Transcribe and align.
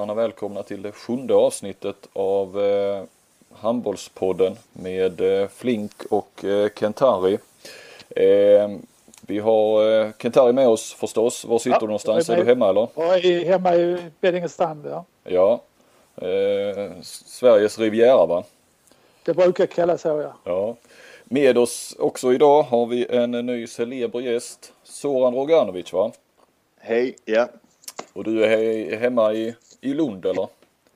lyssnarna 0.00 0.14
välkomna 0.22 0.62
till 0.62 0.82
det 0.82 0.92
sjunde 0.92 1.34
avsnittet 1.34 1.96
av 2.12 2.60
eh, 2.60 3.02
Handbollspodden 3.52 4.56
med 4.72 5.20
eh, 5.20 5.48
Flink 5.48 5.92
och 6.10 6.44
eh, 6.44 6.68
Kentari. 6.76 7.38
Eh, 8.10 8.68
vi 9.20 9.38
har 9.38 9.92
eh, 9.92 10.10
Kentari 10.18 10.52
med 10.52 10.68
oss 10.68 10.92
förstås. 10.94 11.44
Var 11.44 11.58
sitter 11.58 11.70
Ja, 11.76 11.78
du 11.80 11.86
någonstans? 11.86 12.28
Är 12.30 12.34
är 12.34 12.36
du 12.36 12.44
hemma 12.44 12.68
eller? 12.68 12.88
Jag 12.94 13.24
är 13.24 13.44
hemma 13.44 13.74
i 13.74 13.96
Beddingestrand. 14.20 14.86
Ja. 14.86 15.04
Ja. 15.24 15.60
Eh, 16.26 16.92
Sveriges 17.02 17.78
Riviera 17.78 18.26
va? 18.26 18.44
Det 19.24 19.34
brukar 19.34 19.66
kallas 19.66 20.02
så 20.02 20.08
ja. 20.20 20.32
Ja. 20.44 20.76
Med 21.24 21.58
oss 21.58 21.96
också 21.98 22.32
idag 22.32 22.62
har 22.62 22.86
vi 22.86 23.06
en 23.10 23.30
ny 23.30 23.66
celeber 23.66 24.20
gäst. 24.20 24.72
Soran 24.84 25.34
Roganovic 25.34 25.92
va? 25.92 26.12
Hej, 26.78 27.16
ja. 27.24 27.48
Och 28.12 28.24
du 28.24 28.44
är 28.44 28.48
he- 28.58 28.96
hemma 28.98 29.32
i, 29.34 29.54
i 29.80 29.94
Lund 29.94 30.26
eller? 30.26 30.48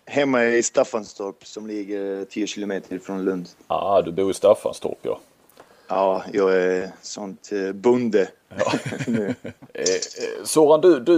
Hemma 0.07 0.45
i 0.45 0.63
Staffanstorp 0.63 1.47
som 1.47 1.67
ligger 1.67 2.25
10 2.25 2.47
kilometer 2.47 2.99
från 2.99 3.25
Lund. 3.25 3.49
Ja, 3.69 3.75
ah, 3.75 4.03
du 4.03 4.13
bor 4.13 4.31
i 4.31 4.35
Staffanstorp 4.35 4.99
ja. 5.03 5.21
Ja, 5.89 6.25
jag 6.33 6.57
är 6.57 6.91
sånt 7.03 7.51
eh, 7.53 7.73
bonde. 7.73 8.29
nu. 9.07 9.35
Eh, 9.77 9.83
eh, 9.83 10.45
Soran, 10.45 10.81
du, 10.81 11.01
du, 11.01 11.15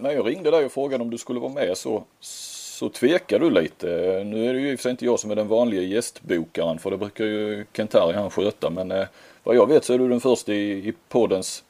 när 0.00 0.10
jag 0.10 0.26
ringde 0.26 0.50
dig 0.50 0.64
och 0.64 0.72
frågade 0.72 1.04
om 1.04 1.10
du 1.10 1.18
skulle 1.18 1.40
vara 1.40 1.52
med 1.52 1.76
så, 1.76 2.04
så 2.20 2.88
tvekade 2.88 3.44
du 3.44 3.50
lite. 3.50 3.86
Nu 4.24 4.48
är 4.48 4.54
det 4.54 4.60
ju 4.60 4.70
i 4.70 4.74
och 4.74 4.78
för 4.78 4.82
sig 4.82 4.90
inte 4.90 5.04
jag 5.04 5.20
som 5.20 5.30
är 5.30 5.36
den 5.36 5.48
vanliga 5.48 5.82
gästbokaren 5.82 6.78
för 6.78 6.90
det 6.90 6.96
brukar 6.96 7.24
ju 7.24 7.64
Kentari 7.72 8.16
han 8.16 8.30
sköta. 8.30 8.70
Men 8.70 9.06
vad 9.42 9.56
jag 9.56 9.68
vet 9.68 9.84
så 9.84 9.94
är 9.94 9.98
du 9.98 10.08
den 10.08 10.20
första 10.20 10.52
i, 10.52 10.88
i 10.88 10.94
poddens, 11.08 11.64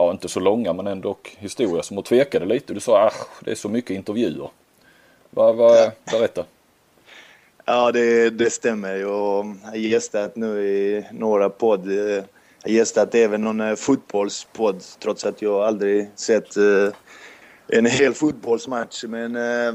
ja 0.00 0.10
inte 0.10 0.28
så 0.28 0.40
långa 0.40 0.72
men 0.72 0.86
ändå 0.86 1.18
historia 1.38 1.82
som 1.82 1.96
har 1.96 2.04
tvekade 2.04 2.46
lite. 2.46 2.74
Du 2.74 2.80
sa 2.80 3.06
att 3.06 3.28
det 3.44 3.50
är 3.50 3.54
så 3.54 3.68
mycket 3.68 3.90
intervjuer. 3.90 4.50
Va, 5.30 5.52
va, 5.52 5.92
berätta. 6.12 6.44
Ja, 7.64 7.92
det, 7.92 8.30
det 8.30 8.50
stämmer. 8.50 8.96
Jag 8.96 9.56
har 9.64 9.76
gästat 9.76 10.36
nu 10.36 10.68
i 10.68 11.06
några 11.12 11.50
podd. 11.50 11.92
Jag 11.92 12.24
har 12.62 12.70
gästat 12.70 13.14
även 13.14 13.44
någon 13.44 13.60
eh, 13.60 13.74
fotbollspodd 13.74 14.82
trots 15.02 15.24
att 15.24 15.42
jag 15.42 15.62
aldrig 15.62 16.10
sett 16.14 16.56
eh, 16.56 16.88
en 17.68 17.86
hel 17.86 18.14
fotbollsmatch. 18.14 19.04
Men, 19.04 19.36
eh, 19.36 19.74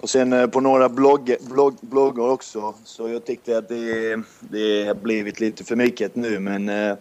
och 0.00 0.10
sen 0.10 0.50
på 0.50 0.60
några 0.60 0.88
blogg, 0.88 1.36
blogg, 1.40 1.74
bloggar 1.80 2.28
också. 2.28 2.74
Så 2.84 3.08
jag 3.08 3.24
tyckte 3.24 3.58
att 3.58 3.68
det, 3.68 4.16
det 4.40 4.84
har 4.84 4.94
blivit 4.94 5.40
lite 5.40 5.64
för 5.64 5.76
mycket 5.76 6.16
nu. 6.16 6.38
Men 6.38 6.96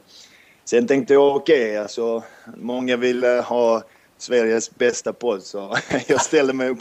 sen 0.65 0.87
tänkte 0.87 1.13
jag 1.13 1.35
okej, 1.35 1.77
alltså, 1.77 2.23
många 2.57 2.97
vill 2.97 3.23
eh, 3.23 3.41
ha 3.43 3.83
Sveriges 4.17 4.75
bästa 4.75 5.13
podd 5.13 5.43
så 5.43 5.75
jag 6.07 6.21
ställer 6.21 6.53
mig 6.53 6.69
upp. 6.69 6.79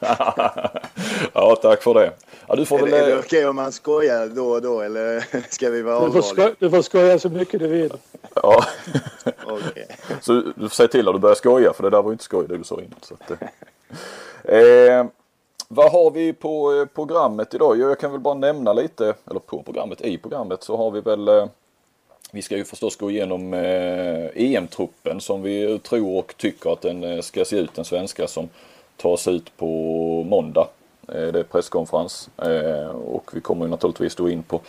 ja, 1.32 1.56
tack 1.62 1.82
för 1.82 1.94
det. 1.94 2.12
Ja, 2.46 2.56
du 2.56 2.64
får 2.66 2.78
Är 2.78 2.82
väl... 2.82 2.90
det, 2.90 2.98
är 2.98 3.06
det 3.06 3.12
eh, 3.12 3.18
okej 3.18 3.46
om 3.46 3.56
man 3.56 3.72
skojar 3.72 4.26
då 4.26 4.48
och 4.50 4.62
då 4.62 4.80
eller 4.80 5.24
ska 5.50 5.70
vi 5.70 5.82
vara 5.82 5.94
Du 6.06 6.12
får, 6.12 6.18
allvarliga? 6.18 6.46
sko- 6.48 6.56
du 6.58 6.70
får 6.70 6.82
skoja 6.82 7.18
så 7.18 7.28
mycket 7.28 7.60
du 7.60 7.68
vill. 7.68 7.92
Ja. 8.34 8.64
Okej. 9.46 9.96
Så 10.20 10.32
du 10.32 10.68
får 10.68 10.74
säga 10.74 10.88
till 10.88 11.04
när 11.04 11.12
du 11.12 11.18
börjar 11.18 11.34
skoja 11.34 11.72
för 11.72 11.82
det 11.82 11.90
där 11.90 12.02
var 12.02 12.10
ju 12.10 12.12
inte 12.12 12.24
skoj 12.24 12.46
det 12.48 12.58
du 12.58 12.64
sa 12.64 12.74
innan. 12.74 12.98
Så 13.02 13.14
att, 13.14 13.30
eh, 14.44 14.58
eh, 14.58 15.06
vad 15.68 15.92
har 15.92 16.10
vi 16.10 16.32
på 16.32 16.72
eh, 16.74 16.84
programmet 16.86 17.54
idag? 17.54 17.76
Jo, 17.78 17.88
Jag 17.88 17.98
kan 18.00 18.10
väl 18.12 18.20
bara 18.20 18.34
nämna 18.34 18.72
lite, 18.72 19.14
eller 19.30 19.40
på 19.40 19.62
programmet, 19.62 20.00
i 20.00 20.18
programmet 20.18 20.62
så 20.62 20.76
har 20.76 20.90
vi 20.90 21.00
väl 21.00 21.28
eh, 21.28 21.46
vi 22.30 22.42
ska 22.42 22.56
ju 22.56 22.64
förstås 22.64 22.96
gå 22.96 23.10
igenom 23.10 23.54
eh, 23.54 24.26
EM-truppen 24.34 25.20
som 25.20 25.42
vi 25.42 25.78
tror 25.78 26.18
och 26.18 26.34
tycker 26.36 26.72
att 26.72 26.80
den 26.80 27.04
eh, 27.04 27.20
ska 27.20 27.44
se 27.44 27.56
ut, 27.56 27.74
den 27.74 27.84
svenska 27.84 28.28
som 28.28 28.48
tas 28.96 29.28
ut 29.28 29.56
på 29.56 29.66
måndag. 30.28 30.68
Eh, 31.08 31.26
det 31.32 31.38
är 31.38 31.42
presskonferens 31.42 32.30
eh, 32.36 32.88
och 32.88 33.30
vi 33.34 33.40
kommer 33.40 33.64
ju 33.64 33.70
naturligtvis 33.70 34.14
då 34.14 34.30
in 34.30 34.42
på 34.42 34.60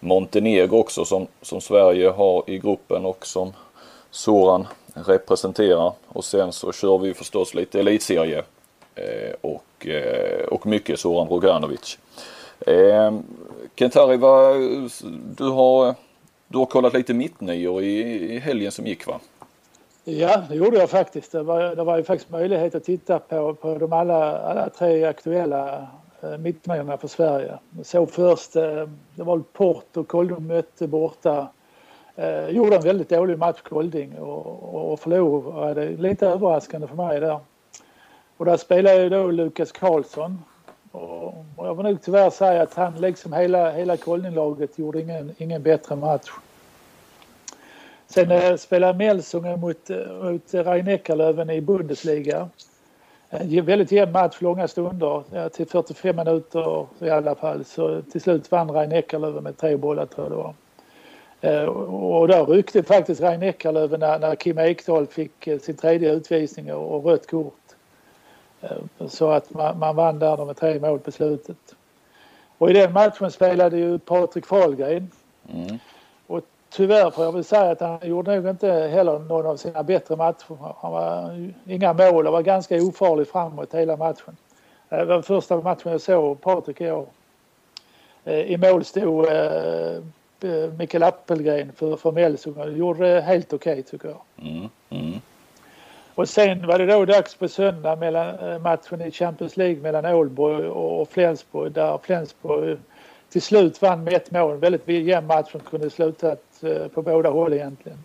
Montenegro 0.00 0.78
också 0.78 1.04
som, 1.04 1.26
som 1.42 1.60
Sverige 1.60 2.08
har 2.08 2.44
i 2.46 2.58
gruppen 2.58 3.04
och 3.04 3.26
som 3.26 3.52
Soran 4.10 4.66
representerar. 4.94 5.92
Och 6.06 6.24
sen 6.24 6.52
så 6.52 6.72
kör 6.72 6.98
vi 6.98 7.14
förstås 7.14 7.54
lite 7.54 7.80
elitserie 7.80 8.42
eh, 8.94 9.34
och, 9.40 9.86
eh, 9.86 10.46
och 10.48 10.66
mycket 10.66 11.00
Soran 11.00 11.28
Roganovic. 11.28 11.98
Eh, 12.60 13.12
Kentari, 13.76 14.16
du, 15.36 15.44
har, 15.44 15.94
du 16.48 16.58
har 16.58 16.66
kollat 16.66 16.94
lite 16.94 17.14
mittnior 17.14 17.82
i, 17.82 18.00
i 18.34 18.38
helgen 18.38 18.72
som 18.72 18.86
gick 18.86 19.06
va? 19.06 19.20
Ja, 20.04 20.42
det 20.48 20.54
gjorde 20.54 20.78
jag 20.78 20.90
faktiskt. 20.90 21.32
Det 21.32 21.42
var, 21.42 21.76
det 21.76 21.84
var 21.84 21.96
ju 21.96 22.02
faktiskt 22.02 22.30
möjlighet 22.30 22.74
att 22.74 22.84
titta 22.84 23.18
på, 23.18 23.54
på 23.54 23.78
de 23.78 23.92
alla, 23.92 24.38
alla 24.38 24.70
tre 24.70 25.04
aktuella 25.04 25.86
eh, 26.20 26.38
mittniorna 26.38 26.96
för 26.96 27.08
Sverige. 27.08 27.58
Så 27.76 27.84
såg 27.84 28.10
först, 28.10 28.56
eh, 28.56 28.88
det 29.14 29.22
var 29.22 29.38
Porto, 29.38 30.04
Kolding 30.04 30.46
mötte 30.46 30.86
borta. 30.86 31.48
Eh, 32.16 32.48
gjorde 32.48 32.76
en 32.76 32.82
väldigt 32.82 33.08
dålig 33.08 33.38
match 33.38 33.60
Kolding 33.62 34.18
och, 34.18 34.92
och 34.92 35.00
förlorade. 35.00 35.88
Lite 35.88 36.26
överraskande 36.26 36.86
för 36.86 36.96
mig 36.96 37.20
där. 37.20 37.40
Och 38.36 38.44
där 38.44 38.56
spelade 38.56 39.02
ju 39.02 39.08
då 39.08 39.30
Lukas 39.30 39.72
Karlsson. 39.72 40.38
Och, 40.92 41.34
jag 41.56 41.74
vill 41.74 41.86
nog 41.86 42.02
tyvärr 42.02 42.30
säga 42.30 42.62
att 42.62 42.74
han 42.74 43.00
liksom 43.00 43.32
hela, 43.32 43.70
hela 43.70 43.96
Koldinglaget 43.96 44.78
gjorde 44.78 45.00
ingen, 45.00 45.34
ingen 45.38 45.62
bättre 45.62 45.96
match. 45.96 46.30
Sen 48.06 48.30
eh, 48.30 48.56
spelade 48.56 48.98
Melsungen 48.98 49.60
mot, 49.60 49.90
eh, 49.90 49.96
mot 50.22 50.54
rhein 50.54 50.88
Eckerlöven 50.88 51.50
i 51.50 51.60
Bundesliga. 51.60 52.48
Eh, 53.30 53.58
en 53.58 53.64
väldigt 53.64 53.92
jämn 53.92 54.12
match, 54.12 54.36
långa 54.40 54.68
stunder. 54.68 55.22
Ja, 55.32 55.48
till 55.48 55.66
45 55.66 56.16
minuter 56.16 56.86
i 57.00 57.10
alla 57.10 57.34
fall. 57.34 57.64
Så 57.64 58.02
till 58.02 58.20
slut 58.20 58.50
vann 58.50 58.70
rhein 58.70 58.92
Eckerlöven 58.92 59.42
med 59.42 59.56
tre 59.56 59.76
bollar 59.76 60.06
tror 60.06 60.26
jag 60.26 60.32
det 60.32 60.36
var. 60.36 60.54
Eh, 61.40 61.64
och 61.64 62.28
då 62.28 62.44
ryckte 62.44 62.82
faktiskt 62.82 63.20
Rhein-Eckerlöf 63.20 63.90
när, 63.90 64.18
när 64.18 64.34
Kim 64.34 64.58
Ekdahl 64.58 65.06
fick 65.06 65.48
sin 65.60 65.76
tredje 65.76 66.12
utvisning 66.12 66.72
och 66.72 67.04
rött 67.04 67.30
kort. 67.30 67.57
Eh, 68.60 69.06
Så 69.08 69.30
att 69.30 69.54
man, 69.54 69.78
man 69.78 69.96
vann 69.96 70.18
där 70.18 70.44
med 70.44 70.56
tre 70.56 70.80
mål 70.80 70.98
på 70.98 71.12
slutet. 71.12 71.74
Och 72.58 72.70
i 72.70 72.72
den 72.72 72.92
matchen 72.92 73.30
spelade 73.30 73.78
ju 73.78 73.98
Patrik 73.98 74.46
Fahlgren. 74.46 75.10
Mm. 75.52 75.78
Och 76.26 76.40
tyvärr 76.70 77.10
får 77.10 77.24
jag 77.24 77.32
väl 77.32 77.44
säga 77.44 77.70
att 77.70 77.80
han 77.80 77.98
gjorde 78.02 78.36
nog 78.36 78.50
inte 78.50 78.72
heller 78.72 79.18
någon 79.18 79.46
av 79.46 79.56
sina 79.56 79.82
bättre 79.82 80.16
matcher. 80.16 80.74
Han 80.80 80.92
var 80.92 81.50
inga 81.66 81.92
mål 81.92 82.26
och 82.26 82.32
var 82.32 82.42
ganska 82.42 82.76
ofarlig 82.76 83.28
framåt 83.28 83.74
hela 83.74 83.96
matchen. 83.96 84.36
Det 84.88 85.04
var 85.04 85.22
första 85.22 85.60
matchen 85.60 85.92
jag 85.92 86.00
såg 86.00 86.40
Patrik 86.40 86.80
i 86.80 86.90
år. 86.90 87.06
Eh, 88.24 88.40
I 88.40 88.56
mål 88.56 88.84
stod 88.84 89.26
eh, 89.26 90.72
Mikael 90.78 91.02
Appelgren 91.02 91.72
för, 91.72 91.96
för 91.96 92.12
Melsung 92.12 92.56
och 92.56 92.72
gjorde 92.72 93.14
det 93.14 93.20
helt 93.20 93.52
okej 93.52 93.72
okay, 93.72 93.82
tycker 93.82 94.08
jag. 94.08 94.48
Mm. 94.48 94.68
Mm. 94.90 95.20
Och 96.18 96.28
sen 96.28 96.66
var 96.66 96.78
det 96.78 96.86
då 96.86 97.04
dags 97.04 97.34
på 97.34 97.48
söndag 97.48 97.96
mellan 97.96 98.38
eh, 98.38 98.58
matchen 98.58 99.00
i 99.00 99.10
Champions 99.10 99.56
League 99.56 99.82
mellan 99.82 100.04
Ålborg 100.04 100.66
och 100.66 101.08
Flensburg 101.08 101.72
där 101.72 101.98
Flensburg 102.02 102.78
till 103.28 103.42
slut 103.42 103.82
vann 103.82 104.04
med 104.04 104.12
ett 104.12 104.30
mål. 104.30 104.56
Väldigt 104.56 104.88
jämn 104.88 105.26
match 105.26 105.50
som 105.50 105.60
kunde 105.60 105.90
slutat 105.90 106.42
eh, 106.62 106.88
på 106.88 107.02
båda 107.02 107.30
håll 107.30 107.52
egentligen. 107.52 107.98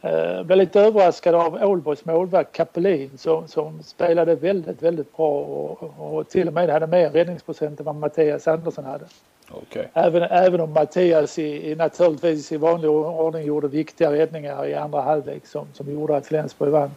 Jag 0.00 0.46
blev 0.46 0.58
lite 0.58 0.80
överraskad 0.80 1.34
av 1.34 1.54
Ålborgs 1.54 2.04
målvakt 2.04 2.52
Kapelin 2.52 3.18
som, 3.18 3.48
som 3.48 3.82
spelade 3.82 4.34
väldigt, 4.34 4.82
väldigt 4.82 5.16
bra 5.16 5.40
och, 5.40 5.92
och 5.98 6.28
till 6.28 6.48
och 6.48 6.54
med 6.54 6.70
hade 6.70 6.86
mer 6.86 7.10
räddningsprocent 7.10 7.80
än 7.80 7.86
vad 7.86 7.94
Mattias 7.94 8.48
Andersson 8.48 8.84
hade. 8.84 9.04
Okay. 9.50 9.84
Även, 9.92 10.22
även 10.22 10.60
om 10.60 10.72
Mattias 10.72 11.38
i, 11.38 11.70
i, 11.70 11.74
naturligtvis 11.74 12.52
i 12.52 12.56
vanlig 12.56 12.90
ordning 12.90 13.46
gjorde 13.46 13.68
viktiga 13.68 14.12
räddningar 14.12 14.66
i 14.66 14.74
andra 14.74 15.00
halvlek 15.00 15.46
som, 15.46 15.66
som 15.72 15.92
gjorde 15.92 16.16
att 16.16 16.26
Flensburg 16.26 16.70
vann. 16.70 16.90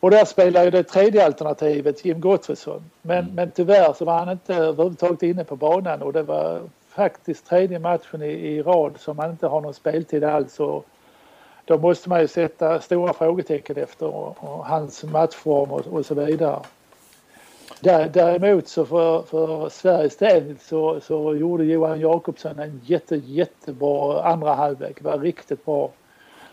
Och 0.00 0.10
där 0.10 0.24
spelade 0.24 0.70
det 0.70 0.82
tredje 0.82 1.26
alternativet, 1.26 2.04
Jim 2.04 2.20
Gottfridsson. 2.20 2.82
Men, 3.02 3.18
mm. 3.18 3.34
men 3.34 3.50
tyvärr 3.50 3.92
så 3.92 4.04
var 4.04 4.18
han 4.18 4.30
inte 4.30 4.54
överhuvudtaget 4.54 5.22
inne 5.22 5.44
på 5.44 5.56
banan 5.56 6.02
och 6.02 6.12
det 6.12 6.22
var 6.22 6.60
faktiskt 6.88 7.46
tredje 7.46 7.78
matchen 7.78 8.22
i, 8.22 8.26
i 8.26 8.62
rad 8.62 8.92
som 8.98 9.18
han 9.18 9.30
inte 9.30 9.46
har 9.46 9.60
någon 9.60 9.74
speltid 9.74 10.24
alls. 10.24 10.60
Och 10.60 10.86
då 11.64 11.78
måste 11.78 12.08
man 12.08 12.20
ju 12.20 12.28
sätta 12.28 12.80
stora 12.80 13.12
frågetecken 13.12 13.76
efter 13.76 14.06
och, 14.06 14.36
och 14.40 14.66
hans 14.66 15.04
matchform 15.04 15.70
och, 15.70 15.86
och 15.86 16.06
så 16.06 16.14
vidare. 16.14 16.60
Däremot 17.80 18.68
så 18.68 18.84
för, 18.84 19.22
för 19.22 19.68
Sveriges 19.68 20.16
del 20.16 20.56
så, 20.60 21.00
så 21.00 21.34
gjorde 21.34 21.64
Johan 21.64 22.00
Jakobsson 22.00 22.58
en 22.58 22.80
jätte, 22.84 23.16
jättebra 23.16 24.22
andra 24.22 24.54
halvlek. 24.54 24.96
Det 25.02 25.08
var 25.08 25.18
riktigt 25.18 25.64
bra. 25.64 25.90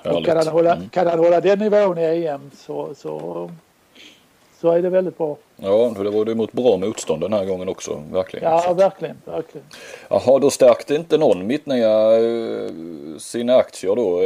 Och 0.06 0.26
kan, 0.26 0.38
han 0.38 0.48
hålla, 0.48 0.76
mm. 0.76 0.90
kan 0.90 1.08
han 1.08 1.20
hålla 1.20 1.42
den 1.42 1.60
nivån 1.60 1.98
i 1.98 2.26
EM 2.26 2.52
så, 2.58 2.96
så, 2.96 3.50
så 4.62 4.72
är 4.72 4.82
det 4.82 4.90
väldigt 4.90 5.18
bra. 5.18 5.38
Ja, 5.56 5.94
det 5.98 6.10
var 6.10 6.26
det 6.26 6.36
mot 6.36 6.52
bra 6.52 6.78
motstånd 6.78 7.22
den 7.22 7.34
här 7.34 7.46
gången 7.46 7.70
också. 7.70 8.04
Verkligen. 8.12 8.52
Ja, 8.52 8.74
verkligen. 8.74 9.18
verkligen. 9.26 9.68
Jaha, 10.10 10.40
då 10.40 10.50
stärkte 10.50 10.96
inte 10.96 11.18
någon 11.18 11.48
mittnia 11.48 11.92
sina 13.20 13.56
aktier 13.56 13.96
då? 13.96 14.22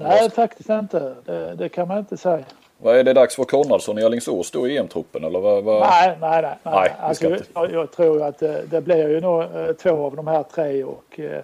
Nej, 0.00 0.30
faktiskt 0.30 0.70
inte. 0.70 1.14
Det, 1.24 1.54
det, 1.54 1.68
kan 1.68 1.88
man 1.88 1.98
inte 1.98 2.16
säga. 2.16 2.44
Vad 2.78 2.96
är 2.96 3.04
det 3.04 3.12
dags 3.12 3.36
för 3.36 3.44
Konradsson 3.44 3.98
i 3.98 4.04
Alingsås 4.04 4.50
då 4.50 4.68
i 4.68 4.78
EM-truppen 4.78 5.24
eller 5.24 5.40
vad? 5.40 5.64
vad? 5.64 5.80
Nej, 5.80 6.16
nej, 6.20 6.42
nej. 6.42 6.54
nej. 6.62 6.74
Nej, 6.74 6.92
alltså, 7.00 7.38
jag, 7.54 7.72
jag 7.72 7.92
tror 7.92 8.22
att 8.22 8.38
det, 8.38 8.62
det 8.70 8.80
blir 8.80 9.08
ju 9.08 9.20
nog 9.20 9.42
eh, 9.42 9.72
två 9.82 10.06
av 10.06 10.16
de 10.16 10.26
här 10.26 10.42
tre 10.42 10.84
och 10.84 11.20
eh, 11.20 11.40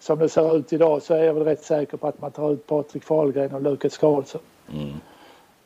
som 0.00 0.18
det 0.18 0.28
ser 0.28 0.56
ut 0.56 0.72
idag 0.72 1.02
så 1.02 1.14
är 1.14 1.24
jag 1.24 1.34
väl 1.34 1.44
rätt 1.44 1.64
säker 1.64 1.96
på 1.96 2.06
att 2.06 2.20
man 2.20 2.30
tar 2.30 2.52
ut 2.52 2.66
Patrik 2.66 3.04
Fahlgren 3.04 3.54
och 3.54 3.62
Lukas 3.62 3.98
Karlsson. 3.98 4.40
Mm. 4.72 4.92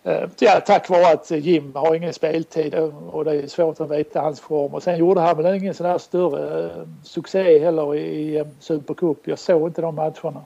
Eh, 0.02 0.28
Ja, 0.38 0.60
tack 0.66 0.88
vare 0.88 1.12
att 1.12 1.30
Jim 1.30 1.74
har 1.74 1.94
ingen 1.94 2.12
speltid 2.12 2.74
och 3.10 3.24
det 3.24 3.32
är 3.32 3.46
svårt 3.46 3.80
att 3.80 3.90
veta 3.90 4.20
hans 4.20 4.40
form. 4.40 4.74
Och 4.74 4.82
sen 4.82 4.98
gjorde 4.98 5.20
han 5.20 5.42
väl 5.42 5.54
ingen 5.54 5.74
sån 5.74 5.86
här 5.86 5.98
större 5.98 6.64
eh, 6.64 6.70
succé 7.04 7.58
heller 7.58 7.94
i, 7.94 8.36
eh, 8.36 8.46
Supercup. 8.60 9.18
Jag 9.28 9.38
såg 9.38 9.68
inte 9.68 9.82
de 9.82 9.94
matcherna. 9.94 10.44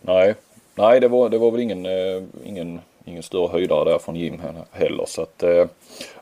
Nej, 0.00 0.34
nej 0.74 1.00
det, 1.00 1.08
var, 1.08 1.28
det 1.28 1.38
var 1.38 1.50
väl 1.50 1.60
ingen, 1.60 1.86
ingen, 2.44 2.80
ingen 3.04 3.22
större 3.22 3.48
höjdare 3.48 3.84
där 3.84 3.98
från 3.98 4.16
Jim 4.16 4.40
heller. 4.70 5.04
Så 5.06 5.22
att, 5.22 5.42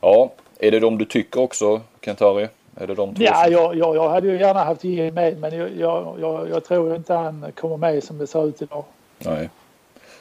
ja, 0.01 0.31
är 0.59 0.71
det 0.71 0.79
de 0.79 0.97
du 0.97 1.05
tycker 1.05 1.41
också 1.41 1.81
Kentari? 2.01 2.47
Är 2.75 2.87
det 2.87 2.95
de 2.95 3.15
två 3.15 3.23
Ja, 3.23 3.47
jag, 3.47 3.75
jag, 3.77 3.95
jag 3.95 4.09
hade 4.09 4.27
ju 4.27 4.39
gärna 4.39 4.63
haft 4.63 4.83
Jim 4.83 5.13
med 5.13 5.37
men 5.39 5.57
jag, 5.57 5.69
jag, 5.77 6.17
jag, 6.19 6.49
jag 6.49 6.63
tror 6.65 6.95
inte 6.95 7.13
han 7.13 7.45
kommer 7.55 7.77
med 7.77 8.03
som 8.03 8.17
det 8.17 8.27
ser 8.27 8.47
ut 8.47 8.61
idag. 8.61 8.83
Nej. 9.19 9.49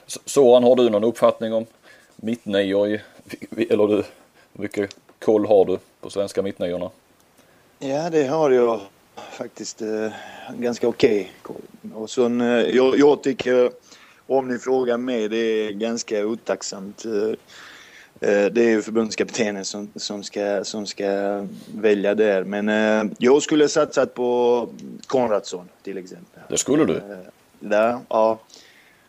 Så- 0.06 0.20
Soran, 0.24 0.62
har 0.64 0.76
du 0.76 0.90
någon 0.90 1.04
uppfattning 1.04 1.52
om 1.54 1.66
mittnior 2.16 3.00
eller 3.70 3.86
du, 3.88 3.94
hur 3.94 4.04
mycket 4.62 4.96
koll 5.18 5.46
har 5.46 5.64
du 5.64 5.78
på 6.00 6.10
svenska 6.10 6.42
mittniorna? 6.42 6.90
Ja, 7.78 8.10
det 8.10 8.26
har 8.26 8.50
jag 8.50 8.80
faktiskt 9.16 9.82
eh, 9.82 10.08
ganska 10.56 10.88
okej 10.88 11.32
koll. 11.42 11.56
Och 11.94 12.10
sen, 12.10 12.40
eh, 12.40 12.46
jag, 12.76 12.98
jag 12.98 13.22
tycker, 13.22 13.70
om 14.26 14.48
ni 14.48 14.58
frågar 14.58 14.96
mig, 14.96 15.28
det 15.28 15.36
är 15.36 15.70
ganska 15.72 16.26
otacksamt. 16.26 17.04
Eh, 17.04 17.34
det 18.26 18.58
är 18.58 18.68
ju 18.68 18.82
förbundskaptenen 18.82 19.64
som, 19.64 19.90
som, 19.96 20.22
ska, 20.22 20.64
som 20.64 20.86
ska 20.86 21.46
välja 21.74 22.14
där. 22.14 22.44
Men 22.44 22.68
eh, 22.68 23.12
jag 23.18 23.42
skulle 23.42 23.68
satsat 23.68 24.14
på 24.14 24.68
Konradsson 25.06 25.68
till 25.82 25.98
exempel. 25.98 26.42
Det 26.48 26.58
skulle 26.58 26.84
du? 26.84 26.96
Eh, 26.96 27.02
Där, 27.60 27.98
ja. 28.08 28.38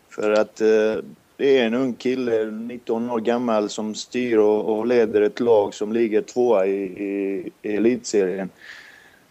För 0.10 0.31
att 0.31 0.62
eh, 0.62 0.95
det 1.38 1.60
är 1.60 1.65
en 1.65 1.74
ung 1.74 1.94
kille, 1.94 2.45
19 2.45 3.10
år 3.10 3.19
gammal, 3.19 3.69
som 3.69 3.95
styr 3.95 4.38
och, 4.38 4.77
och 4.77 4.88
leder 4.88 5.21
ett 5.21 5.39
lag 5.39 5.74
som 5.74 5.94
ligger 5.94 6.21
tvåa 6.21 6.65
i, 6.65 6.83
i, 6.83 7.50
i 7.62 7.75
elitserien. 7.75 8.50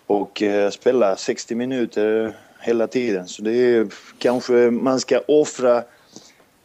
Och 0.06 0.43
eh, 0.43 0.70
spelar 0.70 1.17
60 1.17 1.55
minuter 1.55 2.37
hela 2.61 2.87
tiden. 2.87 3.29
Så 3.29 3.43
det 3.43 3.52
är 3.52 3.87
kanske 4.19 4.52
man 4.70 5.00
ska 5.00 5.20
offra 5.29 5.82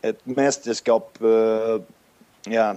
ett 0.02 0.25
mästerskap. 0.25 1.18
Eh, 1.22 1.81
ja. 2.54 2.75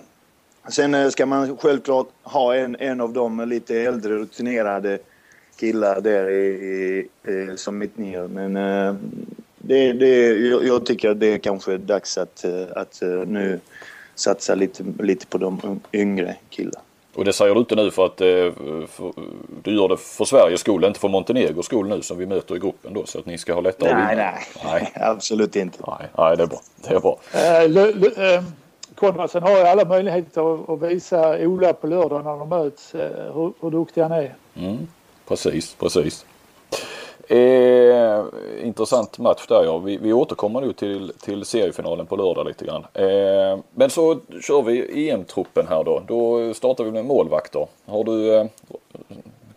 Sen 0.69 0.95
eh, 0.95 1.09
ska 1.09 1.27
man 1.27 1.57
självklart 1.57 2.09
ha 2.23 2.55
en, 2.55 2.77
en 2.79 3.01
av 3.01 3.13
de 3.13 3.49
lite 3.49 3.81
äldre 3.81 4.15
rutinerade 4.15 4.99
killar 5.57 6.01
där 6.01 6.31
i, 6.31 6.47
i, 6.47 7.09
i, 7.31 7.57
som 7.57 7.79
mittnior. 7.79 8.29
Men 8.29 8.57
eh, 8.57 8.95
det, 9.59 9.93
det, 9.93 10.27
jag, 10.27 10.67
jag 10.67 10.87
tycker 10.87 11.11
att 11.11 11.21
det 11.21 11.27
är 11.27 11.39
kanske 11.39 11.77
dags 11.77 12.19
att, 12.19 12.45
eh, 12.45 12.65
att 12.77 13.03
eh, 13.03 13.09
nu 13.09 13.61
satsa 14.15 14.55
lite, 14.55 14.85
lite 14.99 15.27
på 15.27 15.39
de 15.39 15.81
yngre 15.93 16.37
killarna. 16.51 16.81
Och 17.15 17.25
det 17.25 17.33
säger 17.33 17.55
du 17.55 17.61
inte 17.61 17.75
nu 17.75 17.91
för 17.91 18.07
att 18.07 18.21
eh, 18.21 18.27
för, 18.89 19.13
du 19.63 19.75
gör 19.75 19.89
det 19.89 19.97
för 19.97 20.25
Sveriges 20.25 20.61
skull, 20.61 20.85
inte 20.85 21.01
för 21.01 21.09
Montenegros 21.09 21.67
skull 21.67 21.89
nu 21.89 22.03
som 22.03 22.19
vi 22.19 22.27
möter 22.27 22.57
i 22.57 22.59
gruppen 22.59 22.95
då 22.95 23.07
så 23.07 23.19
att 23.19 23.27
ni 23.27 23.39
ska 23.39 23.55
ha 23.55 23.61
lättare 23.61 23.91
att 23.91 23.97
Nej, 23.97 24.17
vinna? 24.17 24.31
nej, 24.33 24.43
nej. 24.65 24.93
absolut 25.05 25.57
inte. 25.57 25.79
Nej, 25.87 26.09
nej, 26.19 26.37
det 26.37 26.43
är 26.43 26.47
bra. 26.47 26.61
Det 26.77 26.95
är 26.95 27.01
bra. 27.01 27.19
Eh, 27.35 28.35
eh, 28.35 28.43
Konradsen 29.01 29.43
har 29.43 29.51
ju 29.51 29.63
alla 29.63 29.85
möjligheter 29.85 30.55
att, 30.55 30.69
att 30.69 30.83
visa 30.83 31.39
Ola 31.39 31.73
på 31.73 31.87
lördag 31.87 32.25
när 32.25 32.37
de 32.37 32.49
möts 32.49 32.95
eh, 32.95 33.35
hur, 33.35 33.53
hur 33.61 33.71
duktig 33.71 34.03
han 34.03 34.13
är. 34.13 34.35
Mm, 34.57 34.89
precis, 35.29 35.75
precis. 35.75 36.25
Eh, 37.29 38.25
intressant 38.63 39.19
match 39.19 39.47
där 39.49 39.65
ja. 39.65 39.79
Vi, 39.79 39.97
vi 39.97 40.13
återkommer 40.13 40.61
nu 40.61 40.73
till, 40.73 41.13
till 41.21 41.45
seriefinalen 41.45 42.07
på 42.07 42.17
lördag 42.17 42.47
lite 42.47 42.65
grann. 42.65 42.87
Eh, 42.95 43.59
men 43.75 43.91
så 43.91 44.19
kör 44.43 44.63
vi 44.63 45.09
EM-truppen 45.11 45.67
här 45.69 45.85
då. 45.85 46.03
Då 46.07 46.55
startar 46.55 46.85
vi 46.85 46.91
med 46.91 47.05
målvakter. 47.05 47.67
Har 47.87 48.05
du 48.05 48.35
eh, 48.35 48.47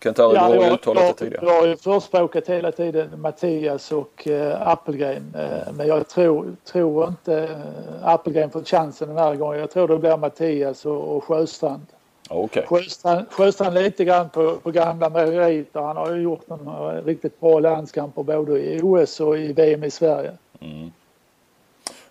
Kent-Harry, 0.04 0.34
du 0.34 0.38
har 0.38 0.54
ju 0.54 0.74
uttalat 0.74 1.02
det 1.02 1.06
jag, 1.06 1.16
tidigare. 1.16 1.46
jag 1.46 1.60
har 1.60 1.66
ju 1.66 1.76
förespråkat 1.76 2.48
hela 2.48 2.72
tiden 2.72 3.20
Mattias 3.20 3.92
och 3.92 4.28
eh, 4.28 4.68
Appelgren. 4.68 5.34
Eh, 5.38 5.72
men 5.72 5.86
jag 5.86 6.08
tror, 6.08 6.56
tror 6.64 7.08
inte 7.08 7.42
eh, 7.42 8.08
Appelgren 8.08 8.50
får 8.50 8.64
chansen 8.64 9.08
den 9.08 9.18
här 9.18 9.34
gången. 9.34 9.60
Jag 9.60 9.70
tror 9.70 9.88
det 9.88 9.98
blir 9.98 10.16
Mattias 10.16 10.86
och, 10.86 11.16
och 11.16 11.24
Sjöstrand. 11.24 11.86
Ja, 12.28 12.36
Okej. 12.36 12.66
Sjöstrand, 12.66 13.26
Sjöstrand 13.30 13.74
lite 13.74 14.04
grann 14.04 14.28
på, 14.28 14.56
på 14.62 14.70
gamla 14.70 15.08
meriter. 15.08 15.80
Han 15.80 15.96
har 15.96 16.14
ju 16.14 16.22
gjort 16.22 16.48
några 16.48 17.00
riktigt 17.00 17.40
bra 17.40 17.58
landskamper 17.58 18.22
både 18.22 18.60
i 18.60 18.80
OS 18.82 19.20
och 19.20 19.38
i 19.38 19.52
VM 19.52 19.84
i 19.84 19.90
Sverige. 19.90 20.32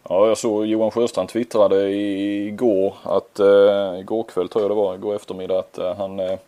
Ja, 0.09 0.27
jag 0.27 0.37
såg 0.37 0.65
Johan 0.65 0.91
Sjöstrand 0.91 1.29
twittrade 1.29 1.89
igår 1.89 2.93
att, 3.03 3.39
eh, 3.39 3.99
igår 3.99 4.23
kväll 4.23 4.49
tror 4.49 4.63
jag 4.63 4.71
det 4.71 4.75
var, 4.75 4.95
igår 4.95 5.15
eftermiddag 5.15 5.59
att 5.59 5.77
eh, 5.77 5.95
han, 5.95 6.19
eh, 6.19 6.25
eh, 6.31 6.39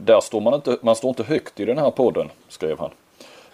där 0.00 0.20
står 0.20 0.40
man 0.40 0.54
inte, 0.54 0.76
man 0.80 0.96
står 0.96 1.08
inte 1.08 1.22
högt 1.22 1.60
i 1.60 1.64
den 1.64 1.78
här 1.78 1.90
podden, 1.90 2.30
skrev 2.48 2.78
han. 2.78 2.90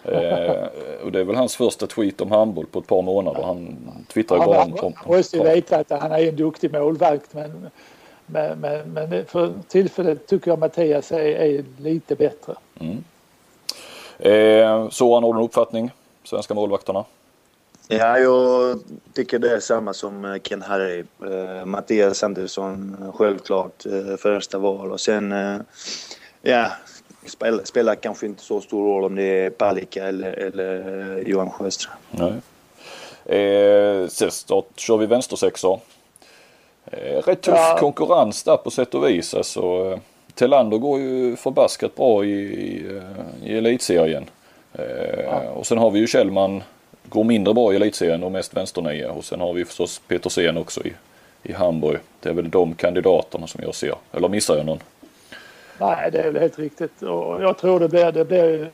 Eh, 0.05 0.65
och 1.05 1.13
det 1.13 1.21
är 1.21 1.25
väl 1.25 1.37
hans 1.37 1.57
första 1.57 1.87
tweet 1.87 2.21
om 2.21 2.31
handboll 2.31 2.67
på 2.67 2.79
ett 2.79 2.87
par 2.87 3.03
månader. 3.03 3.43
Han 3.43 3.77
twittrar 4.13 4.37
ju 4.37 4.41
Han, 4.41 4.51
bara 4.51 4.65
om, 4.65 4.75
om, 4.87 4.93
han 4.97 5.17
måste 5.17 5.37
ju 5.37 5.43
veta 5.43 5.77
att 5.77 5.91
han 5.91 6.13
är 6.13 6.29
en 6.29 6.37
duktig 6.37 6.73
målvakt 6.73 7.35
men, 7.35 7.71
men, 8.27 8.61
men, 8.61 8.93
men 8.93 9.25
för 9.27 9.53
tillfället 9.69 10.27
tycker 10.27 10.51
jag 10.51 10.59
Mattias 10.59 11.13
är, 11.13 11.19
är 11.19 11.65
lite 11.79 12.15
bättre. 12.15 12.55
eh, 14.19 14.89
Så 14.89 15.15
han 15.15 15.25
har 15.25 15.33
du 15.33 15.39
en 15.39 15.45
uppfattning? 15.45 15.91
Svenska 16.25 16.55
målvakterna? 16.55 17.05
Ja, 17.89 18.19
jag 18.19 18.79
tycker 19.15 19.39
det 19.39 19.51
är 19.57 19.61
samma 19.61 19.93
som 19.93 20.25
eh, 20.25 20.39
Ken 20.39 20.63
Harry. 20.63 21.05
Eh, 21.31 21.65
Mattias 21.65 22.23
Andersson, 22.23 22.97
eh, 23.03 23.13
självklart 23.13 23.87
eh, 23.87 24.17
första 24.17 24.59
val. 24.59 24.93
Och 24.93 25.01
sen, 25.01 25.33
eh, 25.33 25.57
ja, 26.43 26.67
spelar, 27.27 27.65
spelar 27.65 27.95
kanske 27.95 28.27
inte 28.27 28.43
så 28.43 28.61
stor 28.61 28.85
roll 28.95 29.05
om 29.05 29.15
det 29.15 29.23
är 29.23 29.51
Palicka 29.51 30.05
eller, 30.09 30.33
eller 30.33 31.17
eh, 31.17 31.23
Johan 31.29 31.51
Sjöstrand. 31.51 31.99
Nej. 32.11 32.33
Eh, 33.39 34.09
sist 34.09 34.49
då 34.49 34.65
kör 34.77 34.97
vi 34.97 35.07
vänstersexor. 35.07 35.81
Eh, 36.87 37.23
rätt 37.23 37.43
tuff 37.43 37.55
Ja. 37.57 37.77
konkurrens 37.81 38.43
där 38.43 38.57
på 38.57 38.71
sätt 38.71 38.95
och 38.95 39.09
vis. 39.09 39.35
Alltså, 39.35 39.61
eh, 39.93 39.99
Telander 40.35 40.79
går 40.79 41.01
ju 41.01 41.37
förbaskat 41.37 41.97
bra 41.97 42.25
i, 42.25 42.31
i, 42.41 43.01
i 43.45 43.59
elitserien. 43.59 44.31
Eh, 44.73 45.49
Och 45.55 45.67
sen 45.67 45.79
har 45.79 45.91
vi 45.91 45.99
ju 46.01 46.07
Kjellman 46.07 46.63
går 47.09 47.25
mindre 47.25 47.55
bra 47.55 47.73
i 47.73 47.77
elitserien 47.77 48.23
och 48.23 48.33
mest 48.33 48.57
vänsternia. 48.57 49.13
Och 49.13 49.25
sen 49.25 49.41
har 49.41 49.53
vi 49.53 49.65
förstås 49.65 50.01
Petersen 50.09 50.59
också 50.59 50.87
i, 50.87 50.93
i 51.43 51.53
Hamburg. 51.53 51.99
Det 52.21 52.29
är 52.29 52.33
väl 52.33 52.51
de 52.51 52.75
kandidaterna 52.75 53.47
som 53.47 53.61
jag 53.65 53.75
ser. 53.75 53.95
Eller 54.13 54.29
missar 54.29 54.57
jag 54.57 54.67
någon? 54.67 54.79
Nej, 55.81 56.11
det 56.13 56.19
är 56.19 56.31
väl 56.31 56.43
helt 56.43 56.59
riktigt. 56.59 57.03
Och 57.03 57.43
jag 57.43 57.59
tror 57.59 57.81
det 57.81 57.89
blir, 57.89 58.13
det 58.13 58.25
blir 58.25 58.71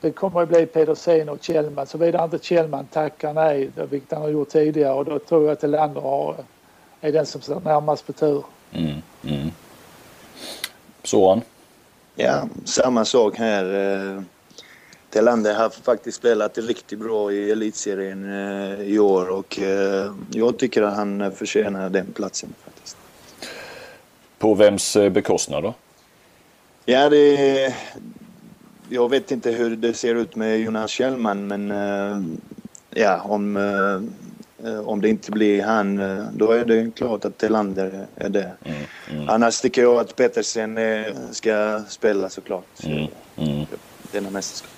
det 0.00 0.10
kommer 0.10 0.42
att 0.42 0.48
bli 0.48 0.66
Pedersen 0.66 1.28
och 1.28 1.42
Kjellman. 1.42 1.86
Såvida 1.86 2.24
inte 2.24 2.38
Kjellman 2.38 2.86
tackar 2.86 3.32
nej, 3.32 3.70
vilket 3.90 4.12
han 4.12 4.22
har 4.22 4.28
gjort 4.28 4.48
tidigare. 4.48 4.92
Och 4.92 5.04
då 5.04 5.18
tror 5.18 5.44
jag 5.44 5.52
att 5.52 5.64
Elander 5.64 6.00
har, 6.00 6.36
är 7.00 7.12
den 7.12 7.26
som 7.26 7.40
står 7.40 7.60
närmast 7.60 8.06
på 8.06 8.12
tur. 8.12 8.44
Mm, 8.72 9.02
mm. 9.28 9.50
Soran? 11.02 11.42
Ja, 12.14 12.48
samma 12.64 13.04
sak 13.04 13.36
här. 13.38 14.24
Telander 15.16 15.54
har 15.54 15.70
faktiskt 15.70 16.18
spelat 16.18 16.58
riktigt 16.58 16.98
bra 16.98 17.32
i 17.32 17.50
elitserien 17.50 18.24
eh, 18.24 18.80
i 18.80 18.98
år 18.98 19.28
och 19.28 19.58
eh, 19.60 20.12
jag 20.30 20.58
tycker 20.58 20.82
att 20.82 20.96
han 20.96 21.32
förtjänar 21.32 21.90
den 21.90 22.06
platsen 22.14 22.54
faktiskt. 22.64 22.96
På 24.38 24.54
vems 24.54 24.96
eh, 24.96 25.10
bekostnad 25.10 25.62
då? 25.62 25.74
Ja, 26.84 27.08
det... 27.08 27.74
Jag 28.88 29.10
vet 29.10 29.30
inte 29.30 29.50
hur 29.50 29.76
det 29.76 29.94
ser 29.94 30.14
ut 30.14 30.36
med 30.36 30.60
Jonas 30.60 30.90
Kjellman 30.90 31.46
men 31.46 31.72
ja, 32.90 33.20
om, 33.20 33.56
om 34.84 35.00
det 35.00 35.08
inte 35.08 35.30
blir 35.30 35.62
han 35.62 35.96
då 36.32 36.52
är 36.52 36.64
det 36.64 36.90
klart 36.96 37.24
att 37.24 37.38
Telander 37.38 38.06
är 38.16 38.28
det. 38.28 38.52
Mm, 38.64 38.82
mm, 39.10 39.28
Annars 39.28 39.60
tycker 39.60 39.82
jag 39.82 39.96
att 39.96 40.16
Petersen 40.16 40.78
ska 41.30 41.82
spela 41.88 42.28
såklart. 42.28 42.84
mm, 42.84 43.06
mm. 43.36 43.66
Denna 44.12 44.30
mästerskap. 44.30 44.70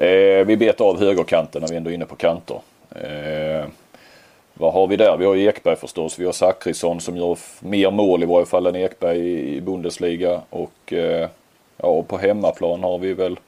Eh, 0.00 0.46
vi 0.46 0.56
bet 0.56 0.80
av 0.80 0.98
högerkanten 1.00 1.62
när 1.62 1.68
vi 1.68 1.76
ändå 1.76 1.90
är 1.90 1.94
inne 1.94 2.06
på 2.06 2.16
kanter. 2.16 2.60
Eh, 2.90 3.66
vad 4.54 4.72
har 4.72 4.86
vi 4.86 4.96
där? 4.96 5.16
Vi 5.16 5.24
har 5.24 5.36
Ekberg 5.36 5.76
förstås. 5.76 6.18
Vi 6.18 6.24
har 6.24 6.32
Zachrisson 6.32 7.00
som 7.00 7.16
gör 7.16 7.38
mer 7.60 7.90
mål 7.90 8.22
i 8.22 8.26
varje 8.26 8.46
fall 8.46 8.66
än 8.66 8.76
Ekberg 8.76 9.18
i, 9.56 9.60
Bundesliga. 9.60 10.42
Och 10.50 10.92
eh, 10.92 11.28
ja, 11.76 12.02
på 12.02 12.18
hemmaplan 12.18 12.82
har 12.82 12.98
vi 12.98 13.14
väl 13.14 13.38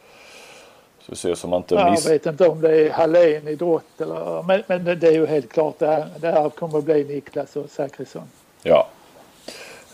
Så 1.01 1.17
ser 1.17 1.35
som 1.35 1.51
man 1.51 1.57
inte 1.57 1.91
miss... 1.91 2.05
Jag 2.05 2.13
vet 2.13 2.27
inte 2.27 2.49
om 2.49 2.61
det 2.61 2.87
är 2.87 2.91
Hallén 2.91 3.49
i 3.49 3.55
Drott 3.55 4.01
eller... 4.01 4.43
Men, 4.43 4.63
men 4.67 4.85
det, 4.85 4.95
det 4.95 5.07
är 5.07 5.13
ju 5.13 5.27
helt 5.27 5.53
klart 5.53 5.79
det 5.79 5.87
här, 5.87 6.07
det 6.21 6.31
här 6.31 6.51
kommer 6.51 6.79
att 6.79 6.85
bli 6.85 7.05
Niklas 7.05 7.57
och 7.57 7.71
Zachrisson. 7.71 8.23
Ja. 8.63 8.89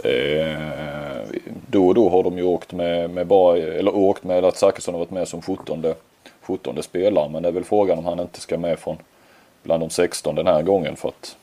Eh, 0.04 1.22
då 1.70 1.86
och 1.86 1.94
då 1.94 2.08
har 2.08 2.22
de 2.22 2.38
ju 2.38 2.44
åkt 2.44 2.72
med, 2.72 3.10
med 3.10 3.26
bara, 3.26 3.58
eller 3.58 3.96
åkt 3.96 4.24
med 4.24 4.44
att 4.44 4.56
Zachrisson 4.56 4.94
har 4.94 4.98
varit 4.98 5.10
med 5.10 5.28
som 5.28 5.42
17, 5.42 5.94
17 6.46 6.82
spelare. 6.82 7.28
Men 7.28 7.42
det 7.42 7.48
är 7.48 7.52
väl 7.52 7.64
frågan 7.64 7.98
om 7.98 8.04
han 8.04 8.20
inte 8.20 8.40
ska 8.40 8.58
med 8.58 8.78
från 8.78 8.96
bland 9.62 9.82
de 9.82 9.90
16 9.90 10.34
den 10.34 10.46
här 10.46 10.62
gången 10.62 10.96
för 10.96 11.08
att 11.08 11.36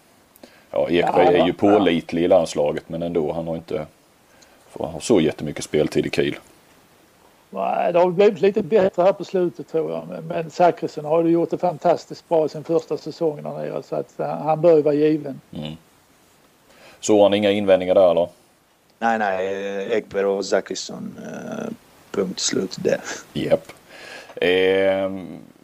ja, 0.72 0.89
Ekberg 0.89 1.25
Ja, 1.25 1.31
är 1.31 1.45
ju 1.45 1.48
ja. 1.48 1.53
pålitlig 1.57 2.24
i 2.24 2.27
landslaget 2.27 2.89
men 2.89 3.01
ändå 3.03 3.31
han 3.31 3.48
har 3.48 3.55
inte 3.55 3.86
får 4.69 4.86
ha 4.86 5.00
så 5.00 5.22
jättemycket 5.22 5.63
speltid 5.63 6.05
i 6.05 6.10
Kiel. 6.10 6.36
Nej, 7.50 7.93
Det 7.93 8.00
har 8.00 8.07
blivit 8.12 8.41
lite 8.41 8.63
bättre 8.63 9.03
här 9.03 9.13
på 9.13 9.24
slutet 9.25 9.67
tror 9.72 9.91
jag. 9.91 10.24
Men- 10.24 10.51
Zachrisson 10.51 11.05
har 11.05 11.24
ju 11.24 11.29
gjort 11.29 11.50
det 11.50 11.57
fantastiskt 11.57 12.29
bra 12.29 12.45
i 12.45 12.50
sin 12.50 12.63
första 12.63 12.98
säsong 12.98 13.43
där 13.43 13.50
nere. 13.51 13.83
Så 13.83 13.95
att 13.95 14.19
eh, 14.19 14.27
han 14.27 14.62
bör 14.62 14.75
ju 14.75 14.81
vara 14.81 14.93
given. 14.95 15.41
Så 17.00 17.24
han 17.24 17.33
inga 17.33 17.51
invändningar 17.51 17.95
där 17.95 18.12
eller? 18.12 18.27
Nej, 19.00 19.19
nej, 19.19 19.48
eh, 19.88 19.91
Ekberg 19.98 20.25
och 20.25 20.45
Zachrisson. 20.45 21.15
eh, 21.25 21.72
Punkt 22.12 22.39
slut 22.39 22.77
där. 22.83 23.01
Japp. 23.33 23.72
Eh, 24.35 25.11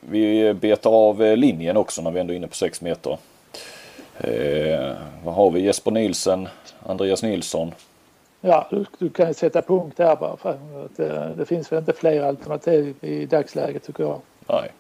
vi 0.02 0.54
betar 0.54 0.92
av 0.92 1.24
eh, 1.24 1.38
linjen 1.38 1.78
också 1.78 2.02
när 2.02 2.12
vi 2.12 2.20
ändå 2.20 2.34
är 2.34 2.38
inne 2.38 2.48
på 2.48 2.56
6 2.56 2.82
meter. 2.82 3.18
Eh, 4.18 4.96
vad 5.24 5.34
har 5.34 5.52
vi? 5.52 5.62
Jesper 5.62 5.92
Nilsen, 5.92 6.48
Andreas 6.86 7.24
Nilsson. 7.24 7.74
Ja, 8.42 8.68
du, 8.70 8.86
du 8.98 9.10
kan 9.10 9.28
ju 9.28 9.34
sätta 9.34 9.62
punkt 9.62 9.98
där 9.98 10.16
bara. 10.16 10.38
För 10.38 10.50
att 10.50 10.98
det, 10.98 11.34
det 11.38 11.46
finns 11.46 11.72
väl 11.72 11.80
inte 11.80 11.94
fler 11.94 12.24
alternativ 12.24 12.96
i 13.02 13.26
dagsläget 13.26 13.84
tycker 13.84 14.04
jag. 14.04 14.22
Nej. 14.48 14.72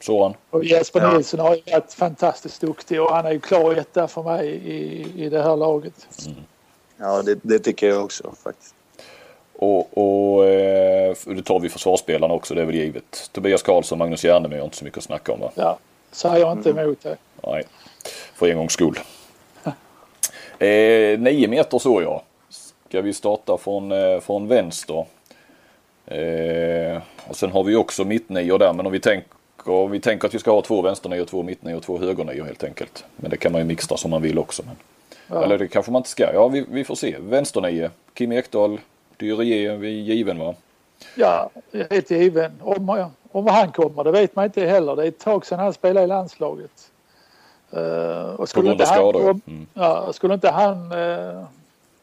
Soran. 0.00 0.34
Och 0.50 0.64
Jesper 0.64 1.00
Ja. 1.00 1.12
Nilsson 1.12 1.40
har 1.40 1.54
ju 1.54 1.62
varit 1.72 1.92
fantastiskt 1.92 2.60
duktig 2.60 3.02
och 3.02 3.10
han 3.12 3.26
är 3.26 3.32
ju 3.32 3.40
klar 3.40 3.74
etta 3.74 4.08
för 4.08 4.22
mig 4.22 4.48
i, 4.48 5.06
i 5.24 5.28
det 5.28 5.42
här 5.42 5.56
laget. 5.56 6.08
Ja, 6.96 7.22
det, 7.22 7.38
det 7.42 7.58
tycker 7.58 7.88
jag 7.88 8.04
också 8.04 8.32
faktiskt. 8.42 8.74
Och, 9.62 9.98
och 9.98 10.46
eh, 10.46 11.14
då 11.24 11.42
tar 11.42 11.60
vi 11.60 11.68
försvarsspelarna 11.68 12.34
också, 12.34 12.54
det 12.54 12.62
är 12.62 12.64
väl 12.64 12.74
givet. 12.74 13.30
Tobias 13.32 13.62
Karlsson, 13.62 13.98
Magnus 13.98 14.24
Järnemyr 14.24 14.58
har 14.58 14.64
inte 14.64 14.76
så 14.76 14.84
mycket 14.84 14.98
att 14.98 15.04
snacka 15.04 15.32
om 15.32 15.40
va? 15.40 15.50
Ja, 15.54 15.78
säger 16.10 16.52
inte 16.52 16.70
emot 16.70 17.02
det. 17.02 17.16
Nej, 17.46 17.64
för 18.34 18.48
en 18.48 18.56
gångs 18.56 18.72
skull. 18.72 18.98
Eh, 20.58 21.18
nio 21.18 21.48
meter 21.48 21.78
så 21.78 22.02
jag. 22.02 22.22
Ska 22.88 23.00
vi 23.00 23.12
starta 23.12 23.56
från, 23.56 23.92
eh, 23.92 24.20
från 24.20 24.48
vänster. 24.48 25.04
Eh, 26.06 27.02
och 27.28 27.36
sen 27.36 27.52
har 27.52 27.64
vi 27.64 27.76
också 27.76 28.04
mittnior 28.04 28.58
där 28.58 28.72
men 28.72 28.86
om 28.86 28.92
vi 28.92 29.00
tänker, 29.00 29.88
vi 29.88 30.00
tänker 30.00 30.28
att 30.28 30.34
vi 30.34 30.38
ska 30.38 30.50
ha 30.50 30.62
två 30.62 30.82
vänsternior, 30.82 31.24
två 31.24 31.42
mittnior 31.42 31.76
och 31.76 31.82
två 31.82 31.98
högernior 31.98 32.44
helt 32.44 32.64
enkelt. 32.64 33.04
Men 33.16 33.30
det 33.30 33.36
kan 33.36 33.52
man 33.52 33.60
ju 33.60 33.66
mixtra 33.66 33.96
som 33.96 34.10
man 34.10 34.22
vill 34.22 34.38
också. 34.38 34.62
Men, 34.66 34.76
Ja. 35.26 35.44
Eller 35.44 35.58
det 35.58 35.68
kanske 35.68 35.92
man 35.92 36.00
inte 36.00 36.10
ska. 36.10 36.32
Ja 36.32 36.48
vi, 36.48 36.64
vi 36.68 36.84
får 36.84 36.94
se. 36.94 37.16
Vänsternio. 37.20 37.90
Kim 38.14 38.32
Ekdahl, 38.32 38.80
Vi 39.22 39.66
är 39.66 39.84
given 39.84 40.38
va? 40.38 40.54
Ja, 41.14 41.50
helt 41.90 42.10
given. 42.10 42.52
Om, 42.60 43.10
om 43.32 43.46
han 43.46 43.72
kommer, 43.72 44.04
det 44.04 44.10
vet 44.10 44.36
man 44.36 44.44
inte 44.44 44.66
heller. 44.66 44.96
Det 44.96 45.02
är 45.02 45.08
ett 45.08 45.18
tag 45.18 45.46
sedan 45.46 45.58
han 45.58 45.72
spelade 45.72 46.04
i 46.04 46.06
landslaget. 46.06 46.90
Uh, 47.76 48.34
och 48.34 48.48
skulle 48.48 48.72
inte 48.72 48.84
han, 48.84 49.14
om, 49.14 49.40
Mm. 49.46 49.66
ja, 49.74 50.12
skulle 50.12 50.34
inte 50.34 50.50
han 50.50 50.92
uh, 50.92 51.44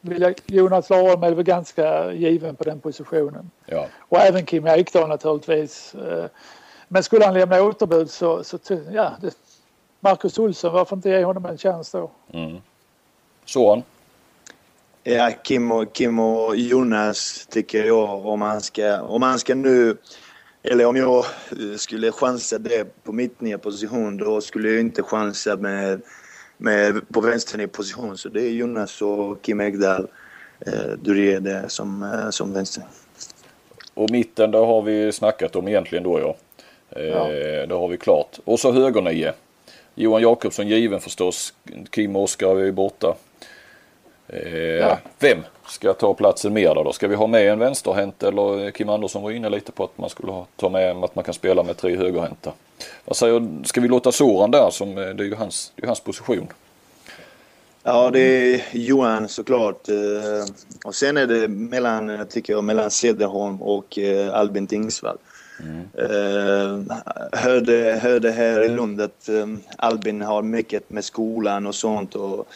vilja... 0.02 0.34
Jonas 0.46 0.90
Laholm 0.90 1.24
är 1.24 1.32
väl 1.32 1.44
ganska 1.44 2.14
given 2.14 2.56
på 2.56 2.64
den 2.64 2.80
positionen. 2.80 3.52
Ja. 3.66 3.86
Och 4.00 4.18
även 4.18 4.46
Kim 4.46 4.68
Ekdahl 4.68 5.10
naturligtvis. 5.10 5.96
Eh, 5.96 6.26
Men 6.88 7.04
skulle 7.04 7.26
han 7.26 7.34
lämna 7.34 7.64
återbud 7.64 8.10
så, 8.10 8.44
så 8.44 8.58
ja, 8.92 9.12
det, 9.22 9.38
Marcus 10.00 10.40
Olsson, 10.40 10.74
varför 10.74 10.96
inte 10.96 11.10
ge 11.10 11.24
honom 11.24 11.46
en 11.46 11.58
chans 11.58 11.92
då? 11.92 12.10
Mm. 12.32 12.58
Soran. 13.46 13.84
Ja, 15.04 15.32
Kim 15.44 15.72
och, 15.72 15.94
Kim 15.94 16.20
och 16.20 16.56
Jonas 16.56 17.48
tycker 17.50 17.84
jag 17.84 18.26
om 18.26 18.42
han 18.42 18.62
ska, 18.62 19.02
om 19.02 19.22
han 19.22 19.40
ska 19.40 19.56
nu, 19.56 19.98
eller 20.64 20.86
om 20.86 20.96
jag 20.96 21.18
eh, 21.18 21.78
skulle 21.78 22.12
chansa 22.12 22.58
det 22.58 23.04
på 23.04 23.12
mitt 23.12 23.42
nya 23.42 23.58
position 23.58 24.18
då 24.18 24.42
skulle 24.42 24.70
jag 24.70 24.80
inte 24.80 25.04
chansa 25.04 25.56
med, 25.56 26.02
med 26.58 27.10
på 27.14 27.22
vänster 27.22 27.68
position. 27.68 28.18
Så 28.18 28.30
det 28.30 28.42
är 28.42 28.50
Jonas 28.50 29.02
och 29.02 29.42
Kim 29.42 29.62
Ekdahl, 29.62 30.08
eh, 30.66 30.92
Duré 31.02 31.40
där 31.40 31.68
som, 31.68 32.04
eh, 32.04 32.30
som 32.30 32.54
vänster. 32.54 32.84
Och 33.94 34.12
mitten, 34.12 34.52
där 34.52 34.66
har 34.66 34.82
vi 34.82 35.12
snackat 35.12 35.56
om 35.56 35.68
egentligen 35.68 36.04
då 36.04 36.20
ja. 36.20 36.36
Eh, 36.90 37.06
Ja. 37.06 37.28
Det 37.66 37.76
har 37.76 37.88
vi 37.88 37.98
klart. 37.98 38.40
Och 38.46 38.60
så 38.60 38.72
högernio. 38.72 39.32
Johan 39.96 40.22
Jakobsson 40.22 40.68
given 40.68 41.00
förstås. 41.00 41.54
Kim 41.90 42.16
och 42.16 42.24
Oskar 42.24 42.56
är 42.56 42.66
ju 42.66 42.72
borta. 42.72 43.16
Eh, 44.30 44.54
Ja. 44.56 44.98
Vem 45.20 45.44
ska 45.68 45.94
ta 45.94 46.14
platsen 46.14 46.54
mer 46.54 46.76
då? 46.76 46.94
Ska 46.94 47.08
vi 47.08 47.16
ha 47.16 47.28
med 47.28 47.52
en 47.52 47.60
vänsterhänt 47.60 48.24
eller 48.24 48.72
Kim 48.72 48.90
Andersson 48.90 49.24
var 49.24 49.32
inne 49.32 49.50
lite 49.50 49.72
på 49.72 49.84
att 49.84 49.98
man 49.98 50.10
skulle 50.10 50.46
ta 50.56 50.70
med 50.70 51.04
att 51.04 51.16
man 51.16 51.24
kan 51.24 51.34
spela 51.34 51.64
med 51.64 51.78
tre 51.78 51.96
högerhänta. 51.98 52.52
Vad 53.06 53.18
säger 53.18 53.64
Ska 53.66 53.82
vi 53.82 53.88
låta 53.88 54.12
Soran 54.12 54.52
där 54.52 54.70
som 54.70 54.90
eh, 54.90 54.96
det 55.10 55.24
är 55.24 55.28
ju 55.28 55.36
hans, 55.36 55.72
det 55.76 55.84
är 55.84 55.88
hans 55.88 56.00
position. 56.00 56.48
Ja, 57.84 58.10
det 58.12 58.20
är 58.20 58.62
Johan 58.72 59.28
såklart. 59.28 59.90
Eh, 59.90 59.96
Och 60.86 60.96
sen 60.96 61.18
är 61.18 61.28
det 61.28 61.48
mellan, 61.48 62.10
eh, 62.10 62.24
tycker 62.24 62.54
jag, 62.54 62.64
mellan 62.64 62.92
Cederholm 62.92 63.62
och 63.62 64.00
Albin 64.34 64.68
Tingsvall. 64.68 65.18
Eh, 65.98 66.80
hörde, 67.32 68.00
hörde 68.04 68.32
här 68.32 68.66
i 68.66 68.70
Lund 68.70 69.02
att 69.02 69.30
Albin 69.78 70.22
har 70.22 70.42
mycket 70.42 70.90
med 70.90 71.06
skolan 71.06 71.68
och 71.68 71.76
sånt. 71.76 72.16
Och 72.16 72.48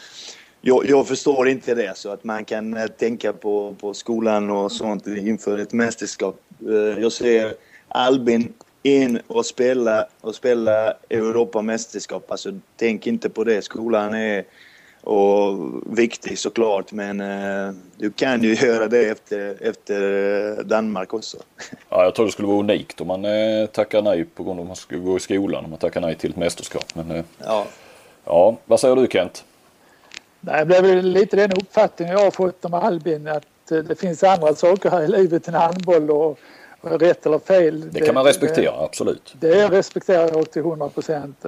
jag, 0.66 0.90
jag 0.90 1.08
förstår 1.08 1.48
inte 1.48 1.76
det, 1.76 1.98
så 1.98 2.10
att 2.10 2.24
man 2.24 2.46
kan 2.46 2.78
eh, 2.78 2.88
tänka 2.88 3.34
på, 3.34 3.76
på 3.80 3.94
skolan 3.94 4.50
och 4.50 4.72
sånt 4.72 5.08
inför 5.08 5.58
ett 5.58 5.74
mästerskap. 5.74 6.40
Eh, 6.68 7.02
jag 7.02 7.12
ser 7.12 7.54
Albin 7.88 8.54
in 8.84 9.20
och 9.28 9.46
spela, 9.46 10.08
och 10.22 10.36
spela 10.36 10.94
Europamästerskap. 11.10 12.32
Alltså, 12.32 12.60
tänk 12.76 13.08
inte 13.08 13.30
på 13.30 13.44
det. 13.44 13.62
Skolan 13.62 14.14
är 14.14 14.44
och 15.04 15.58
viktig 15.98 16.40
såklart, 16.40 16.92
men 16.92 17.22
eh, 17.22 17.74
du 17.98 18.12
kan 18.12 18.44
ju 18.44 18.54
göra 18.68 18.88
det 18.88 19.10
efter, 19.10 19.58
efter 19.62 20.02
eh, 20.60 20.66
Danmark 20.66 21.14
också. 21.14 21.38
Ja, 21.90 22.04
jag 22.04 22.16
tror 22.16 22.26
det 22.26 22.32
skulle 22.32 22.48
vara 22.48 22.60
unikt 22.60 23.02
om 23.02 23.08
man 23.08 23.26
eh, 23.26 23.66
tackar 23.66 24.02
nej 24.02 24.26
på 24.26 24.44
grund 24.44 24.60
av 24.60 24.64
att 24.64 24.68
man 24.68 24.76
skulle 24.76 25.00
gå 25.02 25.18
i 25.18 25.20
skolan. 25.20 25.64
Om 25.64 25.70
man 25.70 25.80
tackar 25.80 26.02
nej 26.02 26.16
till 26.16 26.30
ett 26.30 26.38
mästerskap. 26.38 26.86
Men 26.96 27.12
eh, 27.12 27.24
Ja. 27.38 27.66
ja, 28.26 28.58
vad 28.66 28.80
säger 28.80 28.96
du 28.96 29.08
Kent? 29.12 29.44
Nej, 30.46 30.66
det 30.66 30.82
väl 30.82 31.06
lite 31.06 31.36
den 31.36 31.52
uppfattningen 31.52 32.14
jag 32.14 32.24
har 32.24 32.32
fått 32.32 32.66
om 32.66 32.74
Albin 32.74 33.28
att 33.28 33.72
eh, 33.72 33.78
det 33.78 33.96
finns 33.96 34.24
andra 34.24 34.56
saker 34.56 34.90
här 34.90 35.02
i 35.02 35.08
livet 35.08 35.48
än 35.48 35.54
handboll 35.54 36.12
och, 36.12 36.40
och 36.82 37.00
rätt 37.02 37.26
eller 37.26 37.40
fel. 37.40 37.92
Det 37.92 38.00
kan 38.00 38.16
man 38.16 38.26
respektera, 38.26 38.74
absolut. 38.86 39.36
Det, 39.40 39.48
det 39.48 39.68
respekterar 39.68 40.30
jag 40.34 40.52
till 40.52 40.62
100 40.62 40.90
procent. 40.90 41.46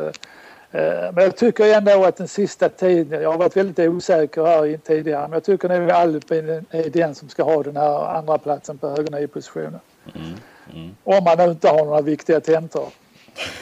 Men 1.13 1.23
jag 1.23 1.37
tycker 1.37 1.73
ändå 1.73 2.05
att 2.05 2.17
den 2.17 2.27
sista 2.27 2.69
tiden, 2.69 3.21
jag 3.21 3.31
har 3.31 3.37
varit 3.37 3.57
väldigt 3.57 3.89
osäker 3.89 4.45
här 4.45 4.77
tidigare, 4.77 5.21
men 5.21 5.31
jag 5.31 5.43
tycker 5.43 5.69
nog 5.69 5.89
att 5.91 5.97
Albin 5.97 6.65
är 6.69 6.89
den 6.89 7.15
som 7.15 7.29
ska 7.29 7.43
ha 7.43 7.63
den 7.63 7.77
här 7.77 8.17
andra 8.17 8.37
platsen 8.37 8.77
på 8.77 8.89
högernio-positionen. 8.89 9.79
Om 11.03 11.23
man 11.23 11.37
nu 11.37 11.43
inte 11.43 11.69
har 11.69 11.85
några 11.85 12.01
viktiga 12.01 12.39
tentor. 12.39 12.87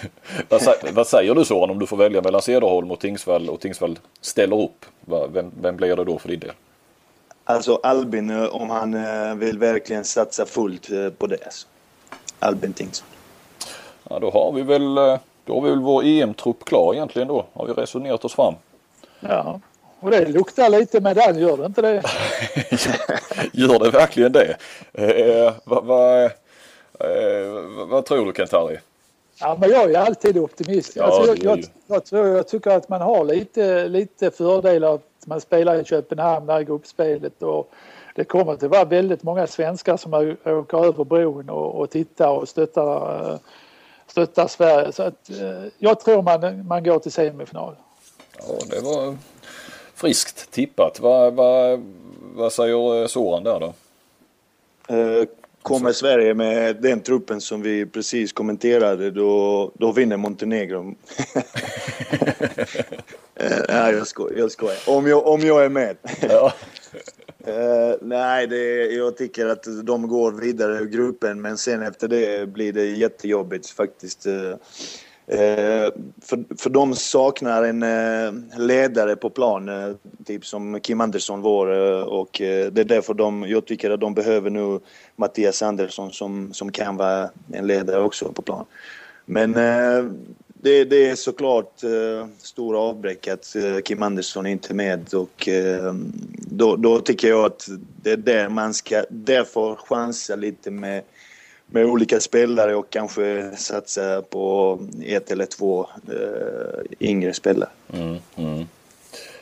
vad, 0.49 0.61
sä- 0.61 0.91
vad 0.93 1.07
säger 1.07 1.35
du 1.35 1.45
Soran 1.45 1.69
om 1.69 1.79
du 1.79 1.87
får 1.87 1.97
välja 1.97 2.21
mellan 2.21 2.41
Cederholm 2.41 2.91
och 2.91 2.99
Tingsvall 2.99 3.49
och 3.49 3.59
Tingsvall 3.59 3.99
ställer 4.21 4.61
upp? 4.61 4.85
Vem, 5.31 5.51
vem 5.61 5.75
blir 5.77 5.95
det 5.95 6.03
då 6.03 6.19
för 6.19 6.29
din 6.29 6.39
del? 6.39 6.51
Alltså 7.45 7.79
Albin, 7.83 8.29
eh, 8.29 8.55
om 8.55 8.69
han 8.69 8.93
eh, 8.93 9.35
vill 9.35 9.59
verkligen 9.59 10.03
satsa 10.03 10.45
fullt 10.45 10.91
eh, 10.91 11.09
på 11.09 11.27
det. 11.27 11.47
Så. 11.53 11.67
Albin 12.39 12.73
Tingsson. 12.73 13.07
Ja, 14.09 14.19
då 14.19 14.29
har 14.29 14.51
vi 14.51 14.61
väl, 14.61 14.95
då 15.45 15.53
har 15.53 15.61
vi 15.61 15.69
väl 15.69 15.79
vår 15.79 16.03
EM-trupp 16.03 16.65
klar 16.65 16.93
egentligen 16.93 17.27
då. 17.27 17.45
Har 17.53 17.65
vi 17.67 17.73
resonerat 17.73 18.25
oss 18.25 18.33
fram. 18.33 18.53
Ja. 19.19 19.59
Och 19.99 20.11
det 20.11 20.25
luktar 20.25 20.69
lite 20.69 21.01
medalj, 21.01 21.41
gör 21.41 21.57
det 21.57 21.65
inte 21.65 21.81
det? 21.81 22.03
Gör 23.53 23.79
det 23.79 23.89
verkligen 23.89 24.31
det? 24.31 24.57
Eh, 24.93 25.53
vad, 25.63 25.85
vad, 25.85 26.23
eh, 26.23 26.31
vad, 27.77 27.87
vad 27.87 28.05
tror 28.05 28.25
du 28.25 28.31
Kent-Harry? 28.31 28.77
Ja, 29.43 29.57
men 29.59 29.69
jag 29.69 29.91
är 29.91 29.99
alltid 29.99 30.37
optimist. 30.37 30.95
Ja, 30.95 31.03
alltså, 31.03 31.27
jag, 31.27 31.43
jag, 31.43 31.65
jag, 31.87 32.05
tror, 32.05 32.27
jag 32.27 32.47
tycker 32.47 32.71
att 32.71 32.89
man 32.89 33.01
har 33.01 33.25
lite, 33.25 33.87
lite 33.87 34.31
fördelar 34.31 34.95
att 34.95 35.01
man 35.25 35.41
spelar 35.41 35.81
i 35.81 35.83
Köpenhamn, 35.83 36.45
där 36.45 36.59
i 36.59 36.63
gruppspelet. 36.63 37.43
Och 37.43 37.71
det 38.15 38.23
kommer 38.23 38.53
att 38.53 38.63
vara 38.63 38.85
väldigt 38.85 39.23
många 39.23 39.47
svenskar 39.47 39.97
som 39.97 40.13
åker 40.45 40.85
över 40.85 41.03
bron 41.03 41.49
och, 41.49 41.75
och 41.75 41.89
tittar 41.89 42.29
och 42.29 42.49
stöttar, 42.49 43.31
eh, 43.31 43.39
stöttar 44.07 44.47
Sverige. 44.47 44.91
Så 44.91 45.03
att, 45.03 45.29
eh, 45.29 45.71
jag 45.77 45.99
tror 45.99 46.21
man, 46.21 46.67
man 46.67 46.83
går 46.83 46.99
till 46.99 47.11
semifinal. 47.11 47.75
Ja, 48.37 48.53
det 48.69 48.79
var 48.79 49.17
friskt 49.95 50.51
tippat. 50.51 50.99
Vad, 50.99 51.33
vad, 51.33 51.83
vad 52.35 52.53
säger 52.53 53.01
eh, 53.01 53.07
Soran 53.07 53.43
där 53.43 53.59
då? 53.59 53.73
Eh, 55.63 55.67
kommer 55.67 55.91
Sverige 55.91 56.33
med 56.33 56.75
den 56.81 57.01
truppen 57.01 57.41
som 57.41 57.61
vi 57.61 57.85
precis 57.85 58.33
kommenterade 58.33 59.11
då, 59.11 59.71
då 59.75 59.91
vinner 59.91 60.17
Montenegro. 60.17 60.83
nej, 63.69 63.93
jag 63.93 64.07
skojar. 64.07 64.39
Jag 64.39 64.51
skojar. 64.51 64.77
Om, 64.87 65.07
jag, 65.07 65.27
om 65.27 65.41
jag 65.41 65.65
är 65.65 65.69
med. 65.69 65.97
Ja. 66.21 66.53
Uh, 67.47 67.95
nej, 68.01 68.47
det, 68.47 68.85
jag 68.85 69.17
tycker 69.17 69.45
att 69.45 69.65
de 69.83 70.07
går 70.07 70.31
vidare 70.31 70.77
ur 70.77 70.85
gruppen 70.85 71.41
men 71.41 71.57
sen 71.57 71.83
efter 71.83 72.07
det 72.07 72.49
blir 72.49 72.73
det 72.73 72.85
jättejobbigt 72.85 73.69
faktiskt. 73.69 74.27
Uh, 74.27 74.33
Eh, 74.33 74.57
Eh, 75.27 75.89
för, 76.21 76.57
för 76.57 76.69
de 76.69 76.95
saknar 76.95 77.63
en 77.63 77.83
eh, 77.83 78.59
ledare 78.59 79.15
på 79.15 79.29
plan, 79.29 79.69
eh, 79.69 79.95
typ 80.25 80.45
som 80.45 80.79
Kim 80.79 81.01
Andersson 81.01 81.41
var 81.41 81.67
och 82.03 82.29
det 82.39 82.77
är 82.77 82.83
därför 82.83 83.13
de, 83.13 83.45
jag 83.47 83.65
tycker 83.65 83.91
att 83.91 83.99
de 83.99 84.13
behöver 84.13 84.49
nu 84.49 84.79
Mattias 85.15 85.61
Andersson 85.61 86.11
som, 86.11 86.53
som 86.53 86.71
kan 86.71 86.97
vara 86.97 87.29
en 87.53 87.67
ledare 87.67 88.03
också 88.03 88.31
på 88.31 88.41
plan. 88.41 88.65
Men 89.25 89.53
det, 90.47 90.83
det 90.83 91.09
är 91.09 91.15
såklart 91.15 91.83
uh, 91.83 92.75
avbräck 92.75 93.27
att 93.27 93.55
Kim 93.83 94.03
Andersson 94.03 94.45
är 94.45 94.49
inte 94.49 94.71
är 94.71 94.75
med 94.75 95.13
och 95.13 95.49
då, 96.37 96.75
då 96.75 96.99
tycker 96.99 97.27
jag 97.27 97.45
att 97.45 97.69
det 98.01 98.11
är 98.11 98.17
där 98.17 98.49
man 98.49 98.73
ska 98.73 99.05
därför 99.09 99.75
chansa 99.75 100.35
lite 100.35 100.71
med 100.71 101.03
med 101.73 101.85
olika 101.85 102.19
spelare 102.19 102.75
och 102.75 102.89
kanske 102.89 103.51
satsa 103.57 104.21
på 104.21 104.79
ett 105.05 105.31
eller 105.31 105.45
två 105.45 105.87
eh, 106.07 107.07
yngre 107.09 107.33
spelare. 107.33 107.69
Mm, 107.93 108.17
mm. 108.35 108.65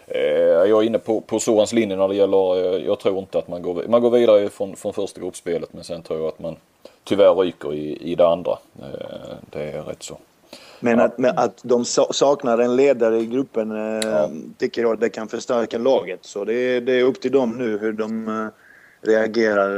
Eh, 0.07 0.69
jag 0.69 0.71
är 0.71 0.83
inne 0.83 0.99
på, 0.99 1.21
på 1.21 1.39
Sorans 1.39 1.73
linje 1.73 1.95
när 1.95 2.07
det 2.07 2.15
gäller, 2.15 2.75
eh, 2.75 2.85
jag 2.85 2.99
tror 2.99 3.19
inte 3.19 3.37
att 3.37 3.47
man 3.47 3.61
går, 3.61 3.83
man 3.87 4.01
går 4.01 4.11
vidare 4.11 4.49
från, 4.49 4.75
från 4.75 4.93
första 4.93 5.21
gruppspelet 5.21 5.73
men 5.73 5.83
sen 5.83 6.01
tror 6.01 6.19
jag 6.19 6.27
att 6.27 6.39
man 6.39 6.55
tyvärr 7.03 7.35
ryker 7.35 7.73
i, 7.73 8.11
i 8.11 8.15
det 8.15 8.27
andra. 8.27 8.57
Eh, 8.79 9.35
det 9.49 9.63
är 9.63 9.81
rätt 9.81 10.03
så. 10.03 10.17
Men 10.79 10.99
att, 10.99 11.25
att 11.37 11.59
de 11.63 11.85
saknar 11.85 12.57
en 12.57 12.75
ledare 12.75 13.19
i 13.19 13.25
gruppen 13.25 13.71
ja. 14.03 14.29
tycker 14.57 14.81
jag 14.81 14.99
det 14.99 15.09
kan 15.09 15.27
förstärka 15.27 15.77
laget. 15.77 16.19
Så 16.21 16.45
det, 16.45 16.79
det 16.79 16.93
är 16.93 17.03
upp 17.03 17.21
till 17.21 17.31
dem 17.31 17.57
nu 17.57 17.77
hur 17.77 17.93
de 17.93 18.49
reagerar 19.01 19.69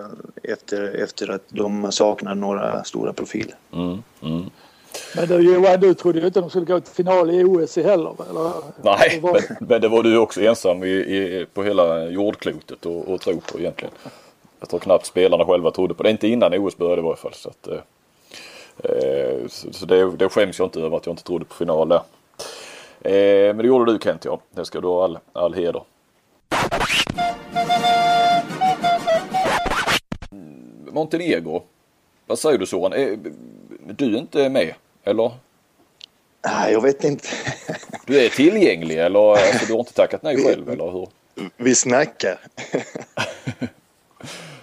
eh, 0.00 0.06
efter, 0.42 1.02
efter 1.02 1.30
att 1.30 1.42
de 1.48 1.92
saknar 1.92 2.34
några 2.34 2.84
stora 2.84 3.12
profiler. 3.12 3.54
Mm, 3.72 4.02
mm. 4.22 4.50
Men 5.16 5.28
du 5.28 5.54
Johan, 5.54 5.80
du 5.80 5.94
trodde 5.94 6.20
ju 6.20 6.26
inte 6.26 6.40
de 6.40 6.50
skulle 6.50 6.64
gå 6.66 6.80
till 6.80 6.94
final 6.94 7.30
i 7.30 7.44
OS 7.44 7.76
heller? 7.76 8.14
Eller? 8.30 8.52
Nej, 8.82 9.20
var... 9.20 9.32
men, 9.32 9.68
men, 9.68 9.80
det 9.80 9.88
var 9.88 10.02
du 10.02 10.18
också 10.18 10.40
ensam 10.40 10.84
i, 10.84 10.88
i, 10.88 11.46
på 11.54 11.62
hela 11.62 12.04
jordklotet 12.08 12.86
och, 12.86 13.08
och 13.08 13.20
tro 13.20 13.40
på 13.40 13.58
egentligen. 13.58 13.94
Jag 14.60 14.68
tror 14.68 14.80
knappt 14.80 15.06
spelarna 15.06 15.44
själva 15.44 15.70
trodde 15.70 15.94
på 15.94 16.02
det. 16.02 16.10
Inte 16.10 16.28
innan 16.28 16.54
OS 16.54 16.76
började 16.76 17.00
i 17.00 17.04
varje 17.04 17.16
fall. 17.16 17.34
Så, 17.34 17.48
att, 17.48 17.68
eh, 17.68 17.80
eh, 18.84 19.46
så, 19.48 19.72
så 19.72 19.86
det, 19.86 20.16
det 20.16 20.28
skäms 20.28 20.58
jag 20.58 20.66
inte 20.66 20.80
över 20.80 20.96
att 20.96 21.06
jag 21.06 21.12
inte 21.12 21.24
trodde 21.24 21.44
på 21.44 21.54
final 21.54 21.88
där. 21.88 22.00
Eh, 23.00 23.54
men 23.54 23.58
det 23.58 23.66
gjorde 23.66 23.92
du 23.92 23.98
Kent 24.02 24.24
ja. 24.24 24.40
Det 24.50 24.64
ska 24.64 24.80
du 24.80 24.86
ha 24.86 25.04
all, 25.04 25.18
all 25.32 25.54
heder. 25.54 25.82
Montenegro. 30.90 31.62
Vad 32.26 32.38
säger 32.38 32.58
du 32.58 32.66
Soran? 32.66 32.92
Är 32.92 33.18
du 33.86 34.18
inte 34.18 34.48
med? 34.48 34.74
Eller? 35.04 35.32
Nej, 36.44 36.72
jag 36.72 36.82
vet 36.82 37.04
inte. 37.04 37.28
Du 38.06 38.24
är 38.24 38.28
tillgänglig 38.28 38.98
eller 38.98 39.32
alltså, 39.32 39.66
du 39.66 39.72
har 39.72 39.80
inte 39.80 39.92
tackat 39.92 40.22
nej 40.22 40.44
själv 40.44 40.70
eller 40.70 40.90
hur? 40.90 41.08
Vi 41.56 41.74
snackar. 41.74 42.40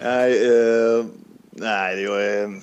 nej, 0.00 0.50
uh, 0.50 1.06
nej, 1.50 2.02
jag 2.02 2.24
är 2.24 2.60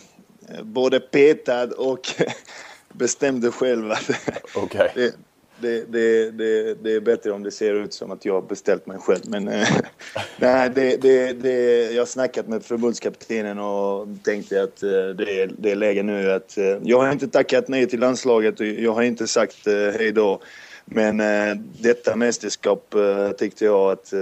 både 0.64 1.00
petad 1.00 1.72
och 1.78 2.08
bestämde 2.94 3.52
själv 3.52 3.92
att 3.92 4.10
okay. 4.56 4.90
det, 4.96 5.16
det, 5.64 5.92
det, 5.92 6.32
det, 6.32 6.74
det, 6.84 6.96
är 6.96 7.00
bättre 7.00 7.32
om 7.32 7.44
det 7.44 7.52
ser 7.52 7.74
ut 7.74 7.94
som 7.94 8.12
att 8.12 8.26
jag 8.26 8.34
har 8.34 8.42
beställt 8.42 8.86
mig 8.86 8.98
själv. 8.98 9.22
Men 9.28 9.48
eh, 9.48 9.68
nej, 10.38 10.70
det, 10.76 11.02
det, 11.02 11.34
det, 11.34 11.92
jag 11.92 12.02
har 12.02 12.06
snackat 12.06 12.48
med 12.48 12.64
förbundskaptenen 12.64 13.60
och 13.60 14.08
tänkte 14.24 14.64
att 14.64 14.84
eh, 14.84 14.90
det 14.90 15.42
är, 15.42 15.52
det 15.58 15.72
är 15.72 15.76
läge 15.76 16.04
nu 16.04 16.32
att... 16.32 16.58
Eh, 16.58 16.78
jag 16.84 17.02
har 17.02 17.12
inte 17.12 17.28
tackat 17.28 17.68
nej 17.68 17.88
till 17.88 18.00
landslaget 18.00 18.60
och 18.60 18.66
jag 18.66 18.94
har 18.94 19.02
inte 19.02 19.28
sagt 19.28 19.68
eh, 19.68 19.74
hej 19.74 20.12
då. 20.12 20.40
Men 20.86 21.20
eh, 21.20 21.56
detta 21.80 22.16
mästerskap 22.16 22.94
eh, 22.94 23.32
tyckte 23.32 23.66
jag 23.66 23.92
att 23.92 24.14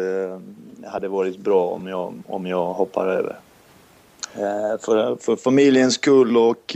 hade 0.85 1.07
varit 1.07 1.37
bra 1.37 1.67
om 1.67 1.87
jag, 1.87 2.13
om 2.27 2.45
jag 2.45 2.73
hoppar 2.73 3.07
över. 3.07 3.35
för, 4.77 5.15
för 5.15 5.35
familjens 5.35 5.93
skull 5.93 6.37
och 6.37 6.75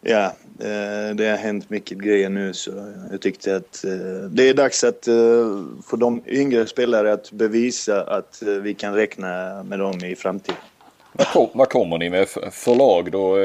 ja, 0.00 0.32
det 1.14 1.30
har 1.30 1.36
hänt 1.36 1.70
mycket 1.70 1.98
grejer 1.98 2.28
nu 2.28 2.52
så 2.52 2.70
jag 3.10 3.20
tyckte 3.20 3.56
att 3.56 3.84
eh, 3.84 3.90
det 4.30 4.48
är 4.48 4.54
dags 4.54 4.84
att 4.84 5.08
eh, 5.08 5.14
för 5.86 5.96
de 5.96 6.22
yngre 6.26 6.66
spelare 6.66 7.12
att 7.12 7.32
bevisa 7.32 8.02
att 8.02 8.42
vi 8.62 8.74
kan 8.74 8.94
räkna 8.94 9.62
med 9.62 9.78
dem 9.78 10.04
i 10.04 10.16
framtiden. 10.16 10.56
Vad 11.52 11.68
kommer 11.68 11.98
ni 11.98 12.10
med 12.10 12.28
för 12.52 12.74
lag 12.74 13.12
då? 13.12 13.36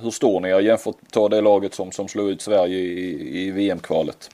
Hur 0.00 0.10
står 0.10 0.40
ni 0.40 0.64
jämfört 0.64 1.02
med 1.02 1.10
ta 1.10 1.28
det 1.28 1.40
laget 1.40 1.74
som, 1.74 1.92
som 1.92 2.08
slog 2.08 2.30
ut 2.30 2.42
Sverige 2.42 2.78
i, 2.78 3.46
i 3.46 3.50
VM-kvalet 3.50 4.30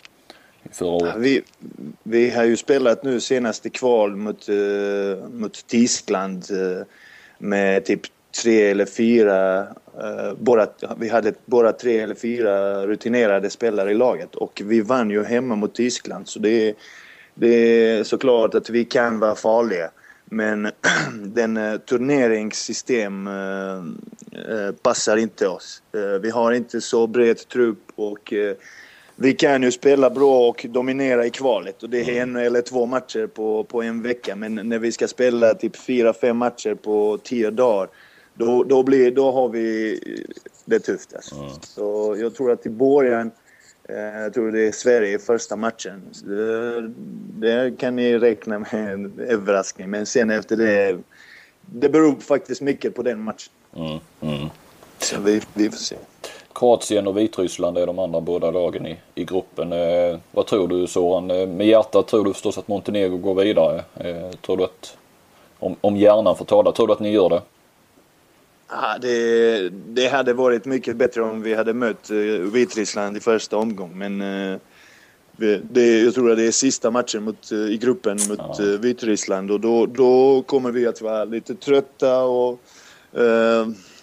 förra? 0.73 1.17
Vi, 1.17 1.43
vi 2.03 2.31
har 2.31 2.45
ju 2.45 2.57
spelat 2.57 3.03
nu 3.03 3.21
senaste 3.21 3.71
kval 3.71 4.17
mot, 4.17 4.49
mot 5.33 5.67
Tyskland 5.67 6.45
med 7.39 7.85
typ 7.85 8.01
tre 8.43 8.71
eller 8.71 8.87
fyra, 8.87 9.67
uh, 10.03 10.35
bara, 10.39 10.67
vi 10.99 11.09
hade 11.09 11.33
bara 11.45 11.73
tre 11.73 11.99
eller 11.99 12.15
fyra 12.15 12.87
rutinerade 12.87 13.51
spelare 13.51 13.91
i 13.91 13.95
laget 13.95 14.35
och 14.35 14.63
vi 14.65 14.81
vann 14.81 15.11
ju 15.11 15.25
hemma 15.25 15.57
mot 15.57 15.75
Tyskland 15.75 16.29
så 16.29 16.39
det 16.39 16.69
är, 16.69 16.75
det 17.35 17.49
är 17.49 18.05
såklart 18.05 18.55
att 18.55 18.71
vi 18.71 18.85
kan 18.85 19.19
vara 19.19 19.35
farliga. 19.35 19.91
Men 20.25 20.71
den 21.23 21.57
uh, 21.57 21.79
turneringssystem 21.79 23.27
uh, 23.27 23.83
passar 24.83 25.17
inte 25.17 25.49
oss. 25.49 25.83
vi 26.23 26.31
har 26.31 26.53
inte 26.53 26.81
så 26.81 27.07
bred 27.07 27.49
trupp 27.49 27.93
och 27.95 28.33
vi 29.17 29.33
kan 29.33 29.63
ju 29.63 29.73
spela 29.73 30.11
bra 30.11 30.49
och 30.49 30.67
dominera 30.69 31.27
i 31.27 31.31
kvalet 31.31 31.83
och 31.83 31.91
det 31.91 32.01
är 32.01 32.23
en 32.23 32.37
eller 32.37 32.63
två 32.63 32.87
matcher 32.87 33.27
på, 33.27 33.65
på 33.65 33.83
en 33.83 34.03
vecka. 34.03 34.37
Men 34.37 34.55
när 34.55 34.79
vi 34.79 34.93
ska 34.93 35.09
spela 35.09 35.55
typ 35.55 35.77
fyra, 35.77 36.13
fem 36.13 36.37
matcher 36.37 36.75
på 36.75 37.19
tio 37.23 37.51
dagar 37.51 37.89
då, 38.39 38.65
då, 38.65 38.83
blir, 38.83 39.11
då 39.11 39.33
har 39.33 39.49
vi 39.49 39.99
det 40.65 40.81
tufft. 40.81 41.15
Alltså. 41.15 41.35
Mm. 41.35 41.51
Så 41.61 42.17
jag 42.21 42.35
tror 42.35 42.53
att 42.53 42.67
i 42.67 42.71
början, 42.71 43.31
eh, 43.89 43.97
jag 43.97 44.35
tror 44.35 44.53
det 44.53 44.61
är 44.61 44.73
Sverige 44.73 45.15
i 45.15 45.19
första 45.19 45.57
matchen. 45.57 46.03
Det, 46.25 46.93
det, 47.41 47.79
kan 47.79 47.97
ni 47.97 48.19
räkna 48.19 48.59
med 48.59 48.93
en 48.93 49.13
överraskning. 49.19 49.91
Men 49.91 50.07
sen 50.07 50.31
efter 50.31 50.57
det, 50.57 50.99
det 51.61 51.89
beror 51.89 52.17
faktiskt 52.21 52.61
mycket 52.61 52.95
på 52.95 53.03
den 53.03 53.21
matchen. 53.21 53.53
Mm. 53.77 53.99
Mm. 54.21 54.49
Så 54.99 55.21
vi, 55.21 55.41
vi 55.55 55.71
får 55.71 55.79
se. 55.79 55.97
Kroatien 56.55 57.07
och 57.07 57.19
Vitryssland 57.19 57.79
är 57.79 57.87
de 57.87 57.99
andra 57.99 58.21
båda 58.21 58.51
lagen 58.51 58.87
i, 58.87 58.97
i 59.15 59.25
gruppen. 59.25 59.73
Eh, 59.73 60.19
vad 60.31 60.47
tror 60.47 60.69
du 60.69 60.87
Soran? 60.87 61.31
Eh, 61.31 61.47
med 61.47 61.67
hjärtat 61.67 62.07
tror 62.07 62.25
du 62.25 62.33
förstås 62.33 62.59
att 62.59 62.69
Montenegro 62.69 63.17
går 63.17 63.35
vidare. 63.35 63.85
Eh, 63.97 64.31
tror 64.31 64.57
du 64.57 64.65
att, 64.65 64.97
om, 65.59 65.77
om 65.81 65.97
hjärnan 65.97 66.37
får 66.37 66.45
tala, 66.45 66.73
tror 66.73 66.87
du 66.87 66.93
att 66.93 67.01
ni 67.01 67.11
gör 67.11 67.29
det? 67.29 67.43
Ja, 68.71 68.99
det, 69.01 69.69
det 69.69 70.09
hade 70.09 70.33
varit 70.33 70.65
mycket 70.65 70.97
bättre 70.97 71.23
om 71.23 71.43
vi 71.43 71.55
hade 71.55 71.75
mött 71.75 72.11
uh, 72.11 72.53
Vitryssland 72.53 73.17
i 73.17 73.21
första 73.21 73.57
omgång. 73.57 73.99
Men 73.99 74.21
uh, 74.21 74.59
det, 75.63 76.01
jag 76.01 76.15
tror 76.15 76.31
att 76.31 76.39
det 76.39 76.47
är 76.47 76.51
sista 76.51 76.91
matchen 76.91 77.23
mot, 77.23 77.53
uh, 77.53 77.71
i 77.71 77.79
gruppen 77.79 78.19
mot 78.29 78.61
uh, 78.61 78.81
Vitryssland 78.81 79.51
och 79.51 79.61
då, 79.61 79.87
då 79.87 80.43
kommer 80.43 80.71
vi 80.71 80.87
att 80.87 81.01
vara 81.01 81.25
lite 81.25 81.55
trötta 81.55 82.23
och 82.23 82.61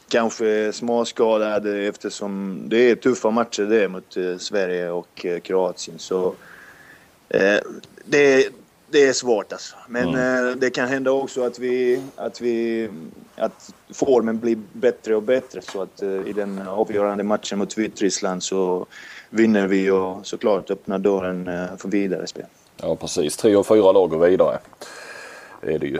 kanske 0.09 0.73
småskadade 0.73 1.79
eftersom 1.79 2.61
det 2.67 2.89
är 2.89 2.95
tuffa 2.95 3.29
matcher 3.31 3.63
det 3.63 3.87
mot 3.87 4.17
Sverige 4.37 4.89
och 4.89 5.25
Kroatien. 5.43 5.99
Så 5.99 6.35
det, 8.05 8.49
det 8.91 9.07
är 9.07 9.13
svårt 9.13 9.51
alltså. 9.51 9.75
Men 9.87 10.09
mm. 10.09 10.47
eh, 10.47 10.55
det 10.55 10.69
kan 10.69 10.87
hända 10.87 11.11
också 11.11 11.43
att 11.43 11.59
vi, 11.59 12.01
att 12.15 12.41
vi, 12.41 12.89
att 13.35 13.73
formen 13.93 14.39
blir 14.39 14.57
bättre 14.73 15.15
och 15.15 15.23
bättre 15.23 15.61
så 15.61 15.81
att 15.81 16.01
eh, 16.01 16.27
i 16.27 16.33
den 16.33 16.67
avgörande 16.67 17.23
matchen 17.23 17.59
mot 17.59 17.77
Vitryssland 17.77 18.43
så 18.43 18.85
vinner 19.29 19.67
vi 19.67 19.91
och 19.91 20.27
såklart 20.27 20.71
öppnar 20.71 20.99
dörren 20.99 21.47
eh, 21.47 21.77
för 21.77 21.89
vidare 21.89 22.27
spel. 22.27 22.45
Ja 22.77 22.95
precis, 22.95 23.37
tre 23.37 23.55
och 23.55 23.67
fyra 23.67 23.91
lag 23.91 24.09
går 24.09 24.27
vidare. 24.27 24.59
Det 25.61 25.73
är 25.73 25.79
det 25.79 25.87
ju. 25.87 25.99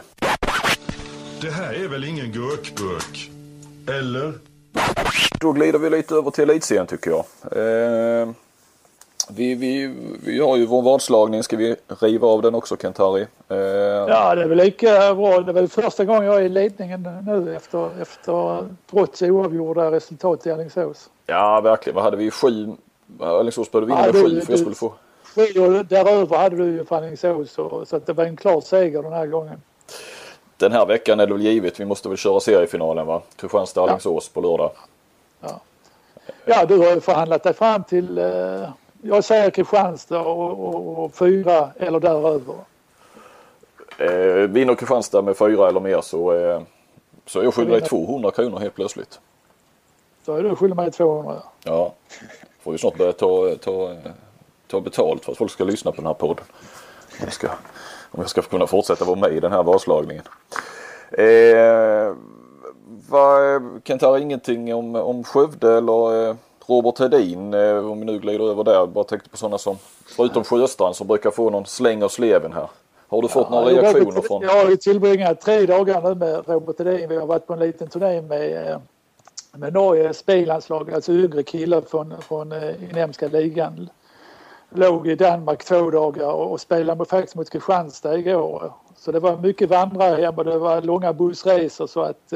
Det 1.42 1.52
här 1.52 1.74
är 1.74 1.88
väl 1.88 2.04
ingen 2.04 2.32
gurkburk? 2.32 3.32
Eller? 3.88 4.34
Då 5.40 5.52
glider 5.52 5.80
vi 5.80 5.90
lite 5.90 6.16
över 6.16 6.32
till 6.32 6.50
elitserien 6.50 6.88
tycker 6.88 7.12
jag. 7.12 7.26
Eh, 7.52 8.30
vi, 9.30 9.56
vi, 9.56 9.94
vi 10.24 10.40
har 10.40 10.58
ju 10.58 10.66
vår 10.66 10.82
vadslagning. 10.82 11.44
Ska 11.44 11.58
vi 11.58 11.76
riva 12.00 12.28
av 12.28 12.42
den 12.42 12.56
också 12.56 12.76
Kent-Harry? 12.76 13.26
Eh... 13.50 13.58
Ja, 13.58 14.36
det 14.36 14.42
är 14.42 14.48
väl 14.48 14.58
lika 14.58 15.16
bra. 15.16 15.40
Det 15.40 15.52
är 15.52 15.54
väl 15.54 15.68
första 15.68 16.06
gången 16.06 16.24
jag 16.24 16.36
är 16.36 16.42
i 16.42 16.50
ledningen 16.50 17.24
nu 17.26 17.56
efter, 17.56 18.02
efter 18.02 18.68
trots 18.92 19.22
oavgjorda 19.22 19.92
resultat 19.92 20.48
i 20.48 20.52
Alingsås. 20.52 21.10
Ja, 21.26 21.62
verkligen. 21.62 21.96
Vad 21.96 22.04
hade 22.04 22.18
vi? 22.18 22.32
Sju? 22.32 22.72
Alingsås 23.20 23.72
började 23.72 23.88
vinna 23.88 24.02
med 24.02 24.16
sju 24.16 24.42
för 24.42 24.52
jag 24.52 24.60
skulle 24.60 24.76
få... 24.76 24.94
Sju 25.36 25.60
och 25.60 25.86
däröver 25.86 26.38
hade 26.38 26.56
du 26.56 26.66
ju 26.66 26.86
för 26.86 26.96
Alingsås 26.96 27.52
så, 27.52 27.86
så 27.86 27.96
att 27.96 28.06
det 28.06 28.14
var 28.14 28.26
en 28.26 28.38
klar 28.38 28.62
seger 28.62 29.04
den 29.04 29.14
här 29.14 29.28
gången. 29.28 29.62
Den 30.58 30.72
här 30.72 30.86
veckan 30.86 31.20
är 31.20 31.28
det 31.28 31.34
väl 31.34 31.42
givet. 31.42 31.80
Vi 31.80 31.86
måste 31.86 32.10
väl 32.10 32.18
köra 32.18 32.40
seriefinalen 32.40 33.08
va? 33.08 33.22
Kristianstad-Alingsås 33.36 34.32
ja. 34.34 34.42
på 34.42 34.48
lördag. 34.48 34.72
Ja. 35.42 35.62
ja, 36.46 36.66
du 36.66 36.78
har 36.78 36.92
ju 36.92 37.02
förhandlat 37.02 37.44
dig 37.44 37.54
fram 37.54 37.84
till 37.84 38.18
eh 38.18 38.70
jag 39.08 39.24
säger 39.24 39.50
Kristianstad 39.50 40.20
och, 40.20 40.52
och, 40.52 41.04
och 41.04 41.14
fyra 41.14 41.70
eller 41.78 42.00
däröver. 42.00 42.56
Eh, 43.98 44.50
vinner 44.50 44.76
Kristianstad 44.76 45.22
med 45.22 45.38
fyra 45.38 45.68
eller 45.68 45.80
mer 45.80 46.02
så, 46.02 46.34
eh, 46.34 46.62
så 47.26 47.44
jag 47.44 47.54
skyldig 47.54 47.74
dig 47.74 47.90
200 47.90 48.32
kronor 48.32 48.60
helt 48.60 48.76
plötsligt. 48.76 49.20
Då 50.26 50.36
är 50.36 50.44
du 50.44 50.56
skyldig 50.56 50.76
mig 50.76 50.92
200. 50.92 51.42
Ja. 51.64 51.94
Får 52.64 52.74
ju 52.74 52.78
snart 52.78 52.98
börja 52.98 53.14
ta, 53.14 53.56
ta, 53.62 53.96
ta 54.68 54.82
betalt 54.82 55.26
för 55.26 55.32
att 55.32 55.38
folk 55.38 55.52
ska 55.52 55.64
lyssna 55.64 55.92
på 55.92 55.98
den 55.98 56.06
här 56.06 56.14
podden. 56.14 56.46
Om 57.12 57.24
jag 57.24 57.34
ska, 57.34 57.48
om 58.12 58.22
jag 58.22 58.30
ska 58.30 58.42
kunna 58.42 58.68
fortsätta 58.68 59.06
vara 59.06 59.20
med 59.20 59.32
i 59.32 59.40
den 59.40 59.52
här 59.52 59.64
vadslagningen. 59.64 60.24
Eh, 61.12 62.16
Kent 63.84 64.02
har 64.02 64.18
ingenting 64.18 64.76
om, 64.76 64.96
om 64.96 65.24
Skövde 65.24 65.78
eller 65.78 66.30
eh, 66.30 66.36
Robert 66.68 67.00
Hedin, 67.00 67.54
eh, 67.54 67.92
om 67.92 68.00
vi 68.00 68.06
nu 68.06 68.20
glider 68.20 68.50
över 68.50 68.64
där, 68.64 68.88
bara 68.88 69.04
tänkte 69.04 69.30
på 69.30 69.38
sådana 69.38 69.58
som, 69.58 69.78
förutom 70.06 70.44
Sjöstrand 70.44 70.96
som 70.96 71.08
brukar 71.08 71.32
få 71.32 71.50
någon 71.50 71.66
släng 71.66 72.04
av 72.04 72.10
sleven 72.10 72.54
här. 72.54 72.70
Har 73.08 73.22
du 73.22 73.28
fått 73.28 73.48
ja, 73.50 73.60
några 73.60 73.82
reaktioner 73.82 74.22
från? 74.22 74.42
Jag 74.42 74.66
har 74.66 74.76
tillbringat 74.76 75.42
tre 75.42 75.66
dagar 75.66 76.02
nu 76.02 76.16
med 76.16 76.48
Robert 76.48 76.80
Hedin. 76.80 77.10
Vi 77.10 77.16
har 77.16 77.26
varit 77.26 77.48
på 77.48 77.54
en 77.54 77.60
liten 77.60 77.88
turné 77.88 78.22
med, 78.22 78.72
eh, 78.72 78.80
med 79.52 79.74
Norges 79.74 80.26
B-landslag, 80.26 80.94
alltså 80.94 81.12
yngre 81.12 81.44
killar 81.44 81.82
från, 81.82 82.14
från 82.22 82.52
eh, 82.52 82.84
inhemska 82.90 83.28
ligan. 83.28 83.90
Låg 84.70 85.08
i 85.08 85.16
Danmark 85.16 85.64
två 85.64 85.92
dagar 85.92 86.32
och 86.32 86.62
spelade 86.62 87.06
faktiskt 87.06 87.36
mot 87.36 87.50
Kristianstad 87.50 88.18
igår. 88.18 88.74
Så 88.98 89.12
det 89.12 89.20
var 89.20 89.38
mycket 89.38 89.70
vandrarhem 89.70 90.36
och 90.36 90.46
det 90.46 90.58
var 90.58 90.82
långa 90.82 91.14
bussresor 91.14 91.88
så 91.88 92.02
att 92.02 92.34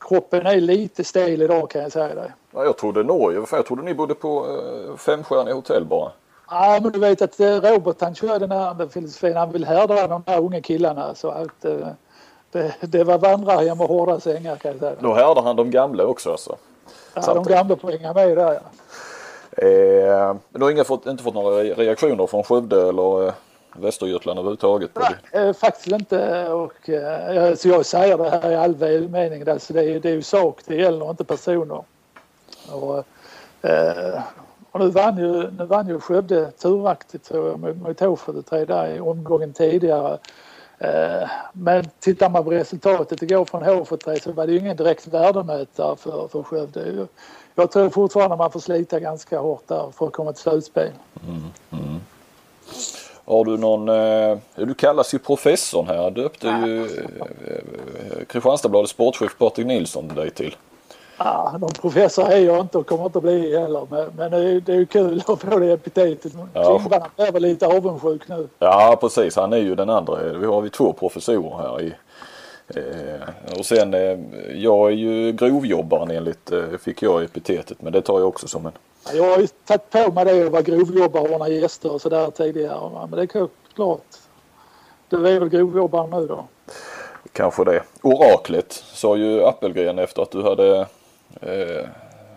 kroppen 0.00 0.46
är 0.46 0.60
lite 0.60 1.04
stel 1.04 1.42
idag 1.42 1.70
kan 1.70 1.82
jag 1.82 1.92
säga 1.92 2.14
dig. 2.14 2.32
Ja, 2.56 2.64
jag 2.64 2.76
trodde 2.76 3.02
Norge, 3.02 3.46
för 3.46 3.56
jag 3.56 3.66
trodde 3.66 3.82
ni 3.82 3.94
bodde 3.94 4.14
på 4.14 4.46
eh, 4.46 4.96
femstjärniga 4.96 5.54
hotell 5.54 5.84
bara. 5.84 6.10
Ja 6.50 6.78
men 6.82 6.92
du 6.92 6.98
vet 6.98 7.22
att 7.22 7.40
eh, 7.40 7.60
Robert 7.60 7.96
han 8.00 8.14
kör 8.14 8.38
den 8.38 8.50
här 8.50 8.88
filosofin, 8.88 9.36
han 9.36 9.52
vill 9.52 9.64
härda 9.64 10.06
de 10.06 10.22
här 10.26 10.40
unga 10.40 10.60
killarna 10.60 11.14
så 11.14 11.28
att 11.28 11.64
eh, 11.64 11.88
det, 12.52 12.74
det 12.80 13.04
var 13.04 13.18
vandrarhem 13.18 13.80
och 13.80 13.88
hårda 13.88 14.20
sängar 14.20 14.56
kan 14.56 14.70
jag 14.70 14.80
säga. 14.80 14.94
Då 15.00 15.14
härdar 15.14 15.42
han 15.42 15.56
de 15.56 15.70
gamla 15.70 16.06
också 16.06 16.30
alltså? 16.30 16.56
Ja 17.14 17.22
Samtidigt. 17.22 17.48
de 17.48 17.54
gamla 17.54 17.76
får 17.76 17.90
hänga 17.90 18.12
med 18.12 18.36
där 18.36 18.52
ja. 18.52 18.60
Eh, 19.66 20.36
du 20.50 20.64
har 20.64 20.70
inga 20.70 20.84
fått, 20.84 21.06
inte 21.06 21.22
fått 21.22 21.34
några 21.34 21.62
reaktioner 21.62 22.26
från 22.26 22.44
Skövde 22.44 22.88
eller 22.88 23.26
eh, 23.26 23.32
Västergötland 23.76 24.38
överhuvudtaget? 24.38 24.90
Nej, 24.94 25.44
eh, 25.48 25.52
faktiskt 25.52 25.86
inte. 25.86 26.48
Och, 26.48 26.88
eh, 26.88 27.54
så 27.54 27.68
jag 27.68 27.86
säger 27.86 28.18
det 28.18 28.30
här 28.30 28.52
i 28.52 28.54
all 28.54 28.74
välmening. 28.74 29.48
Alltså 29.48 29.72
det, 29.72 29.84
är, 29.84 30.00
det 30.00 30.08
är 30.08 30.14
ju 30.14 30.22
sak 30.22 30.60
det 30.66 30.76
gäller, 30.76 31.10
inte 31.10 31.24
personer. 31.24 31.84
Och, 32.72 33.04
eh, 33.70 34.20
och 34.70 34.80
nu, 34.80 34.90
vann 34.90 35.18
ju, 35.18 35.50
nu 35.50 35.64
vann 35.64 35.88
ju 35.88 36.00
Skövde 36.00 36.50
turaktigt 36.50 37.24
tror 37.24 37.48
jag 37.48 37.60
mot, 37.60 37.76
mot 37.76 38.00
H43 38.00 38.66
där 38.66 38.94
i 38.94 39.00
omgången 39.00 39.52
tidigare. 39.52 40.18
Eh, 40.78 41.28
men 41.52 41.84
tittar 42.00 42.30
man 42.30 42.44
på 42.44 42.50
resultatet 42.50 43.22
igår 43.22 43.44
från 43.44 43.64
H43 43.64 44.22
så 44.22 44.32
var 44.32 44.46
det 44.46 44.52
ju 44.52 44.58
ingen 44.58 44.76
direkt 44.76 45.06
värdemätare 45.06 45.96
för, 45.96 46.28
för 46.28 46.42
Skövde. 46.42 47.06
Jag 47.54 47.70
tror 47.70 47.90
fortfarande 47.90 48.36
man 48.36 48.50
får 48.50 48.60
slita 48.60 49.00
ganska 49.00 49.38
hårt 49.38 49.68
där 49.68 49.90
för 49.98 50.06
att 50.06 50.12
komma 50.12 50.32
till 50.32 50.42
slutspel. 50.42 50.90
Mm, 51.26 51.42
mm. 51.70 52.00
Har 53.24 53.44
du 53.44 53.56
någon, 53.56 53.88
eh, 53.88 54.38
du 54.54 54.74
kallas 54.74 55.14
ju 55.14 55.18
professorn 55.18 55.86
här, 55.86 56.10
döpte 56.10 56.46
ju 56.46 56.84
eh, 56.84 58.24
Kristianstadsbladets 58.28 58.92
sportchef 58.92 59.38
Patrik 59.38 59.66
Nilsson 59.66 60.08
dig 60.08 60.30
till. 60.30 60.56
Ja, 61.18 61.56
någon 61.60 61.70
professor 61.70 62.28
är 62.28 62.38
jag 62.38 62.60
inte 62.60 62.78
och 62.78 62.86
kommer 62.86 63.06
inte 63.06 63.18
att 63.18 63.24
bli 63.24 63.58
heller. 63.58 63.86
Men, 63.90 64.10
men 64.16 64.30
det, 64.30 64.36
är, 64.36 64.60
det 64.60 64.72
är 64.72 64.76
ju 64.76 64.86
kul 64.86 65.22
att 65.26 65.40
få 65.40 65.58
det 65.58 65.72
epitetet. 65.72 66.32
Ja. 66.52 66.78
Klingberg 66.78 67.02
är 67.16 67.32
väl 67.32 67.42
lite 67.42 67.66
avundsjuk 67.66 68.28
nu. 68.28 68.48
Ja 68.58 68.98
precis, 69.00 69.36
han 69.36 69.52
är 69.52 69.56
ju 69.56 69.74
den 69.74 69.90
andra. 69.90 70.32
Vi 70.32 70.46
har 70.46 70.60
vi 70.60 70.70
två 70.70 70.92
professorer 70.92 71.56
här 71.58 71.80
i 71.80 71.94
eh, 72.68 73.58
och 73.58 73.66
sen 73.66 73.94
eh, 73.94 74.18
jag 74.54 74.88
är 74.88 74.94
ju 74.94 75.32
grovjobbaren 75.32 76.10
enligt, 76.10 76.52
eh, 76.52 76.62
fick 76.80 77.02
jag 77.02 77.22
epitetet 77.22 77.82
men 77.82 77.92
det 77.92 78.02
tar 78.02 78.18
jag 78.18 78.28
också 78.28 78.48
som 78.48 78.66
en 78.66 78.72
jag 79.14 79.30
har 79.30 79.38
ju 79.38 79.46
tagit 79.46 79.90
på 79.90 80.12
mig 80.12 80.24
det 80.24 80.46
att 80.46 80.52
vara 80.52 80.62
grovjobbare 80.62 81.22
och 81.22 81.30
ordna 81.30 81.48
gäster 81.48 81.92
och 81.92 82.00
sådär 82.00 82.30
tidigare. 82.30 83.06
Men 83.10 83.10
det 83.10 83.22
är 83.22 83.48
klart. 83.74 84.00
Du 85.08 85.28
är 85.28 85.40
väl 85.40 85.48
grovjobbare 85.48 86.20
nu 86.20 86.26
då? 86.26 86.44
Kanske 87.32 87.64
det. 87.64 87.82
Oraklet 88.02 88.72
sa 88.72 89.16
ju 89.16 89.44
Appelgren 89.44 89.98
efter 89.98 90.22
att 90.22 90.30
du 90.30 90.42
hade 90.42 90.86
eh, 91.40 91.88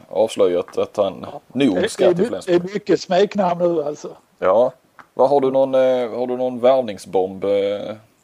avslöjat 0.09 0.77
att 0.77 0.97
han 0.97 1.25
nog 1.47 1.89
ska 1.89 2.13
till 2.13 2.27
Flensburg. 2.27 2.61
Det 2.61 2.69
är 2.69 2.73
mycket 2.73 3.01
smeknamn 3.01 3.59
nu 3.59 3.83
alltså. 3.83 4.09
Ja. 4.39 4.71
Vad 5.13 5.29
har 5.29 5.41
du 5.41 5.51
någon, 5.51 5.75
eh, 5.75 6.19
har 6.19 6.27
du 6.27 6.37
någon 6.37 6.59
värvningsbomb 6.59 7.43
eh, 7.43 7.49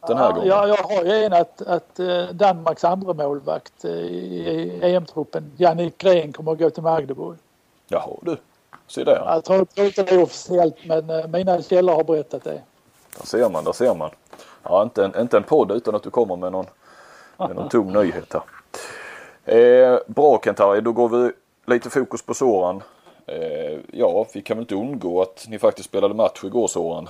den 0.07 0.17
här 0.17 0.25
ja, 0.25 0.31
gången? 0.31 0.47
Ja, 0.47 0.67
jag 0.67 0.75
har 0.75 1.03
ju 1.03 1.23
en 1.23 1.33
att, 1.33 1.61
att 1.61 1.99
eh, 1.99 2.23
Danmarks 2.31 2.83
andra 2.83 3.13
målvakt 3.13 3.85
i, 3.85 4.79
EM-truppen, 4.81 5.51
Jannik 5.57 5.97
Gren, 5.97 6.33
kommer 6.33 6.51
att 6.51 6.59
gå 6.59 6.69
till 6.69 6.83
Magdeburg. 6.83 7.37
Jaha 7.87 8.09
du, 8.21 8.37
se 8.87 9.03
där. 9.03 9.23
Jag 9.25 9.43
tror, 9.43 9.67
inte 9.75 10.03
det 10.03 10.11
är 10.11 10.23
officiellt 10.23 10.75
men 10.85 11.31
mina 11.31 11.61
källor 11.61 11.93
har 11.93 12.03
berättat 12.03 12.43
det. 12.43 12.61
Där 13.17 13.25
ser 13.25 13.49
man, 13.49 13.63
där 13.63 13.73
ser 13.73 13.95
man. 13.95 14.09
Ja, 14.63 14.83
inte 14.83 15.05
en, 15.05 15.21
inte 15.21 15.37
en 15.37 15.43
podd 15.43 15.71
utan 15.71 15.95
att 15.95 16.03
du 16.03 16.09
kommer 16.09 16.35
med 16.35 16.51
någon, 16.51 16.65
med 17.37 17.55
någon 17.55 17.69
tom 17.69 17.93
nyhet 17.93 18.33
här. 18.33 18.41
Eh, 19.45 19.99
bra 20.07 20.41
Kent-Harry, 20.43 20.81
då 20.81 20.91
går 20.91 21.09
vi 21.09 21.31
lite 21.73 21.89
fokus 21.89 22.21
på 22.21 22.33
Soran. 22.33 22.83
Eh, 23.27 23.79
ja, 23.91 24.27
vi 24.33 24.41
kan 24.41 24.57
väl 24.57 24.63
inte 24.63 24.75
undgå 24.75 25.21
att 25.21 25.45
ni 25.49 25.59
faktiskt 25.59 25.89
spelade 25.89 26.13
match 26.13 26.43
igår 26.43 26.67
Soran. 26.67 27.09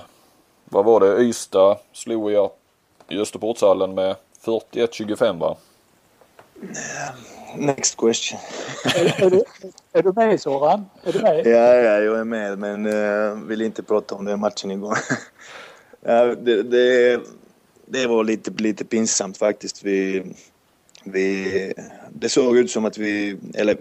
Vad 0.64 0.84
var 0.84 1.00
det? 1.00 1.22
Ystad 1.22 1.78
slog 1.92 2.32
jag 2.32 2.50
i 3.08 3.18
Österportshallen 3.18 3.94
med 3.94 4.16
41-25 4.44 5.38
va? 5.38 5.56
Next 7.56 7.96
question. 7.96 8.40
är, 8.84 9.24
är, 9.24 9.30
du, 9.30 9.42
är 9.92 10.02
du 10.02 10.12
med 10.12 10.40
Soran? 10.40 10.86
Är 11.04 11.12
du 11.12 11.22
med? 11.22 11.46
Ja, 11.46 11.74
ja, 11.74 11.98
jag 11.98 12.18
är 12.18 12.24
med 12.24 12.58
men 12.58 12.86
uh, 12.86 13.46
vill 13.46 13.62
inte 13.62 13.82
prata 13.82 14.14
om 14.14 14.24
den 14.24 14.40
matchen 14.40 14.70
igår. 14.70 14.98
uh, 16.08 16.38
det, 16.38 16.62
det, 16.62 17.20
det, 17.86 18.06
var 18.06 18.24
lite, 18.24 18.50
lite 18.50 18.84
pinsamt 18.84 19.38
faktiskt. 19.38 19.82
Vi, 19.82 20.24
vi, 21.04 21.74
det 22.18 22.28
såg 22.28 22.56
ut 22.56 22.70
som 22.70 22.84
att 22.84 22.98
vi, 22.98 23.36
eller 23.54 23.76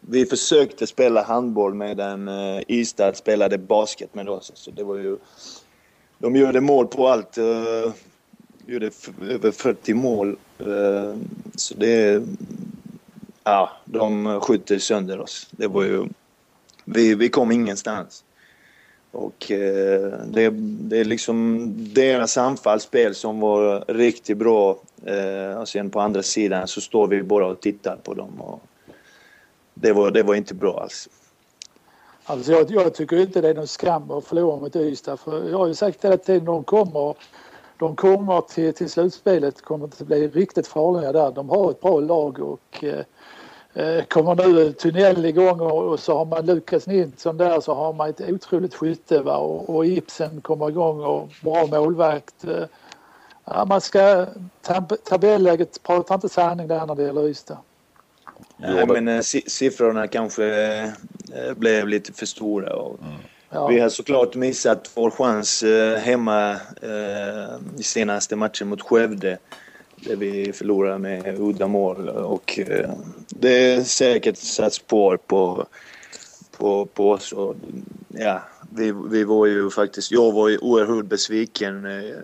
vi 0.00 0.26
försökte 0.26 0.86
spela 0.86 1.22
handboll 1.22 1.74
medan 1.74 2.28
eh, 2.28 2.56
uh, 2.56 2.62
Ystad 2.68 3.16
spelade 3.16 3.58
basket 3.58 4.14
med 4.14 4.28
oss. 4.28 4.52
Så 4.54 4.70
det 4.70 4.82
var 4.82 4.96
ju, 4.96 5.16
de 6.18 6.36
gjorde 6.36 6.60
mål 6.60 6.86
på 6.86 7.08
allt. 7.08 7.38
Uh, 7.38 7.92
gjorde 8.66 8.90
över 9.28 9.50
40 9.50 9.94
mål. 9.94 10.36
Uh, 10.66 11.14
så 11.54 11.74
det, 11.74 12.22
ja, 13.44 13.70
de 13.84 14.40
skjuter 14.40 14.78
sönder 14.78 15.20
oss. 15.20 15.48
Det 15.50 15.66
var 15.66 15.82
ju, 15.82 16.06
vi, 16.84 17.14
vi 17.14 17.28
kom 17.28 17.52
ingenstans. 17.52 18.24
Och 19.12 19.50
eh, 19.50 20.12
det, 20.26 20.50
det 20.60 20.98
är 20.98 21.04
liksom 21.04 21.68
deras 21.94 22.36
anfallsspel 22.36 23.14
som 23.14 23.40
var 23.40 23.84
riktigt 23.88 24.38
bra. 24.38 24.78
Eh, 25.04 25.60
och 25.60 25.68
sen 25.68 25.90
på 25.90 26.00
andra 26.00 26.22
sidan 26.22 26.68
så 26.68 26.80
står 26.80 27.06
vi 27.06 27.22
bara 27.22 27.46
och 27.46 27.60
tittar 27.60 27.96
på 27.96 28.14
dem. 28.14 28.40
Och 28.40 28.60
det, 29.74 29.92
var, 29.92 30.10
det 30.10 30.22
var 30.22 30.34
inte 30.34 30.54
bra 30.54 30.80
alls. 30.82 31.08
Alltså 32.24 32.52
jag, 32.52 32.70
jag 32.70 32.94
tycker 32.94 33.16
inte 33.16 33.40
det 33.40 33.48
är 33.48 33.54
någon 33.54 33.66
skam 33.66 34.10
att 34.10 34.24
förlora 34.24 34.60
mot 34.60 34.76
Ystad. 34.76 35.16
För 35.16 35.50
jag 35.50 35.58
har 35.58 35.66
ju 35.66 35.74
sagt 35.74 36.04
hela 36.04 36.16
tiden 36.16 36.44
de 36.44 36.64
kommer, 36.64 37.14
de 37.78 37.96
kommer 37.96 38.40
till, 38.40 38.74
till 38.74 38.90
slutspelet 38.90 39.62
kommer 39.62 39.84
att 39.84 39.98
bli 39.98 40.28
riktigt 40.28 40.66
farliga 40.66 41.12
där. 41.12 41.32
De 41.32 41.48
har 41.48 41.70
ett 41.70 41.80
bra 41.80 42.00
lag 42.00 42.38
och 42.38 42.84
eh, 42.84 42.94
Eh, 42.94 43.04
kommer 44.08 44.34
nu 44.34 44.72
tunnel 44.72 45.24
igång 45.24 45.60
och, 45.60 45.88
och 45.88 46.00
så 46.00 46.18
har 46.18 46.24
man 46.24 46.46
Lukas 46.46 46.86
Nilsson 46.86 47.36
där 47.36 47.60
så 47.60 47.74
har 47.74 47.92
man 47.92 48.10
ett 48.10 48.20
otroligt 48.20 48.74
skytte 48.74 49.22
va? 49.22 49.36
Och, 49.36 49.76
och 49.76 49.86
Ibsen 49.86 50.40
kommer 50.40 50.68
igång 50.68 51.00
och 51.00 51.28
bra 51.42 51.66
målvakt. 51.66 52.44
Eh, 52.44 52.64
ja, 53.44 53.64
man 53.64 53.80
ska, 53.80 54.26
tab 54.62 54.92
tabelläget 55.04 55.82
pratar 55.82 56.14
inte 56.14 56.28
sanning 56.28 56.68
där 56.68 56.86
när 56.86 56.94
det 56.94 57.02
gäller 57.02 57.28
Ystad. 57.28 57.58
Nej, 58.56 58.86
men 58.86 59.08
äh, 59.08 59.20
siffrorna 59.46 60.06
kanske 60.06 60.92
blev 61.56 61.88
lite 61.88 62.12
för 62.12 62.26
stora. 62.26 62.76
Och, 62.76 63.00
mm. 63.00 63.12
Ja. 63.54 63.66
Vi 63.66 63.80
har 63.80 63.88
såklart 63.88 64.34
missat 64.34 64.90
vår 64.94 65.10
chans 65.10 65.62
eh, 65.62 65.98
hemma 65.98 66.50
eh, 66.82 67.78
i 67.78 67.82
senaste 67.82 68.36
matchen 68.36 68.68
mot 68.68 68.82
Skövde. 68.82 69.38
Där 70.06 70.16
vi 70.16 70.52
förlorade 70.52 70.98
med 70.98 71.40
udda 71.40 71.66
mål 71.66 72.08
och 72.08 72.58
eh, 72.58 72.90
det 73.28 73.72
är 73.72 73.82
säkert 73.82 74.36
satt 74.36 74.72
spår 74.72 75.16
på, 75.26 75.66
på, 76.56 76.86
på 76.86 77.10
oss. 77.10 77.32
Och, 77.32 77.54
ja, 78.08 78.42
vi, 78.70 78.94
vi 79.10 79.24
var 79.24 79.46
ju 79.46 79.70
faktiskt, 79.70 80.12
jag 80.12 80.32
var 80.32 80.48
ju 80.48 80.58
oerhört 80.58 81.04
besviken 81.04 81.86
eh, 81.86 82.14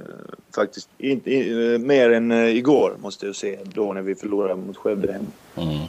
faktiskt. 0.54 0.88
Inte, 0.98 1.32
in, 1.32 1.86
mer 1.86 2.10
än 2.10 2.32
igår 2.32 2.96
måste 3.02 3.26
jag 3.26 3.36
säga, 3.36 3.58
då 3.64 3.92
när 3.92 4.02
vi 4.02 4.14
förlorade 4.14 4.54
mot 4.54 4.76
Skövde 4.76 5.12
hemma. 5.12 5.26
Mm. 5.56 5.86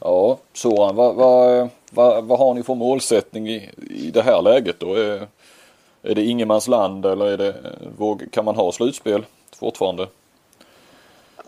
Ja, 0.00 0.38
Soran, 0.52 0.96
vad, 0.96 1.14
vad, 1.14 1.68
vad, 1.90 2.24
vad 2.24 2.38
har 2.38 2.54
ni 2.54 2.62
för 2.62 2.74
målsättning 2.74 3.48
i, 3.48 3.70
i 3.90 4.10
det 4.10 4.22
här 4.22 4.42
läget 4.42 4.80
då? 4.80 4.94
Är, 4.94 5.28
är 6.02 6.14
det 6.14 6.24
ingenmansland 6.24 7.06
eller 7.06 7.26
är 7.26 7.36
det, 7.36 7.54
kan 8.30 8.44
man 8.44 8.54
ha 8.54 8.72
slutspel 8.72 9.24
fortfarande? 9.56 10.06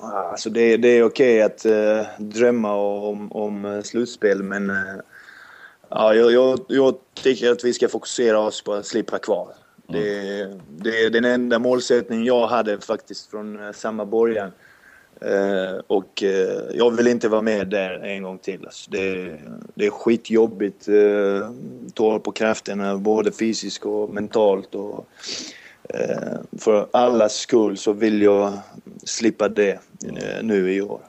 Alltså 0.02 0.50
det, 0.50 0.76
det 0.76 0.88
är 0.88 1.02
okej 1.02 1.42
att 1.42 1.66
uh, 1.66 2.02
drömma 2.18 2.74
om, 2.74 3.32
om 3.32 3.82
slutspel 3.84 4.42
men 4.42 4.70
uh, 4.70 4.76
ja, 5.88 6.14
jag, 6.14 6.32
jag, 6.32 6.60
jag, 6.68 6.94
tycker 7.14 7.50
att 7.50 7.64
vi 7.64 7.72
ska 7.72 7.88
fokusera 7.88 8.38
oss 8.38 8.62
på 8.62 8.72
att 8.72 8.86
slippa 8.86 9.18
kvar. 9.18 9.48
Mm. 9.88 10.02
Det, 10.02 10.58
det 10.68 11.04
är 11.04 11.10
den 11.10 11.24
enda 11.24 11.58
målsättningen 11.58 12.24
jag 12.24 12.46
hade 12.46 12.80
faktiskt 12.80 13.30
från 13.30 13.60
uh, 13.60 13.72
samma 13.72 14.06
början. 14.06 14.52
Uh, 15.24 15.80
och 15.86 16.22
uh, 16.22 16.76
jag 16.76 16.96
vill 16.96 17.06
inte 17.06 17.28
vara 17.28 17.42
med 17.42 17.68
där 17.68 17.90
en 17.90 18.22
gång 18.22 18.38
till. 18.38 18.64
Alltså 18.64 18.90
det, 18.90 19.38
det 19.74 19.86
är 19.86 19.90
skitjobbigt. 19.90 20.88
Uh, 20.88 21.50
tar 21.94 22.18
på 22.18 22.32
krafterna 22.32 22.96
både 22.96 23.32
fysiskt 23.32 23.84
och 23.84 24.14
mentalt. 24.14 24.74
Och, 24.74 25.06
Eh, 25.88 26.38
för 26.58 26.86
allas 26.90 27.34
skull 27.34 27.78
så 27.78 27.92
vill 27.92 28.22
jag 28.22 28.52
slippa 29.04 29.48
det 29.48 29.70
eh, 29.70 30.42
nu 30.42 30.72
i 30.74 30.82
år. 30.82 31.00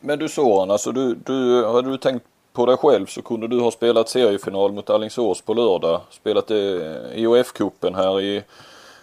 Men, 0.00 0.18
du 0.18 0.28
Soran, 0.28 0.70
alltså 0.70 0.92
du, 0.92 1.14
du, 1.14 1.66
hade 1.66 1.90
du 1.90 1.98
tänkt 1.98 2.24
på 2.52 2.66
dig 2.66 2.76
själv 2.76 3.06
så 3.06 3.22
kunde 3.22 3.48
du 3.48 3.60
ha 3.60 3.70
spelat 3.70 4.08
seriefinal 4.08 4.72
mot 4.72 4.90
Alingsås 4.90 5.40
på 5.40 5.54
lördag. 5.54 6.00
Spelat 6.10 6.50
IOF-cupen 6.50 7.94
här 7.94 8.20
i 8.20 8.42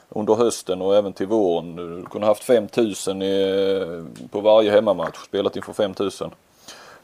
under 0.10 0.36
hösten 0.36 0.82
och 0.82 0.96
även 0.96 1.14
till 1.14 1.28
våren. 1.28 1.76
Du 1.76 2.06
kunde 2.06 2.28
haft 2.28 2.44
5000 2.44 3.22
i, 3.22 4.04
på 4.32 4.42
varje 4.42 4.72
hemmamatch, 4.72 5.18
spelat 5.26 5.56
inför 5.56 5.74
5000. 5.74 6.32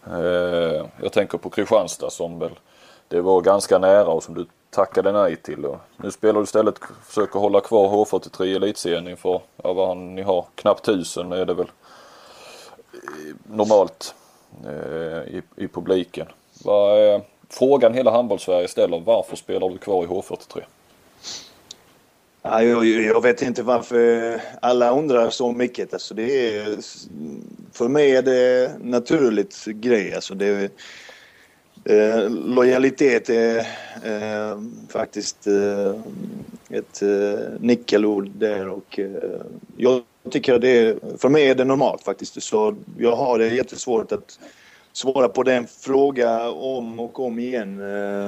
Eh, 0.05 0.85
jag 1.01 1.11
tänker 1.11 1.37
på 1.37 1.49
Kristianstad 1.49 2.09
som 2.09 2.39
väl 2.39 2.51
det 3.07 3.21
var 3.21 3.41
ganska 3.41 3.77
nära 3.77 4.07
och 4.07 4.23
som 4.23 4.33
du 4.33 4.45
tackade 4.69 5.11
nej 5.11 5.35
till. 5.35 5.65
Och 5.65 5.77
nu 5.97 6.11
spelar 6.11 6.33
du 6.33 6.43
istället, 6.43 6.79
försöker 7.05 7.39
hålla 7.39 7.61
kvar 7.61 7.89
H43 7.89 8.45
i 8.45 8.55
elitserien 8.55 9.07
inför, 9.07 9.41
ja 9.63 9.73
vad 9.73 9.97
ni 9.97 10.21
har, 10.21 10.45
knappt 10.55 10.85
tusen 10.85 11.31
är 11.31 11.45
det 11.45 11.53
väl 11.53 11.71
eh, 12.93 13.35
normalt 13.55 14.15
eh, 14.65 15.35
i, 15.35 15.41
i 15.55 15.67
publiken. 15.67 16.27
Vad 16.63 16.99
är 16.99 17.21
frågan 17.49 17.93
hela 17.93 18.11
handbollssverige 18.11 18.67
ställer, 18.67 18.99
varför 18.99 19.35
spelar 19.35 19.69
du 19.69 19.77
kvar 19.77 20.03
i 20.03 20.07
H43? 20.07 20.61
Jag, 22.41 22.85
jag, 22.85 23.21
vet 23.21 23.41
inte 23.41 23.63
varför 23.63 24.41
alla 24.61 24.91
undrar 24.91 25.29
så 25.29 25.51
mycket. 25.51 25.93
Alltså 25.93 26.13
det 26.13 26.55
är, 26.55 26.77
för 27.73 27.87
mig 27.87 28.15
är 28.15 28.21
det 28.21 28.71
naturligt 28.79 29.65
grej. 29.65 30.13
Alltså 30.13 30.35
det, 30.35 30.71
eh, 31.89 32.29
lojalitet 32.29 33.29
är 33.29 33.57
eh, 34.03 34.61
faktiskt 34.89 35.47
eh, 35.47 35.95
ett 36.69 37.01
eh, 37.01 37.39
nyckelord 37.59 38.29
där 38.29 38.69
och 38.69 38.99
eh, 38.99 39.41
jag 39.77 40.01
tycker 40.29 40.53
att 40.53 40.61
det 40.61 40.99
för 41.21 41.29
mig 41.29 41.49
är 41.49 41.55
det 41.55 41.65
normalt 41.65 42.03
faktiskt. 42.03 42.43
Så 42.43 42.75
jag 42.97 43.15
har 43.15 43.39
det 43.39 43.47
jättesvårt 43.47 44.11
att 44.11 44.39
svara 44.93 45.29
på 45.29 45.43
den 45.43 45.67
frågan 45.67 46.47
om 46.47 46.99
och 46.99 47.19
om 47.19 47.39
igen. 47.39 47.81
Eh, 47.81 48.25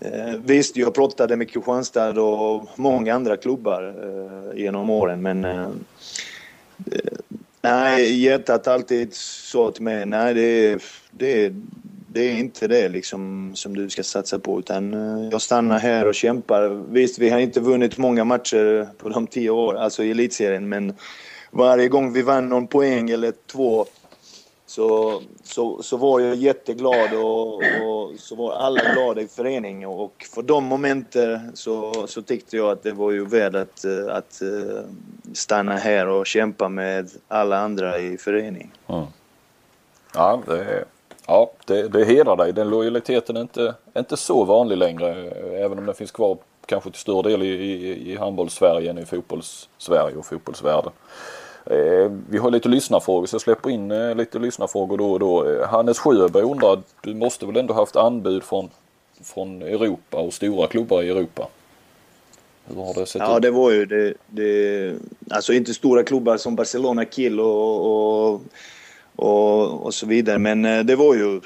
eh 0.00 0.34
visst, 0.44 0.76
jag 0.76 0.94
pratade 0.94 1.36
med 1.36 1.50
Kristianstad 1.50 2.20
och 2.20 2.68
många 2.76 3.14
andra 3.14 3.36
klubbar 3.36 3.94
eh, 4.02 4.58
genom 4.60 4.90
åren 4.90 5.22
men 5.22 5.44
eh, 5.44 5.68
eh 6.92 7.18
nej, 7.62 8.22
hjärtat 8.24 8.68
alltid 8.68 9.14
sa 9.14 9.70
till 9.70 9.82
mig 9.82 10.06
nej 10.06 10.34
det, 10.34 10.82
det, 11.10 11.52
det 12.12 12.20
är 12.20 12.36
inte 12.36 12.68
det 12.68 12.88
liksom 12.88 13.52
som 13.54 13.76
du 13.76 13.90
ska 13.90 14.02
satsa 14.02 14.38
på 14.38 14.58
utan 14.58 14.94
eh, 14.94 15.28
jag 15.30 15.42
stannar 15.42 15.78
här 15.78 16.06
och 16.06 16.14
kämpar. 16.14 16.68
Visst, 16.92 17.18
vi 17.18 17.30
har 17.30 17.38
inte 17.38 17.60
vunnit 17.60 17.98
många 17.98 18.24
matcher 18.24 18.88
på 18.98 19.08
de 19.08 19.26
tio 19.26 19.50
åren, 19.50 19.82
alltså 19.82 20.02
i 20.02 20.10
elitserien 20.10 20.68
men 20.68 20.94
varje 21.50 21.88
gång 21.88 22.12
vi 22.12 22.22
vann 22.22 22.48
någon 22.48 22.66
poäng 22.66 23.10
eller 23.10 23.32
två 23.46 23.86
så, 24.66 25.22
så, 25.42 25.82
så 25.82 25.96
var 25.96 26.20
jag 26.20 26.36
jätteglad 26.36 27.12
och, 27.12 27.54
och 27.54 28.12
så 28.18 28.34
var 28.34 28.52
alla 28.52 28.92
glada 28.92 29.20
i 29.20 29.28
föreningen 29.28 29.88
och 29.88 30.26
för 30.34 30.42
de 30.42 30.64
momenten 30.64 31.56
så, 31.56 32.06
så 32.06 32.22
tyckte 32.22 32.56
jag 32.56 32.70
att 32.70 32.82
det 32.82 32.92
var 32.92 33.10
ju 33.10 33.24
värt 33.24 33.54
att, 33.54 33.84
eh, 33.84 34.16
att 34.16 34.42
eh, 34.42 34.82
stanna 35.32 35.76
här 35.76 36.08
och 36.08 36.26
kämpa 36.26 36.68
med 36.68 37.10
alla 37.28 37.58
andra 37.58 37.98
i 37.98 38.18
föreningen. 38.18 38.70
Mm. 38.88 39.04
Ja, 40.14 40.42
det, 40.46 40.84
ja 41.30 41.50
det, 41.64 41.88
det 41.88 42.04
hedrar 42.04 42.36
dig. 42.36 42.52
Den 42.52 42.70
lojaliteten 42.70 43.36
är 43.36 43.40
inte, 43.40 43.74
inte 43.96 44.16
så 44.16 44.44
vanlig 44.44 44.76
längre 44.76 45.30
även 45.64 45.78
om 45.78 45.86
den 45.86 45.94
finns 45.94 46.10
kvar 46.10 46.38
kanske 46.66 46.90
till 46.90 47.00
stor 47.00 47.22
del 47.22 47.42
i, 47.42 47.46
i, 47.46 48.12
i 48.12 48.16
handbolls-Sverige 48.16 48.90
än 48.90 48.98
i 48.98 49.04
fotbolls-Sverige 49.04 50.16
och 50.16 50.26
fotbollsvärlden. 50.26 50.92
Eh, 51.66 52.12
vi 52.28 52.38
har 52.38 52.50
lite 52.50 52.68
lyssnarfrågor 52.68 53.26
så 53.26 53.34
jag 53.34 53.40
släpper 53.40 53.70
in 53.70 53.90
eh, 53.90 54.14
lite 54.14 54.38
lyssnarfrågor 54.38 54.98
då 54.98 55.12
och 55.12 55.18
då. 55.18 55.50
Eh, 55.50 55.68
Hannes 55.68 55.98
Sjöberg 55.98 56.42
undrar, 56.42 56.82
du 57.02 57.14
måste 57.14 57.46
väl 57.46 57.56
ändå 57.56 57.74
haft 57.74 57.96
anbud 57.96 58.42
från, 58.42 58.70
från 59.22 59.62
Europa 59.62 60.16
och 60.16 60.32
stora 60.32 60.66
klubbar 60.66 61.02
i 61.02 61.10
Europa? 61.10 61.48
Hur 62.66 62.82
har 62.82 62.94
det 62.94 63.06
sett 63.06 63.22
ja, 63.22 63.36
ut? 63.36 63.42
det 63.42 63.50
var 63.50 63.70
ju 63.70 63.86
det, 63.86 64.14
det, 64.26 64.94
Alltså 65.30 65.52
inte 65.52 65.74
stora 65.74 66.02
klubbar 66.02 66.36
som 66.36 66.56
Barcelona, 66.56 67.04
Kiel 67.04 67.40
och, 67.40 68.32
och, 68.32 68.40
och, 69.20 69.86
och 69.86 69.94
så 69.94 70.06
vidare. 70.06 70.38
Men 70.38 70.86
det 70.86 70.96
var 70.96 71.14
ju 71.14 71.40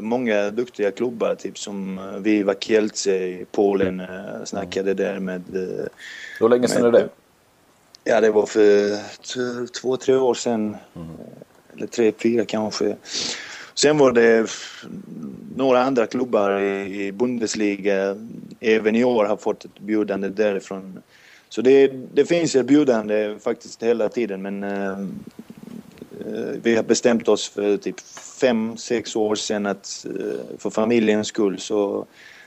många 0.00 0.50
duktiga 0.50 0.90
klubbar, 0.90 1.34
typ 1.34 1.58
som 1.58 2.00
Viva 2.22 2.54
Kielce 2.54 3.16
i 3.16 3.46
Polen 3.52 4.02
snackade 4.44 4.94
där 4.94 5.18
med... 5.18 5.42
Hur 6.40 6.48
länge 6.48 6.68
sedan 6.68 6.84
är 6.84 6.92
det? 6.92 7.08
Ja, 8.04 8.20
det 8.20 8.30
var 8.30 8.46
för 8.46 9.66
två, 9.80 9.96
tre 9.96 10.14
år 10.14 10.34
sedan. 10.34 10.76
Mm. 10.96 11.08
Eller 11.76 11.86
tre, 11.86 12.12
fyra 12.22 12.44
kanske. 12.44 12.96
Sen 13.74 13.98
var 13.98 14.12
det 14.12 14.50
några 15.56 15.82
andra 15.82 16.06
klubbar 16.06 16.60
i, 16.60 17.06
i 17.06 17.12
Bundesliga 17.12 18.16
även 18.60 18.96
i 18.96 19.04
år 19.04 19.24
har 19.24 19.36
fått 19.36 19.64
ett 19.64 19.78
bjudande 19.80 20.28
därifrån. 20.28 21.02
Så 21.48 21.62
det, 21.62 21.92
det 22.14 22.24
finns 22.24 22.56
erbjudande 22.56 23.34
faktiskt 23.40 23.82
hela 23.82 24.08
tiden 24.08 24.42
men 24.42 24.64
Eh, 26.34 26.60
vi 26.62 26.76
har 26.76 26.82
bestämt 26.82 27.28
oss 27.28 27.48
för 27.48 27.76
typ 27.76 28.00
fem, 28.40 28.76
sex 28.76 29.16
år 29.16 29.34
sedan 29.34 29.66
att 29.66 30.06
eh, 30.06 30.58
för 30.58 30.70
familjens 30.70 31.28
skull 31.28 31.58
så, 31.58 32.06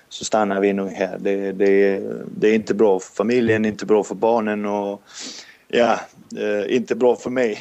så 0.10 0.26
stannar 0.26 0.62
vi 0.62 0.74
nog 0.74 0.90
här. 0.90 1.18
Det, 1.20 1.52
det, 1.52 2.02
det 2.38 2.48
är 2.48 2.56
inte 2.56 2.74
bra 2.74 3.00
för 3.00 3.16
familjen, 3.16 3.66
inte 3.66 3.86
bra 3.86 4.04
för 4.04 4.16
barnen 4.16 4.66
och 4.66 5.02
Ja, 5.74 6.00
eh, 6.38 6.76
inte 6.76 6.96
bra 6.96 7.16
för 7.16 7.30
mig. 7.30 7.60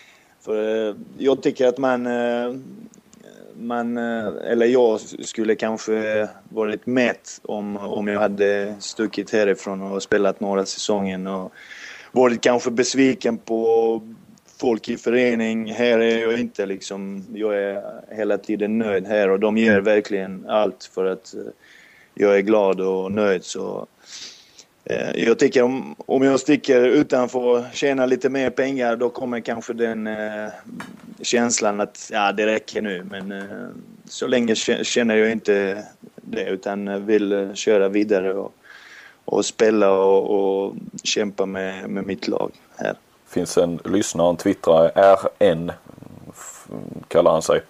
för 0.44 0.96
jag 1.18 1.42
tycker 1.42 1.66
att 1.66 1.78
man, 1.78 2.08
man, 3.54 3.96
eller 3.96 4.66
jag 4.66 5.00
skulle 5.00 5.54
kanske 5.54 6.28
varit 6.48 6.86
mätt 6.86 7.40
om, 7.42 7.76
om 7.76 8.08
jag 8.08 8.20
hade 8.20 8.74
stuckit 8.78 9.30
härifrån 9.30 9.82
och 9.82 10.02
spelat 10.02 10.40
några 10.40 10.66
säsonger 10.66 11.28
och 11.28 11.52
varit 12.12 12.40
kanske 12.40 12.70
besviken 12.70 13.38
på 13.38 14.02
folk 14.60 14.88
i 14.88 14.96
förening. 14.96 15.72
Här 15.72 15.98
är 15.98 16.18
jag 16.18 16.40
inte 16.40 16.66
liksom, 16.66 17.24
jag 17.34 17.58
är 17.58 17.82
hela 18.10 18.38
tiden 18.38 18.78
nöjd 18.78 19.06
här 19.06 19.30
och 19.30 19.40
de 19.40 19.56
ger 19.56 19.80
verkligen 19.80 20.46
allt 20.48 20.90
för 20.94 21.04
att 21.04 21.34
eh, 21.34 21.40
jag 22.14 22.36
är 22.36 22.40
glad 22.40 22.80
och 22.80 23.12
nöjd 23.12 23.44
så 23.44 23.86
Eh, 24.84 25.24
jag 25.24 25.38
tycker 25.38 25.62
om, 25.62 25.94
om 26.06 26.22
jag 26.22 26.40
sticker 26.40 26.82
utanför 26.82 27.38
och 27.38 27.64
tjänar 27.72 28.06
lite 28.06 28.28
mer 28.28 28.50
pengar 28.50 28.96
då 28.96 29.10
kommer 29.10 29.40
kanske 29.40 29.72
den 29.72 30.06
eh, 30.06 30.48
känslan 31.22 31.80
att 31.80 32.10
ja, 32.12 32.32
det 32.32 32.46
räcker 32.46 32.82
nu. 32.82 33.06
Men 33.10 33.32
eh, 33.32 33.68
så 34.04 34.26
länge 34.26 34.54
känner 34.54 35.16
jag 35.16 35.32
inte 35.32 35.84
det 36.16 36.44
utan 36.44 37.06
vill 37.06 37.50
köra 37.54 37.88
vidare 37.88 38.34
och, 38.34 38.54
och 39.24 39.44
spela 39.44 39.92
och, 39.92 40.30
och 40.30 40.74
kämpa 41.02 41.46
med, 41.46 41.90
med 41.90 42.06
mitt 42.06 42.28
lag 42.28 42.52
här 42.76 42.94
finns 43.30 43.58
en 43.58 43.80
lyssnare, 43.84 44.30
en 44.30 44.36
twittrare, 44.36 45.16
RN 45.40 45.72
kallar 47.08 47.32
han 47.32 47.42
sig. 47.42 47.62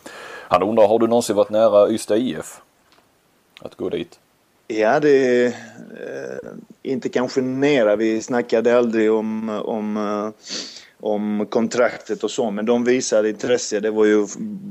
Han 0.49 0.63
undrar, 0.63 0.89
har 0.89 0.99
du 0.99 1.07
någonsin 1.07 1.37
varit 1.37 1.51
nära 1.51 1.91
Ystad 1.91 2.17
IF? 2.17 2.61
Att 3.61 3.75
gå 3.75 3.89
dit? 3.89 4.19
Ja, 4.67 5.01
det 5.01 5.11
är 5.11 5.47
eh, 5.47 6.51
inte 6.83 7.09
kanske 7.09 7.41
nära. 7.41 7.97
Vi 7.97 8.23
snackade 8.23 8.79
aldrig 8.79 9.13
om, 9.13 9.49
om, 9.49 9.97
eh, 9.97 10.31
om 11.01 11.47
kontraktet 11.51 12.25
och 12.25 12.31
så, 12.31 12.51
men 12.51 12.67
de 12.67 12.85
visade 12.85 13.29
intresse. 13.29 13.81
Det 13.81 13.91
var 13.91 14.05
ju 14.05 14.27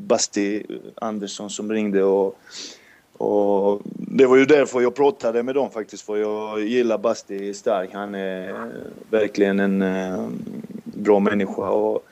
Basti 0.07 0.65
Andersson 0.95 1.49
som 1.49 1.71
ringde 1.71 2.03
och, 2.03 2.39
och 3.17 3.81
det 3.93 4.25
var 4.25 4.37
ju 4.37 4.45
därför 4.45 4.81
jag 4.81 4.95
pratade 4.95 5.43
med 5.43 5.55
dem 5.55 5.71
faktiskt, 5.71 6.05
för 6.05 6.17
jag 6.17 6.61
gillar 6.61 6.97
Basti 6.97 7.53
starkt. 7.53 7.93
Han 7.93 8.15
är 8.15 8.69
verkligen 9.09 9.59
en 9.59 9.81
eh, 9.81 10.27
bra 10.99 11.19
människa. 11.19 11.69
Och, 11.69 12.05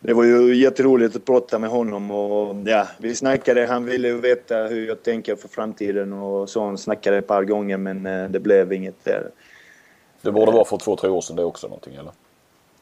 det 0.00 0.14
var 0.14 0.24
ju 0.24 0.54
jätteroligt 0.54 1.16
att 1.16 1.24
prata 1.24 1.58
med 1.58 1.70
honom 1.70 2.10
och 2.10 2.56
ja, 2.64 2.86
vi 2.98 3.14
snackade. 3.14 3.66
Han 3.66 3.84
ville 3.84 4.12
veta 4.12 4.56
hur 4.56 4.86
jag 4.86 5.02
tänker 5.02 5.36
för 5.36 5.48
framtiden 5.48 6.12
och 6.12 6.48
så. 6.48 6.64
Han 6.64 6.78
snackade 6.78 7.18
ett 7.18 7.26
par 7.26 7.44
gånger 7.44 7.76
men 7.76 8.06
eh, 8.06 8.28
det 8.30 8.40
blev 8.40 8.72
inget 8.72 9.04
där. 9.04 9.30
Det 10.22 10.32
borde 10.32 10.52
vara 10.52 10.64
för 10.64 10.76
två, 10.76 10.96
tre 10.96 11.10
år 11.10 11.20
sedan 11.20 11.36
det 11.36 11.44
också 11.44 11.66
någonting 11.66 11.94
eller? 11.94 12.12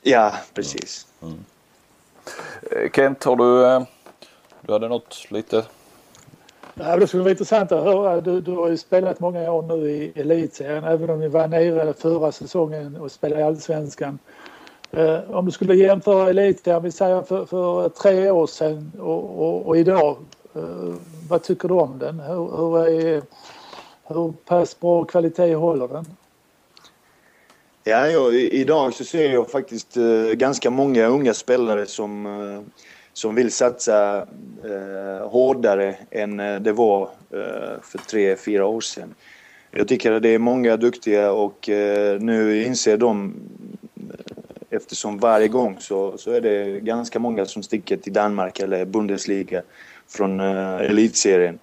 Ja, 0.03 0.35
precis. 0.55 1.07
Mm. 1.23 1.35
Mm. 2.73 2.91
Kent, 2.93 3.25
har 3.25 3.37
du, 3.37 3.67
eh, 3.67 3.83
du 4.61 4.73
hade 4.73 4.89
något 4.89 5.27
lite? 5.31 5.65
Ja, 6.75 6.97
det 6.97 7.07
skulle 7.07 7.23
vara 7.23 7.31
intressant 7.31 7.73
att 7.73 7.85
höra. 7.85 8.21
Du, 8.21 8.41
du 8.41 8.51
har 8.51 8.69
ju 8.69 8.77
spelat 8.77 9.21
många 9.21 9.53
år 9.53 9.63
nu 9.63 9.91
i 9.91 10.13
elitserien 10.15 10.85
även 10.85 11.11
om 11.11 11.21
ni 11.21 11.29
var 11.29 11.49
nere 11.49 11.93
förra 11.93 12.33
säsongen 12.33 12.97
och 12.97 13.13
spelade 13.13 13.41
i 13.41 13.45
Allsvenskan. 13.45 14.19
Eh, 14.91 15.31
om 15.31 15.47
du 15.47 15.53
skulle 15.53 15.75
jämföra 15.75 16.31
elitserien, 16.31 16.83
vi 16.83 16.93
säger 16.93 17.23
för, 17.23 17.45
för 17.47 17.89
tre 17.89 18.31
år 18.31 18.47
sedan 18.47 18.93
och, 18.99 19.43
och, 19.43 19.67
och 19.67 19.77
idag. 19.77 20.17
Eh, 20.55 20.95
vad 21.29 21.43
tycker 21.43 21.69
du 21.69 21.75
om 21.75 21.99
den? 21.99 22.21
Hur, 22.21 22.57
hur, 22.57 22.89
är, 22.89 23.23
hur 24.05 24.33
pass 24.45 24.81
bra 24.81 25.05
kvalitet 25.05 25.55
håller 25.55 25.89
den? 25.89 26.05
Ja, 27.85 28.07
jag, 28.07 28.35
idag 28.35 28.95
så 28.95 29.05
ser 29.05 29.33
jag 29.33 29.51
faktiskt 29.51 29.97
eh, 29.97 30.33
ganska 30.33 30.71
många 30.71 31.07
unga 31.07 31.35
spelare 31.35 31.87
som, 31.87 32.27
eh, 32.27 32.61
som 33.13 33.35
vill 33.35 33.53
satsa 33.53 34.27
eh, 34.65 35.29
hårdare 35.29 35.97
än 36.11 36.41
eh, 36.41 36.61
det 36.61 36.73
var 36.73 37.03
eh, 37.31 37.81
för 37.83 37.99
tre, 37.99 38.37
fyra 38.37 38.67
år 38.67 38.81
sedan. 38.81 39.15
Jag 39.71 39.89
tycker 39.89 40.13
att 40.13 40.23
det 40.23 40.29
är 40.29 40.39
många 40.39 40.77
duktiga 40.77 41.33
och 41.33 41.69
eh, 41.69 42.21
nu 42.21 42.65
inser 42.65 42.97
de 42.97 43.35
eftersom 44.77 45.19
varje 45.19 45.49
gång 45.49 45.77
så, 45.81 46.19
så 46.19 46.31
är 46.31 46.41
det 46.41 46.81
ganska 46.81 47.19
många 47.19 47.47
som 47.47 47.63
sticker 47.63 47.97
till 47.97 48.13
Danmark 48.13 48.61
eller 48.61 48.85
Bundesliga 48.85 49.63
från 50.09 50.41
uh, 50.41 50.81
elitserien. 50.81 51.59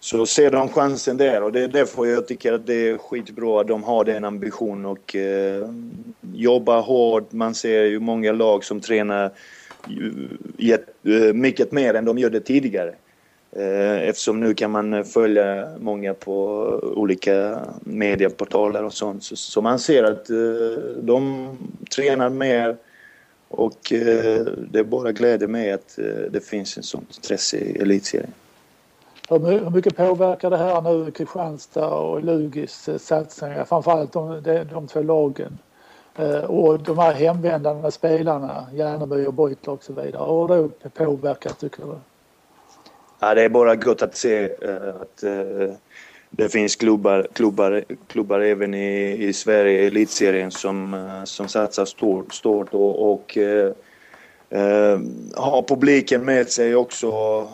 Så 0.00 0.26
ser 0.26 0.50
de 0.50 0.68
chansen 0.68 1.16
där 1.16 1.42
och 1.42 1.52
det 1.52 1.60
är 1.60 1.68
därför 1.68 2.06
jag 2.06 2.28
tycker 2.28 2.52
att 2.52 2.66
det 2.66 2.88
är 2.88 2.98
skitbra 2.98 3.60
att 3.60 3.68
de 3.68 3.82
har 3.82 4.04
den 4.04 4.24
ambitionen 4.24 4.86
och 4.86 5.16
eh, 5.16 5.62
uh, 5.62 5.68
jobbar 6.34 6.80
hårt. 6.82 7.32
Man 7.32 7.54
ser 7.54 7.84
ju 7.84 8.00
många 8.00 8.32
lag 8.32 8.64
som 8.64 8.80
tränar 8.80 9.30
uh, 11.04 11.32
mycket 11.32 11.72
mer 11.72 11.94
än 11.94 12.04
de 12.04 12.18
gjorde 12.18 12.40
tidigare. 12.40 12.94
Eh, 13.52 14.08
eftersom 14.08 14.40
nu 14.40 14.54
kan 14.54 14.70
man 14.70 14.94
eh, 14.94 15.04
följa 15.04 15.68
många 15.78 16.14
på 16.14 16.34
olika 16.96 17.58
medieportaler 17.80 18.84
och 18.84 18.92
sånt. 18.92 19.22
Så, 19.22 19.62
man 19.62 19.78
ser 19.78 20.04
att 20.04 20.30
eh, 20.30 20.94
de 21.02 21.48
tränar 21.94 22.28
mer 22.28 22.76
och 23.48 23.92
det 24.70 24.84
bara 24.84 25.12
gläder 25.12 25.46
mig 25.46 25.72
att 25.72 25.98
det 26.30 26.44
finns 26.44 26.76
en 26.76 26.82
sånt 26.82 27.16
intresse 27.16 27.56
i 27.56 27.78
elitserien. 27.80 28.32
Hur 29.28 29.70
mycket 29.70 29.96
påverkar 29.96 30.50
det 30.50 30.56
här 30.56 30.82
nu 30.82 31.10
Kristianstad 31.10 31.88
och 31.88 32.24
Lugis 32.24 32.88
satsningar, 32.98 33.64
framförallt 33.64 34.12
de, 34.12 34.42
de, 34.42 34.64
de 34.64 34.86
två 34.86 35.02
lagen? 35.02 35.58
Och 36.46 36.80
de 36.80 36.98
här 36.98 37.12
hemvändande 37.12 37.90
spelarna, 37.90 38.66
Järneby 38.74 39.26
och 39.26 39.34
Beutler 39.34 39.72
och 39.72 39.84
så 39.84 39.92
vidare. 39.92 40.24
Hur 40.24 40.48
har 40.48 40.70
det 40.82 40.88
påverkat 40.88 41.60
tycker 41.60 41.82
du? 41.82 41.94
Ja, 43.22 43.34
det 43.34 43.42
är 43.42 43.48
bara 43.48 43.76
gott 43.76 44.02
att 44.02 44.16
se 44.16 44.48
uh, 44.48 44.88
att 45.00 45.24
uh, 45.24 45.72
det 46.30 46.48
finns 46.48 46.76
klubbar, 46.76 47.26
klubbar, 47.32 47.84
klubbar 48.06 48.40
även 48.40 48.74
i, 48.74 49.16
i 49.28 49.32
Sverige, 49.32 49.86
elitserien, 49.86 50.50
som, 50.50 50.94
uh, 50.94 51.24
som 51.24 51.48
satsar 51.48 51.84
stort, 51.84 52.34
stort 52.34 52.74
och, 52.74 53.12
och 53.12 53.38
har 55.34 55.62
publiken 55.68 56.24
med 56.24 56.48
sig 56.48 56.74
också. 56.74 57.48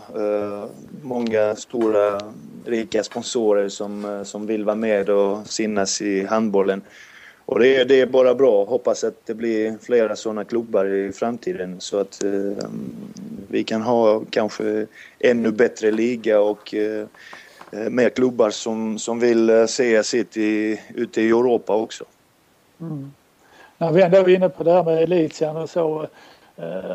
många 1.02 1.56
stora, 1.56 2.20
rika 2.64 3.02
sponsorer 3.02 3.68
som, 3.68 4.22
som 4.24 4.46
vill 4.46 4.64
vara 4.64 4.76
med 4.76 5.10
och 5.10 5.46
synas 5.46 6.02
i 6.02 6.24
handbollen. 6.24 6.82
Och 7.46 7.58
det 7.58 7.76
är, 7.76 7.84
det 7.84 8.00
är 8.00 8.06
bara 8.06 8.34
bra. 8.34 8.64
Hoppas 8.64 9.04
att 9.04 9.26
det 9.26 9.34
blir 9.34 9.78
flera 9.82 10.16
sådana 10.16 10.44
klubbar 10.44 10.84
i 10.84 11.12
framtiden 11.12 11.80
så 11.80 11.98
att 11.98 12.24
eh, 12.24 12.68
vi 13.48 13.64
kan 13.64 13.82
ha 13.82 14.22
kanske 14.30 14.86
ännu 15.18 15.50
bättre 15.50 15.90
liga 15.90 16.40
och 16.40 16.74
eh, 16.74 17.06
eh 17.72 17.90
mer 17.90 18.08
klubbar 18.08 18.50
som, 18.50 18.98
som 18.98 19.20
vill 19.20 19.50
eh, 19.50 19.66
se 19.66 20.02
sitt 20.02 20.36
i, 20.36 20.80
ute 20.94 21.22
i 21.22 21.28
Europa 21.28 21.74
också. 21.74 22.04
Mm. 22.80 23.12
När 23.78 23.92
vi 23.92 24.02
ändå 24.02 24.16
är 24.16 24.28
inne 24.28 24.48
på 24.48 24.64
det 24.64 24.72
här 24.72 24.84
med 24.84 25.02
elitserien 25.02 25.56
och 25.56 25.70
så 25.70 26.06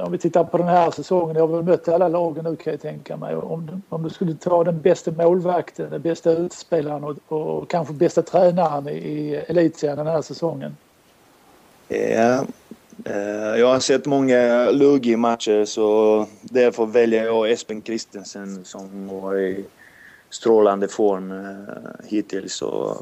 om 0.06 0.12
vi 0.12 0.18
tittar 0.18 0.44
på 0.44 0.58
den 0.58 0.68
här 0.68 0.92
säsongen, 0.92 1.36
jag 1.36 1.48
har 1.48 1.56
väl 1.56 1.66
mött 1.66 1.88
alla 1.88 2.08
lagen 2.08 2.44
nu 2.44 2.56
kan 2.56 2.74
jag 2.74 2.82
tänka 2.82 3.18
mig. 3.18 3.36
Om, 3.36 3.82
om 3.90 4.04
du 4.04 4.10
skulle 4.10 4.36
ta 4.36 4.64
den 4.64 4.82
bästa 4.82 5.12
målvakten, 5.12 5.90
den 5.90 6.02
bästa 6.02 6.32
utspelaren 6.32 7.04
och, 7.04 7.18
och 7.28 7.70
kanske 7.70 7.94
bästa 7.94 8.22
tränaren 8.22 8.90
i, 8.90 8.92
i 8.92 9.36
elitserien 9.36 9.98
den 9.98 10.08
här 10.08 10.22
säsongen? 10.22 10.78
Ja, 11.88 12.46
eh, 13.06 13.60
jag 13.60 13.68
har 13.68 13.80
sett 13.80 14.06
många 14.06 14.72
Lugi-matcher 14.72 15.66
så 15.66 16.28
därför 16.42 16.86
väljer 16.86 17.26
jag 17.26 17.52
Espen 17.52 17.82
Christensen 17.82 18.66
som 18.66 19.08
var 19.08 19.38
i 19.38 19.66
strålande 20.30 20.88
form 20.88 21.32
eh, 21.32 22.08
hittills. 22.08 22.62
Ja, 22.62 23.02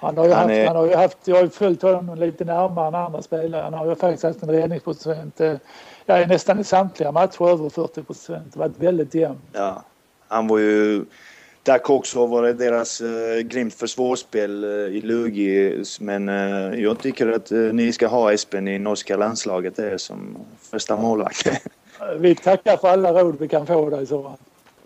han, 0.00 0.16
har 0.16 0.24
ju 0.24 0.32
han, 0.32 0.40
haft, 0.40 0.50
är... 0.50 0.66
han 0.66 0.76
har 0.76 0.86
ju 0.86 0.94
haft, 0.94 1.18
jag 1.24 1.36
har 1.36 1.42
ju 1.42 1.48
följt 1.48 1.82
honom 1.82 2.18
lite 2.18 2.44
närmare 2.44 2.88
än 2.88 2.94
andra 2.94 3.22
spelare. 3.22 3.62
Han 3.62 3.74
har 3.74 3.86
ju 3.86 3.94
faktiskt 3.94 4.22
haft 4.22 4.42
en 4.42 4.50
räddningsprocent 4.50 5.40
eh, 5.40 5.54
ja, 6.08 6.26
nästan 6.26 6.60
i 6.60 6.64
samtliga 6.64 7.12
matcher 7.12 7.48
över 7.48 7.68
40 7.68 8.02
procent. 8.02 8.52
Det 8.52 8.58
var 8.58 8.70
väldigt 8.78 9.14
jämnt. 9.14 9.40
Ja, 9.52 9.84
han 10.28 10.48
var 10.48 10.58
ju... 10.58 11.04
Tack 11.62 11.90
också 11.90 12.26
var 12.26 12.42
det 12.42 12.52
deras 12.52 13.00
uh, 13.00 13.38
grymt 13.40 13.74
försvarsspel 13.74 14.64
uh, 14.64 14.96
i 14.96 15.00
Lugi. 15.00 15.84
Men 16.00 16.28
uh, 16.28 16.80
jag 16.80 16.98
tycker 16.98 17.32
att 17.32 17.52
uh, 17.52 17.72
ni 17.72 17.92
ska 17.92 18.06
ha 18.06 18.32
Espen 18.32 18.68
i 18.68 18.78
norska 18.78 19.16
landslaget 19.16 19.76
där 19.76 19.96
som 19.98 20.36
första 20.70 20.96
målvakt. 20.96 21.48
vi 22.18 22.34
tackar 22.34 22.76
för 22.76 22.88
alla 22.88 23.12
råd 23.12 23.36
vi 23.40 23.48
kan 23.48 23.66
få 23.66 23.90
där 23.90 24.00
i 24.00 24.06
sommar. 24.06 24.36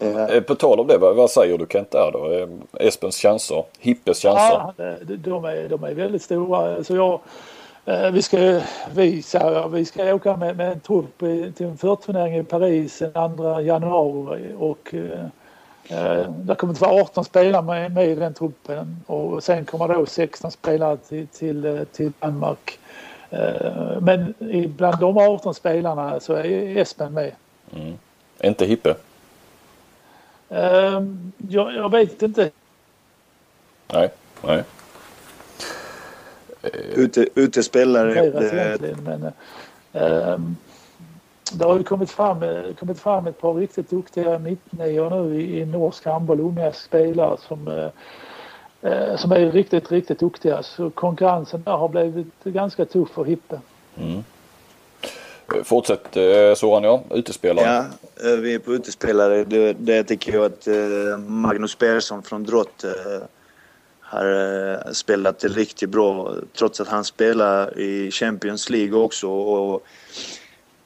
Eh, 0.03 0.41
på 0.41 0.55
tal 0.55 0.81
om 0.81 0.87
det, 0.87 0.99
vad, 0.99 1.31
säger 1.31 1.59
du 1.59 1.67
Kent 1.71 1.91
där 1.91 2.11
då? 2.13 2.33
Eh, 2.33 2.87
Espens 2.87 3.17
chanser? 3.17 3.65
Hippes 3.79 4.23
chanser? 4.23 4.73
Ja, 4.77 4.95
de 5.17 5.45
är, 5.45 5.69
de 5.69 5.85
är 5.85 5.95
väldigt 5.95 6.23
stora. 6.23 6.85
Så 6.85 6.97
jag, 6.97 7.13
eh, 7.13 7.21
vi 8.13 8.23
ska, 8.23 8.61
vi, 8.95 9.23
så, 9.23 9.69
vi 9.69 9.85
ska 9.85 10.15
åka 10.15 10.37
med, 10.37 10.57
med 10.57 10.73
en 10.73 10.81
trupp 10.81 11.19
till 11.57 11.67
en 11.67 11.77
förturnering 11.77 12.37
i 12.37 12.45
Paris 12.45 12.99
den 12.99 13.37
2 13.37 13.61
januari 13.61 14.55
och 14.59 14.95
eh, 14.95 16.31
där 16.31 16.55
kommer 16.55 16.75
det 16.75 16.81
vara 16.81 17.03
18 17.03 17.25
spelare 17.25 17.63
med, 17.63 17.93
med 17.93 18.09
i 18.09 18.15
den 18.15 18.35
truppen 18.35 18.97
och 19.07 19.45
sen 19.45 19.65
kommer 19.65 19.89
då 19.89 20.07
16 20.07 20.51
spelare 20.51 20.97
till, 20.97 21.27
till, 21.27 21.87
till 21.93 22.13
Danmark. 22.19 22.79
Men 24.01 24.35
bland 24.77 24.99
de 25.01 25.19
18 25.19 25.55
spelarna 25.55 26.21
så 26.21 26.33
är 26.33 26.77
Espen 26.77 27.13
med. 27.13 27.33
Mm. 27.77 27.99
Inte 28.43 28.67
Hippe? 28.67 28.95
Uh, 30.51 31.03
jag, 31.49 31.75
jag, 31.75 31.91
vet 31.91 32.23
inte. 32.23 32.51
Nej, 33.93 34.11
nej. 34.43 34.63
Ute, 36.95 37.27
utespelare. 37.35 38.31
Det... 38.31 38.97
Men, 39.03 39.23
uh, 39.25 40.41
det 41.53 41.65
har 41.65 41.79
ju 41.79 41.83
kommit 41.83 42.11
fram, 42.11 42.45
kommit 42.79 42.99
fram 42.99 43.27
ett 43.27 43.41
par 43.41 43.55
riktigt 43.55 43.91
duktiga 43.91 44.39
mittnior 44.39 45.11
nu 45.11 45.41
i, 45.41 45.61
i 45.61 45.65
norsk 45.65 46.05
handboll, 46.05 46.41
unga 46.41 46.73
spelare 46.73 47.37
som, 47.49 47.69
uh, 47.69 49.17
som 49.17 49.33
är 49.33 49.53
riktigt, 49.53 49.93
riktigt 49.93 50.19
duktiga. 50.19 50.63
Så 50.63 50.91
konkurrensen 50.91 51.63
där 51.63 51.73
har 51.73 51.89
blivit 51.89 52.45
ganska 52.45 52.85
tuff 52.85 53.11
för 53.11 53.25
Hippe. 53.25 53.61
Mm. 53.97 54.25
Fortsätt 55.65 56.17
eh, 56.17 56.55
Soran 56.55 56.85
ja, 56.85 57.03
utespelare. 57.11 57.67
Ja, 57.67 58.31
eh, 58.31 58.39
vi 58.39 58.55
är 58.55 58.59
på 58.59 58.73
utespelare. 58.75 59.45
Det, 59.45 59.73
det 59.73 60.05
tycker 60.05 60.33
jag 60.33 60.45
att 60.45 60.67
eh, 60.67 61.19
Magnus 61.27 61.75
Persson 61.75 62.23
från 62.23 62.45
Drott 62.45 62.85
har 64.13 64.93
spelat 64.93 65.45
riktigt 65.45 65.91
bra 65.91 66.35
trots 66.59 66.81
att 66.81 66.89
han 66.89 67.05
spelar 67.05 67.79
i 67.79 68.11
Champions 68.11 68.71
League 68.71 69.01
också. 69.01 69.29
Och 69.31 69.83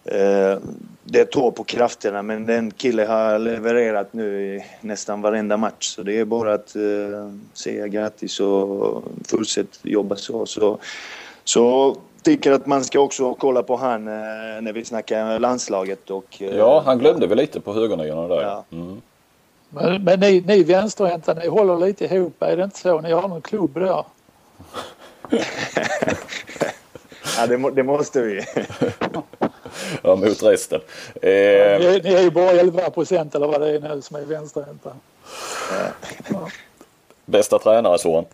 eh, 0.04 0.58
det 1.04 1.24
tår 1.24 1.50
på 1.50 1.64
krafterna 1.64 2.22
men 2.22 2.46
den 2.46 2.70
killen 2.70 3.08
har 3.08 3.38
levererat 3.38 4.12
nu 4.12 4.54
i 4.54 4.64
nästan 4.80 5.22
varenda 5.22 5.56
match. 5.56 5.86
Så 5.94 6.02
det 6.02 6.18
är 6.18 6.24
bara 6.24 6.54
att 6.54 6.76
eh, 6.76 7.30
säga 7.52 7.88
grattis 7.88 8.40
och 8.40 9.04
fortsätta 9.28 9.78
jobba 9.82 10.16
så. 10.16 10.46
Så, 10.46 10.78
så 11.44 11.96
tycker 12.22 12.52
att 12.52 12.66
man 12.66 12.84
ska 12.84 13.00
också 13.00 13.34
kolla 13.34 13.62
på 13.62 13.76
han 13.76 14.08
eh, 14.08 14.14
när 14.60 14.72
vi 14.72 14.84
snackar 14.84 15.38
landslaget. 15.38 16.10
Och, 16.10 16.42
eh, 16.42 16.56
Ja, 16.56 16.82
han 16.86 16.98
glömde 16.98 17.26
väl 17.26 17.38
lite 17.38 17.60
på 17.60 17.72
högerniorna 17.72 18.28
där. 18.28 18.42
Ja. 18.42 18.64
Mm. 18.72 19.00
Men, 19.70 20.04
men 20.04 20.20
ni, 20.20 20.40
ni 20.40 20.62
vänsterhänta, 20.62 21.34
ni 21.34 21.48
håller 21.48 21.86
lite 21.86 22.04
ihop, 22.04 22.42
är 22.42 22.56
det 22.56 22.64
inte 22.64 22.78
så? 22.78 23.00
Ni 23.00 23.12
har 23.12 23.28
någon 23.28 23.42
klubb 23.42 23.74
där? 23.74 24.04
ja, 27.36 27.46
det, 27.48 27.58
må, 27.58 27.70
det 27.70 27.82
måste 27.82 28.22
vi. 28.22 28.44
Ja, 30.02 30.16
mot 30.16 30.42
resten. 30.42 30.80
Eh, 31.14 31.30
Ni, 31.80 32.00
ni 32.04 32.14
är 32.14 32.22
ju 32.22 32.30
bara 32.30 32.50
11 32.50 32.90
procent 32.90 33.34
eller 33.34 33.46
vad 33.46 33.60
det 33.60 33.68
är 33.68 33.80
nu 33.80 34.02
som 34.02 34.16
är 34.16 34.24
vänsterhänta. 34.24 34.92
bästa 37.24 37.58
tränare 37.58 37.98
Soran? 37.98 38.24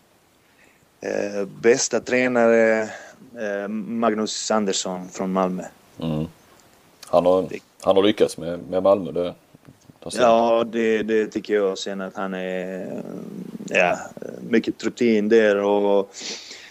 Eh, 1.00 1.44
bästa 1.44 2.00
tränare 2.00 2.82
eh, 3.38 3.68
Magnus 3.68 4.50
Andersson 4.50 5.08
från 5.08 5.32
Malmö. 5.32 5.64
Mm. 6.00 6.26
Han, 7.06 7.26
har, 7.26 7.48
han 7.80 7.96
har 7.96 8.02
lyckats 8.02 8.38
med, 8.38 8.60
med 8.70 8.82
Malmö. 8.82 9.12
Det. 9.12 9.34
Ja, 10.10 10.64
det, 10.72 11.02
det 11.02 11.26
tycker 11.26 11.54
jag. 11.54 11.78
Sen 11.78 12.00
att 12.00 12.16
han 12.16 12.34
är 12.34 13.02
ja, 13.68 13.98
mycket 14.48 14.84
rutin 14.84 15.28
där 15.28 15.56
och 15.56 16.14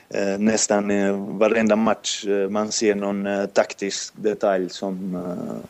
eh, 0.10 0.40
nästan 0.40 0.92
eh, 0.92 1.38
varenda 1.38 1.76
match 1.76 2.26
eh, 2.26 2.50
man 2.50 2.72
ser 2.72 2.96
någon 2.96 3.28
eh, 3.28 3.46
taktisk 3.46 4.14
detalj 4.16 4.70
som, 4.70 5.16
eh, 5.16 5.68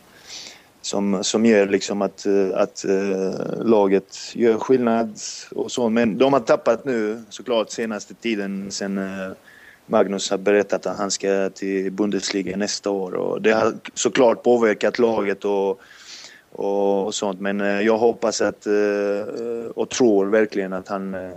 som, 0.81 1.23
som 1.23 1.45
gör 1.45 1.67
liksom 1.67 2.01
att, 2.01 2.25
eh, 2.25 2.49
att 2.53 2.85
eh, 2.85 3.63
laget 3.63 4.17
gör 4.33 4.57
skillnad 4.57 5.19
och 5.51 5.71
så. 5.71 5.89
Men 5.89 6.17
de 6.17 6.33
har 6.33 6.39
tappat 6.39 6.85
nu 6.85 7.21
såklart 7.29 7.69
senaste 7.69 8.13
tiden 8.13 8.71
sen 8.71 8.97
eh, 8.97 9.31
Magnus 9.85 10.31
har 10.31 10.37
berättat 10.37 10.85
att 10.85 10.97
han 10.97 11.11
ska 11.11 11.49
till 11.49 11.91
Bundesliga 11.91 12.57
nästa 12.57 12.89
år 12.89 13.13
och 13.13 13.41
det 13.41 13.51
har 13.51 13.73
såklart 13.93 14.43
påverkat 14.43 14.99
laget 14.99 15.45
och 15.45 15.81
och, 16.51 17.05
och 17.05 17.15
sånt. 17.15 17.39
Men 17.39 17.61
eh, 17.61 17.81
jag 17.81 17.97
hoppas 17.97 18.41
att 18.41 18.65
eh, 18.67 18.73
och 19.75 19.89
tror 19.89 20.25
verkligen 20.25 20.73
att 20.73 20.87
han 20.87 21.13
eh, 21.13 21.29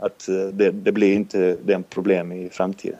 att 0.00 0.26
det, 0.52 0.70
det 0.70 0.92
blir 0.92 1.14
inte 1.14 1.56
den 1.62 1.82
problem 1.82 2.32
i 2.32 2.48
framtiden. 2.50 2.98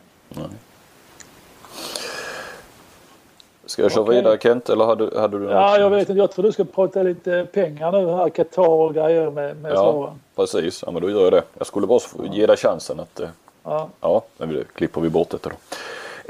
Ska 3.65 3.81
jag 3.81 3.91
köra 3.91 4.03
Okej. 4.03 4.15
vidare 4.15 4.37
Kent 4.41 4.69
eller 4.69 4.85
hade, 4.85 5.19
hade 5.19 5.39
du 5.39 5.45
Ja, 5.45 5.77
jag 5.77 5.89
vet 5.89 6.09
inte. 6.09 6.19
Jag 6.19 6.31
tror 6.31 6.43
du 6.43 6.51
ska 6.51 6.63
prata 6.63 7.03
lite 7.03 7.47
pengar 7.53 7.91
nu 7.91 8.07
här, 8.11 8.29
Qatar 8.29 8.67
och 8.69 8.93
grejer 8.93 9.31
med, 9.31 9.57
med 9.57 9.71
Ja, 9.71 9.75
svaren. 9.75 10.13
precis. 10.35 10.83
Ja, 10.85 10.91
men 10.91 11.01
då 11.01 11.09
gör 11.09 11.23
jag 11.23 11.33
det. 11.33 11.43
Jag 11.57 11.67
skulle 11.67 11.87
bara 11.87 11.99
ge 12.33 12.45
dig 12.45 12.57
chansen 12.57 12.99
att 12.99 13.21
Ja. 13.63 13.89
Ja, 14.01 14.23
men 14.37 14.53
det 14.53 14.63
klipper 14.73 15.01
vi 15.01 15.09
bort 15.09 15.29
detta 15.29 15.49
då. 15.49 15.55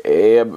Eh, 0.09 0.47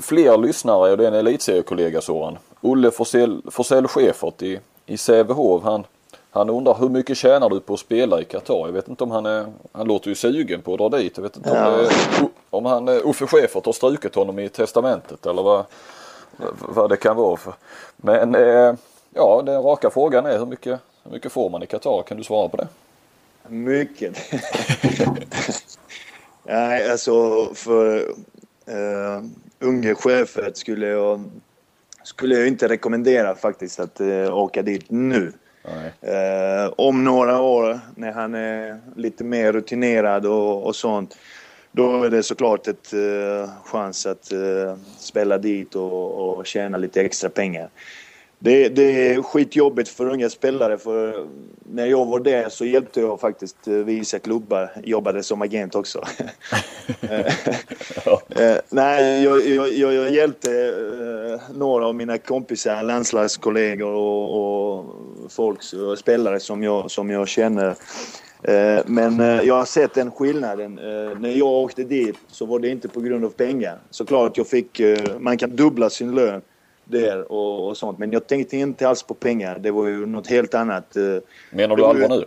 fler 0.00 0.36
lyssnare 0.38 0.90
och 0.90 0.96
det 0.96 1.04
är 1.04 1.08
en 1.08 1.14
elitseriekollega 1.14 2.00
Soran. 2.00 2.38
Olle 2.60 2.90
Forsell, 2.90 3.88
Schäfert 3.88 4.42
i, 4.42 4.60
i 4.86 4.96
Sävehof. 4.96 5.62
Han, 5.62 5.84
han 6.30 6.50
undrar 6.50 6.74
hur 6.74 6.88
mycket 6.88 7.16
tjänar 7.16 7.48
du 7.48 7.60
på 7.60 7.74
att 7.74 7.80
spela 7.80 8.20
i 8.20 8.24
Qatar? 8.24 8.66
Jag 8.66 8.72
vet 8.72 8.88
inte 8.88 9.04
om 9.04 9.10
han 9.10 9.26
är, 9.26 9.46
han 9.72 9.86
låter 9.86 10.08
ju 10.08 10.14
sugen 10.14 10.62
på 10.62 10.72
att 10.72 10.78
dra 10.78 10.88
dit. 10.88 11.12
Jag 11.16 11.22
vet 11.22 11.36
inte 11.36 11.50
Ja. 11.50 11.72
om, 11.72 11.78
det, 11.78 11.90
om 12.50 12.64
han, 12.64 12.88
eh, 12.88 13.06
Uffe 13.08 13.26
Schäfert 13.26 13.66
har 13.66 13.72
strukit 13.72 14.14
honom 14.14 14.38
i 14.38 14.48
testamentet 14.48 15.26
eller 15.26 15.42
vad, 15.42 15.64
vad 16.68 16.90
det 16.90 16.96
kan 16.96 17.16
vara. 17.16 17.36
För. 17.36 17.54
Men 17.96 18.34
eh, 18.34 18.74
ja, 19.14 19.42
den 19.46 19.62
raka 19.62 19.90
frågan 19.90 20.26
är 20.26 20.38
hur 20.38 20.46
mycket, 20.46 20.80
hur 21.04 21.10
mycket 21.12 21.32
får 21.32 21.50
man 21.50 21.62
i 21.62 21.66
Qatar? 21.66 22.02
Kan 22.02 22.16
du 22.16 22.24
svara 22.24 22.48
på 22.48 22.56
det? 22.56 22.68
Mycket. 23.48 24.16
Nej, 26.44 26.90
alltså 26.90 27.46
för 27.54 27.96
uh, 28.68 29.24
unge 29.58 29.94
chefer 29.94 30.50
skulle 30.54 30.86
jag, 30.86 31.24
skulle 32.10 32.34
jag 32.34 32.48
inte 32.48 32.68
rekommendera 32.68 33.34
faktiskt 33.34 33.80
att 33.80 34.00
uh, 34.00 34.34
åka 34.34 34.62
dit 34.62 34.84
nu. 34.88 35.32
Eh, 36.00 36.72
om 36.76 37.04
några 37.04 37.40
år 37.40 37.80
när 37.96 38.12
han 38.12 38.34
är 38.34 38.80
lite 38.96 39.24
mer 39.24 39.52
rutinerad 39.52 40.26
och, 40.26 40.66
och 40.66 40.76
sånt. 40.76 41.18
Då 41.72 42.04
är 42.04 42.10
det 42.10 42.22
såklart 42.22 42.66
ett 42.66 42.92
eh, 42.92 43.50
chans 43.64 44.06
att 44.06 44.32
eh, 44.32 44.76
spela 44.98 45.38
dit 45.38 45.74
och, 45.74 46.38
och 46.38 46.46
tjäna 46.46 46.78
lite 46.78 47.00
extra 47.02 47.30
pengar. 47.30 47.68
Det, 48.42 48.68
det 48.68 49.12
är 49.12 49.22
skitjobbigt 49.22 49.88
för 49.88 50.06
unga 50.06 50.30
spelare 50.30 50.78
för 50.78 51.26
när 51.72 51.86
jag 51.86 52.06
var 52.06 52.20
där 52.20 52.48
så 52.48 52.64
hjälpte 52.64 53.00
jag 53.00 53.20
faktiskt 53.20 53.68
eh, 53.68 53.74
vissa 53.74 54.18
klubbar, 54.18 54.70
jobbade 54.84 55.22
som 55.22 55.42
agent 55.42 55.74
också. 55.74 56.04
Ja. 58.04 58.22
Eh, 58.28 58.56
nej, 58.70 59.24
jag, 59.24 59.46
jag, 59.46 59.94
jag, 59.94 60.10
hjälpte 60.10 60.50
eh, 60.50 61.56
några 61.56 61.86
av 61.86 61.94
mina 61.94 62.18
kompisar, 62.18 62.82
landslagskollegor 62.82 63.92
och, 63.92 64.78
och 64.78 64.84
folk, 65.28 65.58
spelare 65.98 66.40
som 66.40 66.62
jag, 66.62 66.90
som 66.90 67.10
jag 67.10 67.28
känner. 67.28 67.74
Eh, 68.42 68.80
men 68.86 69.20
eh, 69.20 69.40
jag 69.42 69.54
har 69.54 69.64
sett 69.64 69.94
den 69.94 70.10
skillnaden. 70.10 70.78
Eh, 70.78 71.18
när 71.18 71.38
jag 71.38 71.48
åkte 71.48 71.84
dit 71.84 72.16
så 72.28 72.46
var 72.46 72.58
det 72.58 72.68
inte 72.68 72.88
på 72.88 73.00
grund 73.00 73.24
av 73.24 73.30
pengar. 73.30 73.78
Såklart 73.90 74.36
jag 74.36 74.46
fick, 74.46 74.80
eh, 74.80 75.18
man 75.18 75.38
kan 75.38 75.56
dubbla 75.56 75.90
sin 75.90 76.14
lön 76.14 76.42
där 76.90 77.32
och, 77.32 77.68
och 77.68 77.76
sånt. 77.76 77.98
Men 77.98 78.12
jag 78.12 78.26
tänkte 78.26 78.56
inte 78.56 78.88
alls 78.88 79.02
på 79.02 79.14
pengar. 79.14 79.58
Det 79.58 79.70
var 79.70 79.86
ju 79.86 80.06
något 80.06 80.26
helt 80.26 80.54
annat. 80.54 80.96
Eh, 80.96 81.16
Menar 81.50 81.76
du 81.76 81.84
allvar 81.84 82.08
nu? 82.08 82.24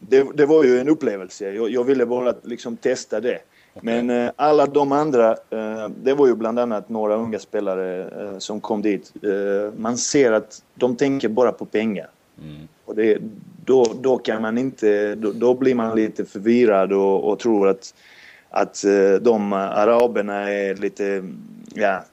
det, 0.00 0.26
det 0.34 0.46
var 0.46 0.64
ju 0.64 0.78
en 0.78 0.88
upplevelse. 0.88 1.52
Jag, 1.52 1.70
jag 1.70 1.84
ville 1.84 2.06
bara 2.06 2.34
liksom 2.42 2.76
testa 2.76 3.20
det. 3.20 3.38
Men 3.80 4.10
eh, 4.10 4.30
alla 4.36 4.66
de 4.66 4.92
andra, 4.92 5.30
eh, 5.30 5.88
det 6.02 6.14
var 6.14 6.26
ju 6.26 6.34
bland 6.34 6.58
annat 6.58 6.88
några 6.88 7.14
unga 7.14 7.38
spelare 7.38 8.02
eh, 8.02 8.38
som 8.38 8.60
kom 8.60 8.82
dit. 8.82 9.12
Eh, 9.22 9.72
man 9.76 9.98
ser 9.98 10.32
att 10.32 10.62
de 10.74 10.96
tänker 10.96 11.28
bara 11.28 11.52
på 11.52 11.64
pengar. 11.64 12.08
Mm. 12.42 12.68
Och 12.84 12.94
det, 12.96 13.18
då, 13.64 13.86
då 14.00 14.18
kan 14.18 14.42
man 14.42 14.58
inte, 14.58 15.14
då, 15.14 15.32
då 15.32 15.54
blir 15.54 15.74
man 15.74 15.96
lite 15.96 16.24
förvirrad 16.24 16.92
och, 16.92 17.24
och 17.30 17.38
tror 17.38 17.68
att, 17.68 17.94
att 18.50 18.84
eh, 18.84 19.14
de 19.20 19.52
araberna 19.52 20.50
är 20.50 20.74
lite 20.74 21.24
ja, 21.74 22.04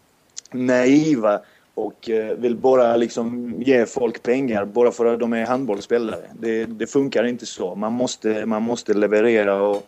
naiva 0.52 1.40
och 1.78 2.10
eh, 2.10 2.36
vill 2.38 2.56
bara 2.56 2.96
liksom 2.96 3.56
ge 3.62 3.86
folk 3.86 4.24
pengar 4.24 4.66
bara 4.66 4.92
för 4.92 5.06
att 5.06 5.20
de 5.20 5.34
är 5.34 5.46
handbollsspelare. 5.46 6.22
Det, 6.40 6.66
det 6.66 6.88
funkar 6.88 7.24
inte 7.24 7.46
så. 7.46 7.76
Man 7.76 7.94
måste, 7.94 8.46
man 8.46 8.64
måste 8.64 8.94
leverera 8.94 9.62
och 9.62 9.88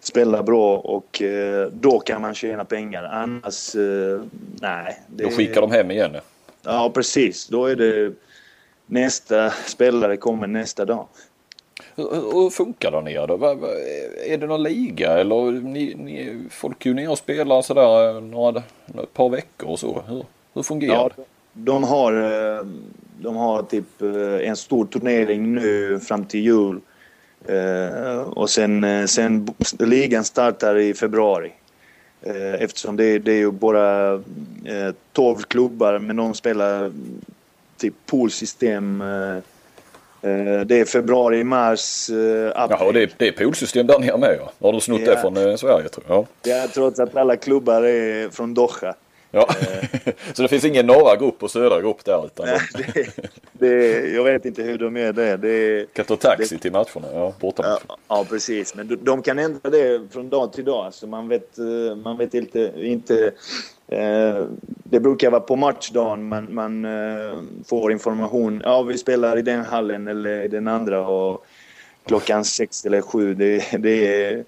spela 0.00 0.42
bra 0.42 0.76
och 0.76 1.22
eh, 1.22 1.68
då 1.72 1.98
kan 1.98 2.22
man 2.22 2.34
tjäna 2.34 2.64
pengar. 2.64 3.04
Annars, 3.04 3.74
eh, 3.74 4.20
nej. 4.60 5.00
Det, 5.06 5.24
Då 5.24 5.30
skickar 5.30 5.60
de 5.60 5.70
hem 5.70 5.90
igen. 5.90 6.16
ja. 6.62 6.90
Precis. 6.94 7.48
Då 7.48 7.66
är 7.66 7.76
det 7.76 8.12
nästa 8.86 9.50
spelare 9.50 10.16
kommer 10.16 10.46
nästa 10.46 10.84
dag. 10.84 11.06
Hur, 11.96 12.50
funkar 12.50 12.90
det 12.90 13.00
nere 13.00 13.26
då? 13.26 13.34
Är 14.26 14.38
det 14.38 14.46
någon 14.46 14.62
liga 14.62 15.18
eller 15.18 15.50
ni, 15.50 15.94
ni, 15.94 16.44
folk 16.50 16.86
är 16.86 16.90
ju 16.90 16.94
ner 16.94 17.10
och 17.10 17.18
spelar 17.18 17.62
sådär 17.62 18.20
några, 18.20 18.62
ett 19.02 19.14
par 19.14 19.28
veckor 19.28 19.68
och 19.68 19.78
så. 19.78 20.02
Hur, 20.08 20.24
hur 20.54 20.62
fungerar 20.62 20.94
Ja, 20.94 21.10
det? 21.16 21.22
de 21.52 21.84
har, 21.84 22.12
eh, 22.12 22.66
de 23.20 23.36
har 23.36 23.62
typ 23.62 24.02
eh, 24.02 24.48
en 24.48 24.56
stor 24.56 24.86
turnering 24.86 25.54
nu 25.54 26.00
fram 26.00 26.24
till 26.24 26.40
jul. 26.40 26.80
Eh, 27.48 28.20
Och 28.20 28.50
sen, 28.50 29.08
sen 29.08 29.48
ligan 29.78 30.24
startar 30.24 30.76
i 30.78 30.94
februari. 30.94 31.52
Eftersom 32.58 32.96
det, 32.96 33.18
det 33.18 33.32
är 33.32 33.36
ju 33.36 33.50
bara 33.50 34.12
eh, 34.64 34.94
12 35.12 35.36
klubbar 35.36 35.98
men 35.98 36.16
de 36.16 36.34
spelar 36.34 36.92
typ 37.76 37.94
poolsystem. 38.06 38.98
Det 40.66 40.80
är 40.80 40.84
februari, 40.84 41.44
mars, 41.44 42.10
april. 42.54 42.76
Jaha, 42.80 42.92
det 42.92 43.02
är, 43.02 43.10
det 43.16 43.28
är 43.28 43.32
poolsystem 43.32 43.86
där 43.86 43.98
nere 43.98 44.16
med 44.18 44.36
ja. 44.40 44.52
Har 44.66 44.72
de 44.72 44.80
snott 44.80 45.04
det 45.04 45.10
Ja. 45.12 45.16
från 45.20 45.36
eh, 45.36 45.56
Sverige 45.56 45.88
tror 45.88 46.04
jag? 46.08 46.16
Ja. 46.16 46.26
Ja, 46.50 46.66
trots 46.74 47.00
att 47.00 47.16
alla 47.16 47.36
klubbar 47.36 47.82
är 47.82 48.28
från 48.30 48.54
Doha. 48.54 48.94
Ja. 49.34 49.48
så 50.34 50.42
det 50.42 50.48
finns 50.48 50.64
ingen 50.64 50.86
norra 50.86 51.16
grupp 51.16 51.42
och 51.42 51.50
södra 51.50 51.80
grupp 51.80 52.04
där 52.04 52.26
utan 52.26 52.46
Nej, 52.46 52.58
de 52.72 52.82
det, 52.92 53.10
det, 53.52 54.08
jag 54.10 54.24
vet 54.24 54.44
inte 54.44 54.62
hur 54.62 54.78
de 54.78 54.96
är 54.96 55.12
där. 55.12 55.36
Det, 55.36 55.92
kan 55.92 56.04
ta 56.04 56.16
taxi 56.16 56.58
till 56.58 56.72
matcherna. 56.72 57.08
Ja, 57.12 57.34
Ja, 57.40 57.78
ja, 58.08 58.26
precis. 58.28 58.74
Men 58.74 58.88
de, 58.88 58.96
de 58.96 59.22
kan 59.22 59.38
ändra 59.38 59.70
det 59.70 60.12
från 60.12 60.28
dag 60.28 60.52
till 60.52 60.64
dag. 60.64 60.94
Så 60.94 61.06
man 61.06 61.28
vet, 61.28 61.58
eh, 61.58 61.96
man 61.96 62.16
vet 62.16 62.34
inte... 62.34 62.72
inte 62.76 63.32
eh, 63.88 64.44
det 64.84 65.00
brukar 65.00 65.30
vara 65.30 65.40
på 65.40 65.56
matchdagen 65.56 66.28
man, 66.28 66.54
man 66.54 66.84
eh, 66.84 67.38
får 67.66 67.92
information. 67.92 68.62
Ja, 68.64 68.82
vi 68.82 68.98
spelar 68.98 69.38
i 69.38 69.42
den 69.42 69.64
hallen 69.64 70.08
eller 70.08 70.42
i 70.42 70.48
den 70.48 70.68
andra. 70.68 71.08
Och 71.08 71.46
klockan 72.06 72.44
sex 72.44 72.86
eller 72.86 73.00
sju. 73.00 73.34
Det, 73.34 73.64
det 73.78 74.24
är, 74.24 74.44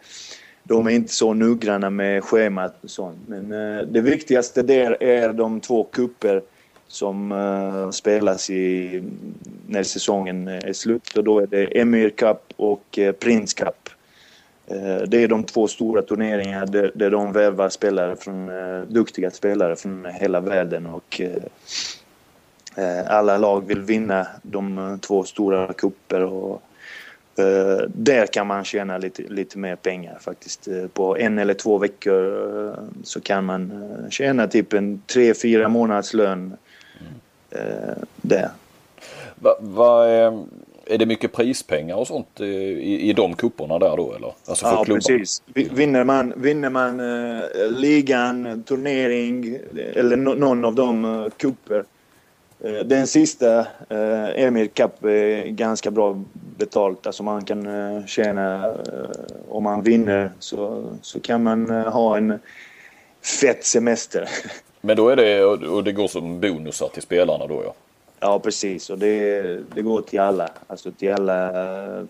de 0.67 0.87
är 0.87 0.91
inte 0.91 1.12
så 1.12 1.35
noggranna 1.35 1.91
med 1.91 2.25
schemat 2.25 2.85
och 2.85 2.91
sånt. 2.91 3.19
Men 3.27 3.53
eh, 3.53 3.87
det 3.87 4.01
viktigaste 4.01 4.62
där 4.62 5.03
är 5.03 5.33
de 5.33 5.61
två 5.61 5.85
kupper 5.85 6.43
som 6.89 7.33
eh, 7.33 7.91
spelas 7.91 8.51
i, 8.51 9.03
när 9.67 9.83
säsongen 9.83 10.49
eh, 10.49 10.55
är 10.55 10.73
slut. 10.73 11.17
Och 11.17 11.25
då 11.25 11.41
är 11.41 11.47
det 11.47 11.81
Emir 11.81 12.11
Cup 12.11 12.41
och 12.57 12.99
eh, 12.99 13.12
Prince 13.12 13.57
Cup. 13.57 13.89
Det 15.09 15.23
är 15.23 15.29
de 15.29 15.45
två 15.45 15.69
stora 15.69 16.03
turneringar 16.03 16.67
där, 16.67 16.93
där 16.95 17.11
de 17.11 17.33
värvar 17.33 17.69
spelare 17.69 18.17
från, 18.17 18.51
duktiga 18.89 19.31
spelare 19.31 19.77
från 19.77 20.07
hela 20.07 20.41
världen. 20.41 20.87
Och, 20.87 21.21
alla 23.07 23.39
lag 23.39 23.67
vill 23.67 23.81
vinna 23.81 24.27
de 24.43 24.99
två 25.03 25.25
stora 25.25 25.73
kupper 25.73 26.21
och 26.21 26.62
Uh, 27.39 27.89
där 27.89 28.26
kan 28.26 28.47
man 28.47 28.64
tjäna 28.64 28.99
lite, 28.99 29.22
lite 29.22 29.59
mer 29.59 29.76
pengar 29.76 30.18
faktiskt. 30.20 30.68
Uh, 30.68 30.87
på 30.87 31.16
en 31.16 31.39
eller 31.39 31.55
två 31.55 31.78
veckor 31.78 32.24
uh, 32.24 32.74
så 33.03 33.20
kan 33.20 33.45
man 33.45 33.72
tjäna 34.11 34.47
typ 34.47 34.72
en 34.72 35.03
tre, 35.07 35.34
fyra 35.34 35.68
månaders 35.68 36.14
lön 36.14 36.57
där. 38.16 38.51
Va, 39.34 39.57
va, 39.61 40.07
är 40.87 40.99
det 40.99 41.07
mycket 41.07 41.32
prispengar 41.32 41.97
och 41.97 42.07
sånt 42.07 42.41
i, 42.41 43.11
i 43.11 43.12
de 43.12 43.34
kupperna 43.34 43.78
där 43.78 43.97
då 43.97 44.14
eller? 44.14 44.32
Alltså 44.47 44.66
ja 44.66 44.84
precis. 44.87 45.43
Vinner 45.55 46.05
man, 46.05 46.32
vinner 46.37 46.70
man 46.70 47.01
ligan, 47.70 48.62
turnering 48.62 49.59
eller 49.95 50.16
no, 50.16 50.34
någon 50.34 50.64
av 50.64 50.74
de 50.74 51.30
kupper 51.37 51.78
Eh, 51.78 51.84
den 52.85 53.07
sista, 53.07 53.59
eh, 53.89 54.45
Emir 54.45 54.67
Cup, 54.67 55.05
är 55.05 55.47
ganska 55.47 55.91
bra 55.91 56.23
betalt. 56.33 57.07
Alltså 57.07 57.23
man 57.23 57.45
kan 57.45 57.67
eh, 57.67 58.07
tjäna, 58.07 58.75
om 59.49 59.63
man 59.63 59.83
vinner 59.83 60.31
så, 60.39 60.85
så 61.03 61.21
kan 61.21 61.43
man 61.43 61.71
ha 61.71 62.17
en 62.17 62.39
fett 63.41 63.65
semester. 63.65 64.29
Men 64.81 64.97
då 64.97 65.09
är 65.09 65.17
det, 65.17 65.45
och 65.45 65.85
det 65.85 65.93
går 65.93 66.09
som 66.09 66.41
bonusar 66.41 66.89
till 66.89 67.03
spelarna 67.03 67.47
då 67.47 67.63
ja? 67.65 67.75
Ja 68.21 68.39
precis 68.39 68.91
och 68.91 68.99
det, 68.99 69.43
det 69.75 69.83
går 69.83 70.03
till 70.03 70.21
alla. 70.21 70.49
Alltså 70.67 70.91
till 70.91 71.13
alla 71.13 71.53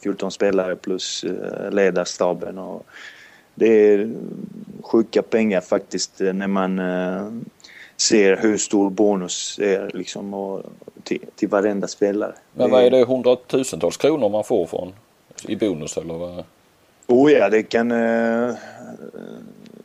14 0.03 0.31
spelare 0.31 0.77
plus 0.77 1.25
ledarstaben. 1.71 2.59
Och 2.59 2.87
det 3.55 3.67
är 3.67 4.15
sjuka 4.83 5.23
pengar 5.23 5.61
faktiskt 5.61 6.21
när 6.21 6.47
man 6.47 6.79
ser 7.97 8.37
hur 8.37 8.59
stor 8.59 8.91
bonus 8.91 9.59
är 9.63 9.91
liksom 9.95 10.35
och 10.35 10.63
till, 11.05 11.21
till 11.37 11.49
varenda 11.49 11.89
spelare. 11.89 12.35
Men 12.55 12.71
vad 12.71 12.85
är 12.85 12.91
det 12.91 13.05
hundratusentals 13.05 13.97
kronor 13.97 14.29
man 14.29 14.45
får 14.45 14.67
från 14.67 14.93
i 15.49 15.57
bonus 15.57 15.97
eller 15.97 16.15
vad? 16.15 16.45
Oh 17.07 17.33
ja, 17.33 17.49
det 17.49 17.63
kan... 17.63 17.91
Eh, 17.91 18.55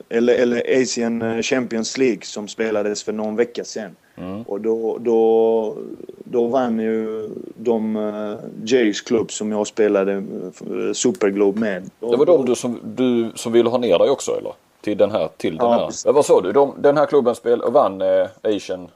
eller, 0.10 0.34
eller 0.34 0.82
Asian 0.82 1.44
Champions 1.44 1.98
League 1.98 2.22
som 2.22 2.48
spelades 2.48 3.04
för 3.04 3.14
någon 3.14 3.36
vecka 3.36 3.64
sedan. 3.64 3.96
Mm. 4.16 4.42
Och 4.42 4.62
då, 4.62 4.98
då, 4.98 5.76
då 6.24 6.48
vann 6.48 6.80
ju 6.80 7.30
de 7.56 7.96
uh, 7.96 8.38
Jays 8.66 9.02
klubb 9.02 9.32
som 9.32 9.52
jag 9.52 9.68
spelade 9.68 10.14
uh, 10.14 10.94
Superglobe 10.94 11.60
med. 11.60 11.90
Det 12.00 12.18
var 12.18 12.26
de 12.26 12.46
du 12.46 12.56
som, 12.56 12.80
du 12.84 13.32
som 13.36 13.52
ville 13.52 13.70
ha 13.70 13.78
ner 13.78 14.00
dig 14.00 14.10
också 14.10 14.32
eller? 14.32 14.54
Till 14.82 14.98
den 14.98 15.12
här. 15.12 15.30
Till 15.38 15.58
den 15.58 15.68
ja, 15.68 15.92
här. 16.06 16.12
vad 16.12 16.26
sa 16.26 16.42
du? 16.42 16.52
De, 16.52 16.76
den 16.78 16.98
här 16.98 17.06
klubben 17.06 17.36
spel, 17.36 17.62
vann 17.72 18.02
eh, 18.02 18.28
Asian 18.44 18.90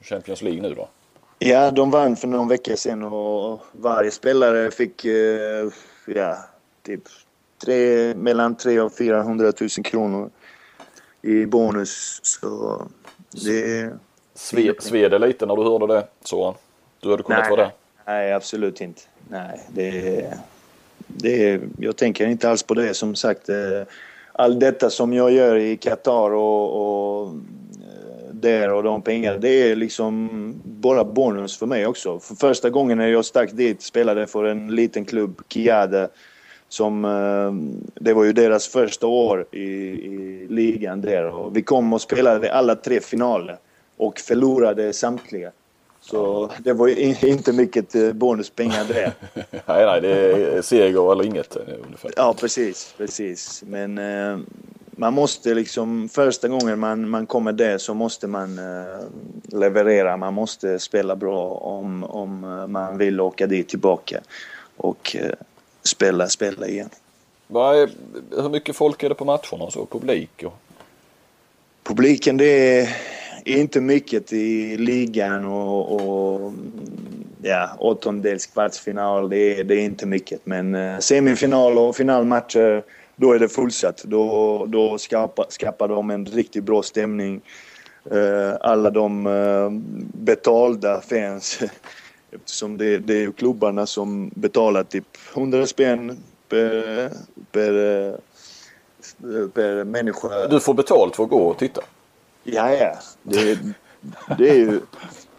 Champions 0.00 0.42
League 0.42 0.62
nu 0.62 0.74
då? 0.74 0.88
Ja, 1.38 1.70
de 1.70 1.90
vann 1.90 2.16
för 2.16 2.28
någon 2.28 2.48
vecka 2.48 2.76
sedan 2.76 3.02
och 3.02 3.60
varje 3.72 4.10
spelare 4.10 4.70
fick 4.70 5.04
eh, 5.04 5.68
ja, 6.06 6.36
typ 6.82 7.02
tre, 7.64 8.14
mellan 8.14 8.54
300 8.54 8.84
och 8.84 8.92
400 8.92 9.52
000 9.60 9.68
kronor 9.68 10.30
i 11.22 11.46
bonus. 11.46 12.20
Så 12.22 12.82
det... 13.30 13.90
Sve, 14.34 14.72
sved 14.80 15.10
det 15.10 15.18
lite 15.18 15.46
när 15.46 15.56
du 15.56 15.62
hörde 15.62 15.86
det 15.86 16.06
så 16.24 16.56
Du 17.00 17.10
hade 17.10 17.22
kunnat 17.22 17.50
vara 17.50 17.62
där? 17.62 17.72
Nej, 18.06 18.32
absolut 18.32 18.80
inte. 18.80 19.02
Nej, 19.28 19.60
det, 19.68 20.34
det, 21.06 21.60
jag 21.78 21.96
tänker 21.96 22.26
inte 22.26 22.50
alls 22.50 22.62
på 22.62 22.74
det. 22.74 22.94
Som 22.94 23.14
sagt, 23.14 23.48
all 24.32 24.52
allt 24.52 24.60
detta 24.60 24.90
som 24.90 25.12
jag 25.12 25.32
gör 25.32 25.56
i 25.56 25.76
Qatar 25.76 26.34
och, 26.34 27.22
och 27.22 27.28
eh, 27.28 28.34
där 28.34 28.72
och 28.72 28.82
de 28.82 29.02
pengarna, 29.02 29.38
det 29.38 29.70
är 29.70 29.76
liksom 29.76 30.30
bara 30.64 31.04
bonus 31.04 31.58
för 31.58 31.66
mig 31.66 31.86
också. 31.86 32.18
För 32.20 32.34
första 32.34 32.70
gången 32.70 32.98
när 32.98 33.08
jag 33.08 33.24
stack 33.24 33.52
dit 33.52 33.82
spelade 33.82 34.26
för 34.26 34.44
en 34.44 34.74
liten 34.74 35.04
klubb, 35.04 35.42
Kiade, 35.48 36.08
som, 36.68 37.04
eh, 37.04 37.52
det 37.94 38.12
var 38.12 38.24
ju 38.24 38.32
deras 38.32 38.68
första 38.68 39.06
år 39.06 39.46
i, 39.50 39.62
i 39.62 40.46
ligan 40.50 41.00
där 41.00 41.26
och 41.26 41.56
vi 41.56 41.62
kom 41.62 41.92
och 41.92 42.00
spelade 42.00 42.52
alla 42.52 42.74
tre 42.74 43.00
finaler 43.00 43.56
och 43.96 44.18
förlorade 44.18 44.92
samtliga. 44.92 45.50
Så 46.02 46.50
det 46.58 46.72
var 46.72 46.88
ju 46.88 47.14
inte 47.22 47.52
mycket 47.52 47.94
eh, 47.94 48.12
bonuspengar 48.12 48.84
det. 48.88 49.12
nej, 49.66 49.86
nej, 49.86 50.00
det 50.00 50.08
är 50.08 50.62
seger 50.62 51.12
eller 51.12 51.24
inget 51.24 51.56
eh, 51.56 51.62
ungefär. 51.84 52.10
Ja, 52.16 52.34
precis, 52.34 52.94
precis. 52.98 53.62
Men 53.66 53.98
eh, 53.98 54.38
man 54.96 55.14
måste 55.14 55.54
liksom, 55.54 56.08
första 56.08 56.48
gången 56.48 56.78
man, 56.78 57.08
man 57.08 57.26
kommer 57.26 57.52
där 57.52 57.78
så 57.78 57.94
måste 57.94 58.26
man 58.26 58.58
eh, 58.58 58.98
leverera. 59.44 60.16
Man 60.16 60.34
måste 60.34 60.78
spela 60.78 61.16
bra 61.16 61.48
om, 61.48 62.04
om 62.04 62.44
eh, 62.44 62.66
man 62.66 62.98
vill 62.98 63.20
åka 63.20 63.46
dit 63.46 63.68
tillbaka 63.68 64.20
och 64.76 65.16
eh, 65.16 65.30
spela, 65.82 66.28
spela 66.28 66.66
igen. 66.68 66.90
Är, 67.48 67.90
hur 68.42 68.48
mycket 68.48 68.76
folk 68.76 69.02
är 69.02 69.08
det 69.08 69.14
på 69.14 69.24
matcherna? 69.24 69.70
Så, 69.70 69.86
publik? 69.86 70.42
Och... 70.44 70.54
Publiken 71.82 72.36
det 72.36 72.80
är 72.80 72.96
inte 73.44 73.80
mycket 73.80 74.32
i 74.32 74.76
ligan 74.76 75.44
och, 75.44 75.94
och 75.94 76.52
ja, 77.42 77.70
åttondels 77.78 78.46
kvartsfinal, 78.46 79.28
det 79.28 79.36
är, 79.36 79.64
det 79.64 79.74
är 79.74 79.84
inte 79.84 80.06
mycket. 80.06 80.46
Men 80.46 80.74
eh, 80.74 80.98
semifinal 80.98 81.78
och 81.78 81.96
finalmatcher, 81.96 82.82
då 83.16 83.32
är 83.32 83.38
det 83.38 83.48
fullsatt. 83.48 84.02
Då, 84.04 84.66
då 84.68 84.98
skapar, 84.98 85.46
skapar 85.48 85.88
de 85.88 86.10
en 86.10 86.26
riktigt 86.26 86.64
bra 86.64 86.82
stämning. 86.82 87.40
Eh, 88.10 88.56
alla 88.60 88.90
de 88.90 89.26
eh, 89.26 89.70
betalda 90.24 91.00
fans, 91.00 91.60
eftersom 92.30 92.78
det, 92.78 92.98
det 92.98 93.22
är 93.22 93.32
klubbarna 93.32 93.86
som 93.86 94.30
betalar 94.34 94.84
typ 94.84 95.06
100 95.34 95.66
spänn 95.66 96.22
per, 96.48 97.10
per, 97.52 97.72
eh, 98.08 98.14
per 99.48 99.84
människa. 99.84 100.46
Du 100.46 100.60
får 100.60 100.74
betalt 100.74 101.16
för 101.16 101.24
att 101.24 101.30
gå 101.30 101.42
och 101.42 101.58
titta? 101.58 101.82
Ja, 102.44 102.72
ja. 102.74 102.94
Det, 103.22 103.58
det 104.38 104.50
är 104.50 104.54
ju... 104.54 104.80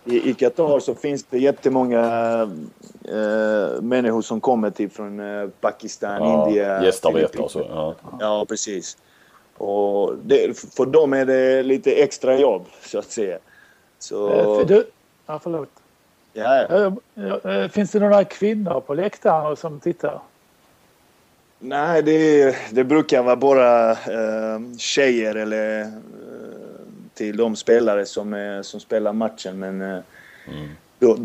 I, 0.05 0.29
I 0.29 0.33
Qatar 0.33 0.79
så 0.79 0.95
finns 0.95 1.23
det 1.23 1.39
jättemånga 1.39 2.01
äh, 3.03 3.81
människor 3.81 4.21
som 4.21 4.41
kommer 4.41 4.69
till 4.69 4.89
från 4.89 5.19
äh, 5.19 5.49
Pakistan, 5.61 6.23
ja, 6.23 6.47
Indien, 6.47 6.83
Gästarbetare 6.83 7.43
och 7.43 7.51
så. 7.51 7.59
Ja. 7.69 7.95
ja, 8.19 8.45
precis. 8.49 8.97
Och 9.57 10.15
det, 10.23 10.59
för 10.75 10.85
dem 10.85 11.13
är 11.13 11.25
det 11.25 11.63
lite 11.63 11.91
extra 11.91 12.39
jobb, 12.39 12.65
så 12.81 12.99
att 12.99 13.11
säga. 13.11 13.37
Så... 13.99 14.29
Äh, 14.29 14.43
för 14.43 14.65
du... 14.65 14.87
Ja, 15.25 15.39
förlåt. 15.43 15.69
Ja, 16.33 16.65
ja. 17.13 17.69
Finns 17.69 17.91
det 17.91 17.99
några 17.99 18.23
kvinnor 18.23 18.81
på 18.81 18.93
läktaren 18.93 19.55
som 19.55 19.79
tittar? 19.79 20.19
Nej, 21.59 22.03
det, 22.03 22.55
det 22.71 22.83
brukar 22.83 23.23
vara 23.23 23.35
bara 23.35 23.91
äh, 23.91 24.59
tjejer 24.77 25.35
eller 25.35 25.91
till 27.13 27.37
de 27.37 27.55
spelare 27.55 28.05
som, 28.05 28.33
är, 28.33 28.61
som 28.61 28.79
spelar 28.79 29.13
matchen. 29.13 29.59
Men, 29.59 29.81
eh, 29.81 29.99
mm. 30.47 30.69
då, 30.99 31.17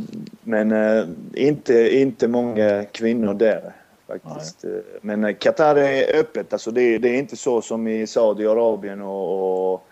men 0.42 0.72
eh, 0.72 1.04
inte, 1.34 1.96
inte 1.96 2.28
många 2.28 2.84
kvinnor 2.84 3.34
där 3.34 3.72
faktiskt. 4.06 4.64
Nej. 4.64 4.82
Men 5.00 5.34
Qatar 5.34 5.76
är 5.76 6.20
öppet. 6.20 6.52
Alltså 6.52 6.70
det, 6.70 6.98
det 6.98 7.08
är 7.08 7.18
inte 7.18 7.36
så 7.36 7.62
som 7.62 7.88
i 7.88 8.06
Saudiarabien 8.06 9.02
och, 9.02 9.72
och 9.72 9.84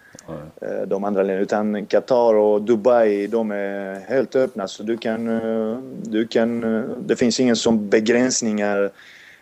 de 0.86 1.04
andra 1.04 1.22
länderna. 1.22 1.42
Utan 1.42 1.86
Qatar 1.86 2.34
och 2.34 2.62
Dubai, 2.62 3.26
de 3.26 3.50
är 3.50 4.00
helt 4.08 4.36
öppna. 4.36 4.68
Så 4.68 4.82
du 4.82 4.96
kan, 4.96 5.26
du 6.02 6.26
kan, 6.26 6.60
det 7.06 7.16
finns 7.16 7.40
ingen 7.40 7.56
som 7.56 7.88
begränsningar 7.88 8.90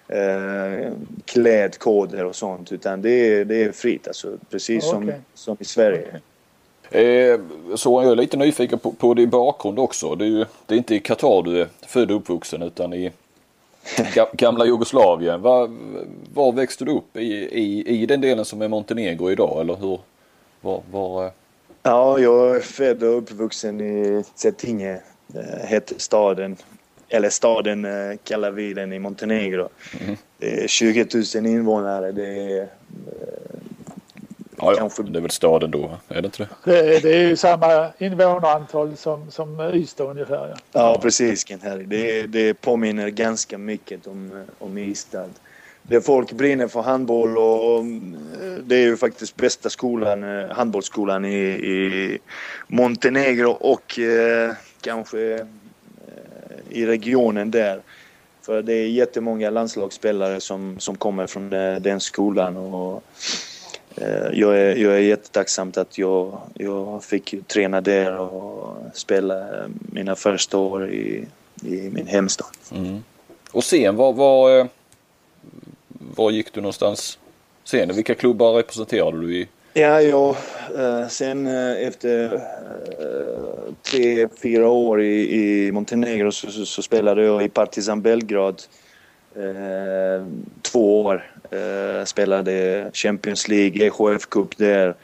eh, 0.09 0.93
klädkoder 1.25 2.25
och 2.25 2.37
sånt 2.37 2.73
utan 2.73 3.03
det 3.03 3.11
är, 3.11 3.45
det 3.45 3.63
är 3.65 3.73
fritt 3.73 4.09
alltså 4.09 4.39
precis 4.51 4.85
okay. 4.85 5.01
som, 5.01 5.13
som 5.35 5.57
i 5.61 5.65
Sverige. 5.65 6.09
Okay. 6.09 6.21
Eh, 6.91 7.41
så 7.75 8.03
jag 8.03 8.13
är 8.13 8.17
lite 8.17 8.37
nyfiken 8.37 8.79
på, 8.79 8.93
på 8.93 9.15
din 9.15 9.31
bakgrund 9.31 9.79
också. 9.79 10.15
Det 10.15 10.25
är, 10.25 10.29
ju, 10.29 10.45
det 10.67 10.75
är 10.75 10.79
inte 10.79 10.95
i 10.95 11.01
Qatar 11.01 11.43
du 11.43 11.61
är 11.61 11.69
född 11.87 12.11
och 12.11 12.17
uppvuxen 12.17 12.63
utan 12.63 12.93
i 12.93 13.13
gamla 14.33 14.67
Jugoslavien. 14.67 15.43
Var, 15.43 15.71
var 16.35 16.53
växte 16.53 16.85
du 16.85 16.93
upp? 16.93 17.17
I, 17.17 17.33
i, 17.35 18.03
I 18.03 18.07
den 18.07 18.21
delen 18.21 18.45
som 18.45 18.63
är 18.63 18.69
Montenegro 18.69 19.31
idag 19.31 19.61
eller 19.61 19.75
hur? 19.77 20.01
Var, 20.61 20.83
var... 20.91 21.25
Eh? 21.25 21.31
Ja, 21.83 22.19
jag 22.19 22.57
är 22.57 22.61
född 22.61 23.03
och 23.03 23.19
uppvuxen 23.19 23.81
i 23.81 24.25
Cetinje, 24.35 25.01
eh, 25.35 25.67
hette 25.67 25.95
staden. 25.97 26.57
Eller 27.09 27.31
staden 27.31 27.87
kallar 28.25 28.51
vi 28.51 28.75
den 28.75 28.93
i 28.93 28.99
Montenegro. 28.99 29.69
Mm. 30.01 30.17
Det 30.39 30.65
är 30.65 30.69
20 30.69 31.07
000 31.35 31.47
invånare. 31.47 32.13
Det 32.13 32.27
är 32.27 32.69
Ja, 34.65 34.73
ja. 34.73 34.79
Kanske- 34.79 35.03
det 35.03 35.19
är 35.19 35.21
väl 35.21 35.31
staden 35.31 35.71
då, 35.71 35.91
är 36.09 36.23
det 36.23 36.27
inte 36.27 36.43
det? 36.65 36.73
Det, 36.73 37.03
det 37.03 37.17
är 37.17 37.29
ju 37.29 37.37
samma 37.37 37.89
invånarantal 37.99 38.97
som, 38.97 39.31
som 39.31 39.61
Ystad 39.75 40.05
ungefär. 40.05 40.49
Ja. 40.49 40.57
Ja, 40.73 40.99
precis 41.03 41.45
Kent-Harry. 41.47 41.85
Det, 41.87 42.23
det 42.27 42.55
påminner 42.55 43.09
ganska 43.09 43.59
mycket 43.59 44.07
om, 44.07 44.45
om 44.59 44.79
Ystad. 44.79 45.29
Där 45.83 46.01
folk 46.01 46.33
brinner 46.33 46.69
för 46.69 46.83
handboll 46.83 47.39
och 47.39 47.85
det 48.63 48.77
är 48.77 48.81
ju 48.81 48.97
faktiskt 48.97 49.37
bästa 49.37 49.71
skolan, 49.71 50.39
eh, 50.39 50.51
handbollsskolan 50.51 51.25
i, 51.25 51.39
i 51.45 52.19
Montenegro 52.69 53.51
och 53.51 53.99
eh, 53.99 54.53
kanske 54.81 55.35
eh, 55.35 55.47
i 56.71 56.87
regionen 56.87 57.51
där. 57.51 57.81
För 58.43 58.63
det 58.63 58.73
är 58.73 58.87
jättemånga 58.89 59.51
landslagsspelare 59.51 60.41
som, 60.41 60.77
som 60.79 60.97
kommer 60.97 61.27
från 61.27 61.53
eh, 61.53 61.77
den 61.77 62.01
skolan 62.01 62.57
och 62.57 63.03
jag 64.33 64.59
är, 64.59 64.77
jag 64.77 64.95
är 64.95 64.99
jättetacksam 64.99 65.73
att 65.77 65.99
jag, 65.99 66.41
jag 66.55 67.05
fick 67.05 67.35
träna 67.47 67.81
där 67.81 68.19
och 68.19 68.77
spela 68.95 69.39
eh, 69.41 69.67
mina 69.93 70.17
första 70.17 70.59
år 70.59 70.91
i, 70.91 71.27
i 71.63 71.91
min 71.93 72.07
hemstad. 72.07 72.47
Och 73.53 73.65
sen, 73.65 73.97
var, 73.97 74.13
var, 74.13 74.59
eh, 74.59 74.67
var 76.17 76.31
gick 76.31 76.53
du 76.53 76.61
någonstans 76.61 77.19
sen? 77.65 77.95
Vilka 77.95 78.15
klubbar 78.15 78.53
representerade 78.53 79.21
du 79.21 79.37
i? 79.37 79.49
Ja, 79.73 80.37
eh, 80.79 81.09
sen 81.09 81.47
eh, 81.47 81.87
efter 81.87 82.35
eh, 82.35 82.41
tre, 83.83 84.29
fyra 84.43 84.69
år 84.69 85.03
i, 85.03 85.37
i 85.37 85.73
Montenegro 85.73 86.33
så, 86.33 86.51
så, 86.51 86.67
så 86.67 86.83
spelade 86.83 87.25
jag 87.25 87.45
i 87.45 87.49
Partizan 87.49 88.03
Belgrad 88.03 88.55
eh, 88.55 88.84
två 90.63 91.03
år. 91.03 91.31
Eh, 91.51 92.05
spelade 92.05 92.91
Champions 92.93 93.49
League, 93.49 93.87
EHF 93.87 94.27
Cup 94.27 94.57
där. 94.57 94.95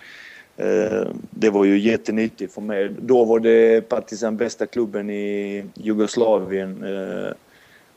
Eh, 0.57 1.07
det 1.31 1.51
var 1.51 1.65
ju 1.65 1.79
jättenyttigt 1.79 2.55
för 2.55 2.61
mig. 2.61 2.91
Då 2.99 3.25
var 3.25 3.41
det 3.41 3.89
Partizan 3.89 4.37
bästa 4.37 4.67
klubben 4.67 5.11
i 5.11 5.65
Jugoslavien. 5.75 6.85
Eh, 6.85 7.33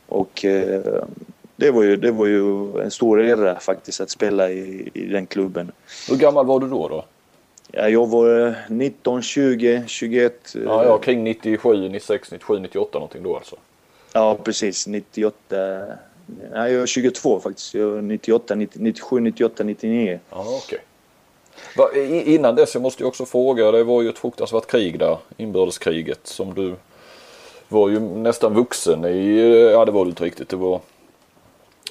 och 0.08 0.46
eh, 0.46 0.82
det 1.56 1.72
var, 1.72 1.84
ju, 1.84 1.96
det 1.96 2.12
var 2.12 2.26
ju 2.26 2.80
en 2.82 2.92
stor 2.92 3.22
ära 3.22 3.60
faktiskt 3.60 4.02
att 4.02 4.10
spela 4.10 4.50
i, 4.50 4.90
i 4.94 5.06
den 5.06 5.26
klubben. 5.26 5.72
Hur 6.10 6.18
gammal 6.18 6.46
var 6.46 6.60
du 6.60 6.70
då? 6.70 6.88
då? 6.88 7.06
Ja, 7.72 7.90
jag 7.90 8.10
var 8.10 8.56
19, 8.70 9.22
20, 9.22 9.84
21. 9.88 10.56
Ja, 10.66 10.86
ja, 10.86 10.98
kring 10.98 11.24
97, 11.24 11.90
96, 11.90 12.32
97, 12.32 12.60
98 12.60 13.00
någonting 13.00 13.24
då 13.24 13.36
alltså. 13.36 13.56
Ja, 14.14 14.38
precis. 14.44 14.88
98. 14.88 15.36
Ja, 16.54 16.70
jag 16.70 16.82
är 16.82 16.86
22 16.86 17.40
faktiskt. 17.40 17.74
Jag 17.74 17.98
är 17.98 18.02
98, 18.02 18.56
90, 18.56 18.80
97, 18.82 19.20
98, 19.20 19.64
99. 19.64 20.20
Ja, 20.30 20.46
okej. 20.66 20.80
Va, 21.78 21.90
Innan 22.26 22.56
dess, 22.56 22.74
jag 22.76 22.82
måste 22.82 23.04
ju 23.04 23.08
också 23.08 23.26
fråga, 23.26 23.72
det 23.72 23.84
var 23.84 24.02
ju 24.02 24.10
ett 24.10 24.18
fruktansvärt 24.20 24.68
krig 24.68 25.00
där, 25.00 25.18
inbördeskriget 25.38 26.20
som 26.24 26.54
du 26.54 26.76
var 27.70 27.90
ju 27.90 28.00
nästan 28.00 28.54
vuxen 28.54 29.06
i, 29.06 29.40
ja 29.74 29.86
det 29.86 29.92
var 29.92 30.04
du 30.06 30.10
inte 30.10 30.24
riktigt, 30.24 30.50
det 30.50 30.56
var, 30.56 30.80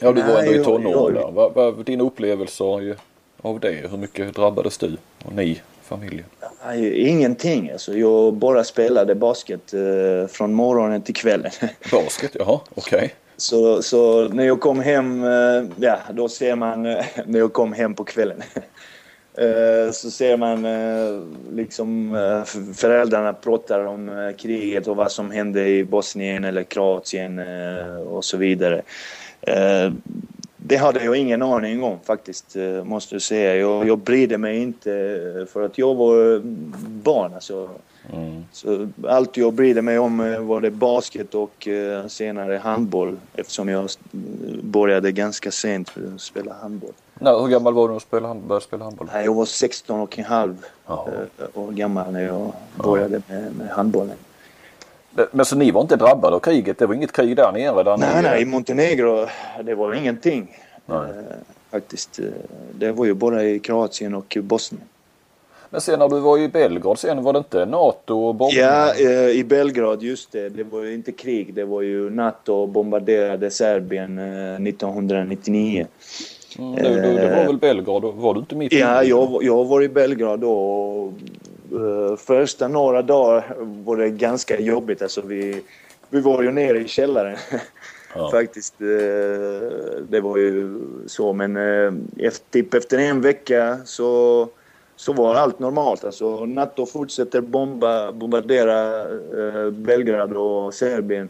ja 0.00 0.12
du 0.12 0.22
var 0.22 0.28
Nej, 0.34 0.48
ändå 0.48 0.60
i 0.60 0.64
tonåren 0.64 1.14
jag- 1.14 1.14
där. 1.14 1.30
Va, 1.32 1.48
va, 1.48 1.70
dina 1.70 2.04
upplevelser 2.04 2.96
av 3.42 3.60
det, 3.60 3.90
hur 3.90 3.96
mycket 3.98 4.34
drabbades 4.34 4.78
du 4.78 4.96
och 5.24 5.32
ni, 5.32 5.60
familjen? 5.82 6.24
Nej, 6.66 7.08
ingenting 7.08 7.70
alltså. 7.70 7.94
Jag 7.98 8.34
bara 8.34 8.64
spelade 8.64 9.14
basket 9.14 9.74
eh, 9.74 10.26
från 10.28 10.54
morgonen 10.54 11.02
till 11.02 11.14
kvällen. 11.14 11.50
Basket, 11.92 12.36
jaha, 12.38 12.60
okej. 12.74 13.14
Så, 13.42 13.82
så 13.82 14.28
när 14.28 14.44
jag 14.44 14.60
kom 14.60 14.80
hem, 14.80 15.24
eh, 15.24 15.64
ja 15.76 15.98
då 16.12 16.28
ser 16.28 16.56
man, 16.56 16.86
eh, 16.86 17.04
när 17.26 17.38
jag 17.38 17.52
kom 17.52 17.72
hem 17.72 17.94
på 17.94 18.04
kvällen. 18.04 18.42
Eh, 19.34 19.90
så 19.92 20.10
ser 20.10 20.36
man 20.36 20.66
liksom 21.56 22.16
föräldrarna 22.74 23.32
pratar 23.32 23.84
om 23.84 24.32
kriget 24.38 24.86
och 24.86 24.96
vad 24.96 25.12
som 25.12 25.30
hände 25.30 25.68
i 25.68 25.84
Bosnien 25.84 26.44
eller 26.44 26.62
Kroatien 26.62 27.38
och 28.06 28.24
så 28.24 28.36
vidare. 28.36 28.82
Eh, 30.62 30.66
Det 30.66 30.76
hade 30.76 31.04
jag 31.04 31.16
ingen 31.16 31.42
aning 31.42 31.82
om 31.82 31.98
faktiskt, 32.04 32.56
eh, 32.56 32.84
måste 32.84 33.14
jag 33.14 33.22
säga. 33.22 33.56
Jag, 33.56 33.88
jag 33.88 33.98
brydde 33.98 34.38
mig 34.38 34.58
inte 34.62 34.92
eh, 35.40 35.46
för 35.46 35.62
att 35.62 35.78
jag 35.78 35.94
var 35.94 36.40
barn. 37.02 37.34
Alltså. 37.34 37.68
Mm. 38.12 38.44
Så 38.52 38.88
allt 39.08 39.36
jag 39.36 39.52
brydde 39.52 39.82
mig 39.82 39.98
om 39.98 40.20
eh, 40.20 40.38
var 40.40 40.60
det 40.60 40.70
basket 40.70 41.34
och 41.34 41.68
eh, 41.68 42.06
senare 42.06 42.56
handboll 42.56 43.16
eftersom 43.34 43.68
jag 43.68 43.88
började 44.62 45.12
ganska 45.12 45.50
sent 45.50 45.90
att 46.14 46.20
spela 46.20 46.52
handboll. 46.62 46.92
Nej, 47.20 47.40
hur 47.40 47.48
gammal 47.48 47.74
var 47.74 47.88
du 47.88 47.94
när 47.94 48.20
du 48.20 48.26
hand- 48.26 48.42
började 48.46 48.64
spela 48.64 48.84
handboll? 48.84 49.08
Jag 49.24 49.34
var 49.34 49.44
16 49.44 50.00
och 50.00 50.18
en 50.18 50.24
halv 50.24 50.56
eh, 50.88 51.60
år 51.60 51.72
gammal 51.72 52.12
när 52.12 52.20
jag 52.26 52.52
började 52.84 53.22
med, 53.28 53.56
med 53.58 53.68
handbollen. 53.68 54.16
Men 55.30 55.44
så 55.46 55.56
ni 55.56 55.70
var 55.70 55.80
inte 55.80 55.96
drabbade 55.96 56.36
av 56.36 56.40
kriget? 56.40 56.78
Det 56.78 56.86
var 56.86 56.94
inget 56.94 57.12
krig 57.12 57.36
där 57.36 57.52
nere? 57.52 57.82
Där 57.82 57.96
Nej, 57.96 58.16
ni, 58.16 58.22
nej, 58.22 58.42
i 58.42 58.44
Montenegro 58.44 59.26
det 59.64 59.74
var 59.74 59.94
ingenting. 59.94 60.56
Nej. 60.86 60.96
Eh, 60.98 61.36
Faktiskt. 61.70 62.18
eh, 62.18 62.24
Det 62.78 62.92
var 62.92 63.04
ju 63.04 63.14
bara 63.14 63.44
i 63.44 63.58
Kroatien 63.58 64.14
och 64.14 64.36
Bosnien. 64.42 64.84
Men 65.70 65.80
sen 65.80 65.98
när 65.98 66.08
du 66.08 66.20
var 66.20 66.38
i 66.38 66.48
Belgrad 66.48 66.98
sen, 66.98 67.22
var 67.22 67.32
det 67.32 67.38
inte 67.38 67.66
NATO 67.66 68.18
och 68.18 68.34
bombning? 68.34 68.60
Ja, 68.62 68.94
eh, 68.94 69.28
i 69.28 69.44
Belgrad, 69.44 70.02
just 70.02 70.32
det. 70.32 70.48
Det 70.48 70.64
var 70.64 70.82
ju 70.82 70.94
inte 70.94 71.12
krig. 71.12 71.54
Det 71.54 71.64
var 71.64 71.82
ju 71.82 72.10
NATO 72.10 72.66
bombarderade 72.66 73.50
Serbien 73.50 74.18
eh, 74.18 74.54
1999. 74.68 75.86
Mm, 76.58 76.74
det, 76.74 76.82
det, 77.00 77.36
var 77.36 77.44
väl 77.46 77.56
Belgrad? 77.58 78.02
Var 78.04 78.34
du 78.34 78.40
inte 78.40 78.54
mitt 78.54 78.72
Ja, 78.72 79.02
i- 79.02 79.08
jag, 79.08 79.38
jag 79.42 79.64
var 79.64 79.82
i 79.82 79.88
Belgrad 79.88 80.40
då 80.40 80.52
och 80.52 81.06
eh, 81.06 81.12
första 82.18 82.68
några 82.68 83.02
dagar 83.02 83.54
var 83.58 83.96
det 83.96 84.10
ganska 84.10 84.60
jobbigt. 84.60 85.02
Alltså 85.02 85.20
vi, 85.20 85.62
vi 86.10 86.20
var 86.20 86.42
ju 86.42 86.50
nere 86.50 86.78
i 86.78 86.88
källaren. 86.88 87.36
Ja. 88.14 88.30
Faktiskt. 88.32 88.80
eh, 88.80 88.86
Det 90.08 90.20
var 90.22 90.36
ju 90.36 90.80
så. 91.06 91.32
Men 91.32 91.56
eh, 91.56 91.92
efter, 92.26 92.44
typ 92.50 92.74
efter 92.74 92.98
en 92.98 93.20
vecka 93.20 93.78
så, 93.84 94.48
så 94.96 95.12
var 95.12 95.34
allt 95.34 95.58
normalt. 95.58 96.04
Alltså, 96.04 96.46
NATO 96.46 96.86
fortsätter 96.86 97.40
bomba, 97.40 98.12
bombardera 98.12 99.00
eh, 99.10 99.70
Belgrad 99.70 100.32
och 100.32 100.74
Serbien. 100.74 101.28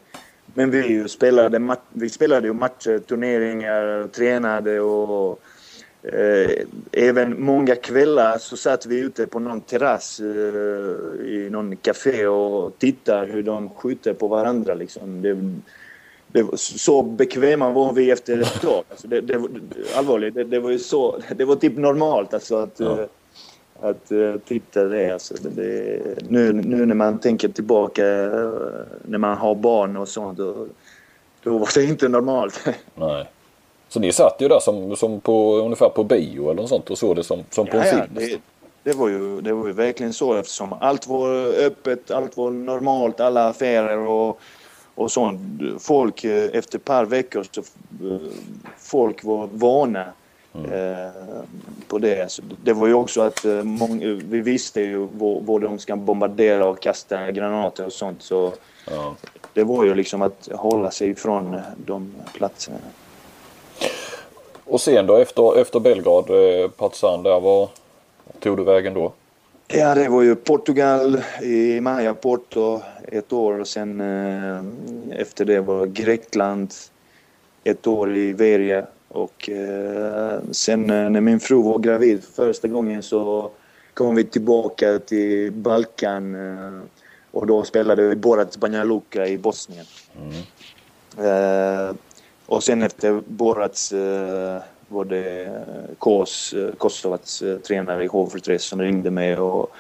Men 0.55 0.71
vi 0.71 1.09
spelade, 1.09 1.77
vi 1.93 2.09
spelade 2.09 2.47
ju 2.47 2.53
matcher, 2.53 2.99
turneringar, 2.99 4.09
tränade 4.09 4.81
och 4.81 5.41
Eh, 6.05 6.51
även 6.93 7.43
många 7.43 7.75
kvällar 7.77 8.39
så 8.39 8.57
satt 8.57 8.87
vi 8.87 8.99
ute 9.01 9.27
på 9.27 9.39
någon 9.39 9.61
terrass 9.61 10.21
eh, 10.21 11.27
i 11.27 11.49
någon 11.51 11.77
café 11.77 12.27
och 12.27 12.79
tittade 12.79 13.27
hur 13.33 13.43
de 13.43 13.71
skjuter 13.71 14.15
på 14.15 14.29
varandra. 14.29 14.75
Liksom. 14.75 15.23
Det, 15.23 15.37
det 16.33 16.43
var, 16.43 16.57
så 16.57 17.03
bekväma 17.03 17.71
var 17.71 17.93
vi 17.93 18.11
efter 18.11 18.41
ett 18.41 18.61
tag. 18.61 18.85
Alltså 18.91 19.09
det, 19.09 19.21
det, 19.21 19.39
var- 19.39 19.51
allvarligt, 19.97 20.35
det, 20.35 20.45
det 20.45 20.61
var 20.61 20.71
ju 20.71 20.79
så. 20.79 21.19
Det 21.37 21.45
var 21.45 21.57
typ 21.57 21.77
normalt 21.77 22.35
alltså 22.35 22.57
att, 22.57 22.81
Ja. 22.81 23.01
eh, 23.01 23.07
att 23.81 24.13
uh, 24.13 24.37
titta 24.37 24.85
det. 24.85 25.11
Alltså, 25.11 25.35
det, 25.43 26.01
nu, 26.29 26.53
nu 26.53 26.87
när 26.87 26.95
man 26.95 27.19
tänker 27.19 27.49
tillbaka 27.49 28.07
eh, 28.07 28.51
när 29.05 29.19
man 29.19 29.37
har 29.37 29.55
barn 29.55 29.97
och 29.97 30.09
sånt. 30.09 30.39
Då, 30.39 30.67
då 31.43 31.59
var 31.59 31.69
det 31.75 31.85
inte 31.85 32.09
normalt. 32.09 32.69
Nej. 32.95 33.27
Så 33.93 34.01
ni 34.01 34.13
satt 34.13 34.37
ju 34.39 34.49
där 34.49 34.61
som, 34.61 34.97
som 34.97 35.21
på, 35.21 35.57
ungefär 35.57 35.89
på 35.89 36.05
bio 36.05 36.51
eller 36.51 36.63
något 36.63 36.69
sånt 36.69 36.91
och 36.91 36.99
såg 36.99 37.17
det 37.17 37.25
som, 37.25 37.39
som 37.51 37.67
på 37.67 37.77
en 37.77 37.85
film? 37.85 38.03
det, 38.11 38.39
det, 38.83 38.93
var 38.93 39.09
ju, 39.09 39.41
det 39.41 39.53
var 39.53 39.67
ju 39.67 39.73
verkligen 39.73 40.13
så 40.13 40.35
eftersom 40.35 40.73
allt 40.81 41.07
var 41.07 41.47
öppet, 41.67 42.11
allt 42.11 42.37
var 42.37 42.51
normalt, 42.51 43.21
alla 43.21 43.49
affärer 43.49 43.99
och, 43.99 44.41
och 44.95 45.11
sånt. 45.11 45.41
Folk 45.81 46.25
eh, 46.25 46.45
efter 46.53 46.79
ett 46.79 46.85
par 46.85 47.05
veckor 47.05 47.47
så 47.51 47.61
eh, 47.61 48.17
folk 48.79 49.25
var 49.25 49.49
vana 49.53 50.05
eh, 50.55 51.13
på 51.89 51.99
det. 51.99 52.33
Så 52.33 52.43
det 52.65 52.73
var 52.73 52.87
ju 52.87 52.95
också 52.95 53.21
att 53.21 53.45
eh, 53.45 53.63
många, 53.63 54.07
vi 54.07 54.41
visste 54.41 54.81
ju 54.81 55.09
var 55.41 55.59
de 55.61 55.79
ska 55.79 55.97
bombardera 55.97 56.67
och 56.67 56.81
kasta 56.81 57.31
granater 57.31 57.87
och 57.87 57.93
sånt. 57.93 58.23
Så 58.23 58.53
Ja. 58.91 59.15
det 59.53 59.65
var 59.65 59.85
ju 59.85 59.95
liksom 59.95 60.23
att 60.23 60.49
hålla 60.53 60.91
sig 60.91 61.11
ifrån 61.11 61.61
de 61.87 62.15
platserna. 62.35 62.79
Och 64.73 64.81
sen 64.81 65.07
då 65.07 65.17
efter, 65.17 65.61
efter 65.61 65.81
Belgrad, 65.81 66.31
eh, 66.31 66.71
Partizan 66.71 67.23
där, 67.23 67.41
var 67.41 67.69
tog 68.41 68.57
du 68.57 68.65
vägen 68.65 68.95
då? 68.95 69.13
Ja, 69.69 69.95
det 69.95 70.09
var 70.09 70.23
ju 70.23 70.35
Portugal 70.35 71.21
i 71.43 71.81
Maja 71.81 72.15
Porto 72.15 72.81
ett 73.09 73.33
år 73.33 73.61
och 73.61 73.69
sen 73.69 74.01
eh, 74.01 74.65
efter 75.21 75.45
det 75.45 75.61
var 75.61 75.87
Grekland 75.87 76.75
ett 77.65 77.87
år 77.87 78.17
i 78.17 78.33
Veria 78.33 78.87
och 79.09 79.51
eh, 79.51 80.41
sen 80.51 80.91
eh, 80.91 81.11
när 81.11 81.21
min 81.21 81.41
fru 81.41 81.63
var 81.63 81.79
gravid 81.79 82.25
för 82.25 82.47
första 82.47 82.69
gången 82.69 83.03
så 83.03 83.51
kom 83.95 84.15
vi 84.15 84.25
tillbaka 84.25 84.99
till 84.99 85.53
Balkan 85.53 86.35
eh, 86.35 86.81
och 87.31 87.47
då 87.47 87.63
spelade 87.63 88.03
vi 88.03 88.17
Borac 88.17 88.57
Banja 88.57 88.85
Luka 88.85 89.27
i 89.27 89.39
Bosnien. 89.39 89.87
Eh, 91.19 91.95
och 92.53 92.63
sen 92.63 92.83
efter 92.83 93.23
Borac 93.27 93.93
eh, 93.93 94.63
var 94.89 95.05
det 95.05 95.51
Kos, 95.99 96.55
Kosovats 96.79 97.43
tränare 97.67 98.05
i 98.05 98.09
H43 98.09 98.59
som 98.59 98.81
ringde 98.81 99.11
mig 99.11 99.37
och, 99.37 99.71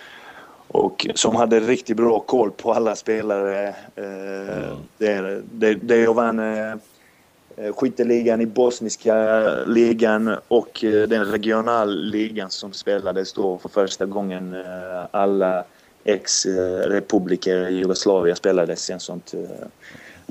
och 0.68 1.06
som 1.14 1.36
hade 1.36 1.60
riktigt 1.60 1.96
bra 1.96 2.20
koll 2.20 2.50
på 2.50 2.72
alla 2.72 2.96
spelare. 2.96 3.74
Mm. 3.96 4.76
Där, 4.98 5.42
där, 5.52 5.74
där 5.74 5.96
jag 5.96 6.14
vann 6.14 6.40
skytteligan 7.76 8.40
i 8.40 8.46
bosniska 8.46 9.14
ligan 9.66 10.36
och 10.48 10.78
den 10.82 11.24
regionalligan 11.24 12.50
som 12.50 12.72
spelades 12.72 13.32
då 13.32 13.58
för 13.58 13.68
första 13.68 14.06
gången 14.06 14.64
alla 15.10 15.64
ex-republiker 16.04 17.68
i 17.68 17.74
Jugoslavien 17.74 18.36
spelades 18.36 18.90
i 18.90 18.92
en 18.92 19.00
sånt 19.00 19.34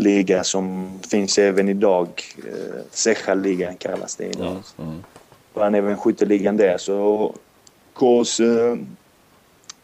liga 0.02 0.43
som 0.43 0.91
finns 1.10 1.38
även 1.38 1.70
idag. 1.70 2.08
Eh, 2.38 2.82
Secha-ligan 2.91 3.76
kallas 3.76 4.16
det 4.16 4.26
idag. 4.26 4.64
Mm, 4.78 4.89
mm. 4.89 5.04
Vann 5.54 5.76
även 5.76 5.97
skytteligan 5.97 6.58
där. 6.58 6.78
Så 6.78 7.34
Kås 7.93 8.39
eh, 8.39 8.78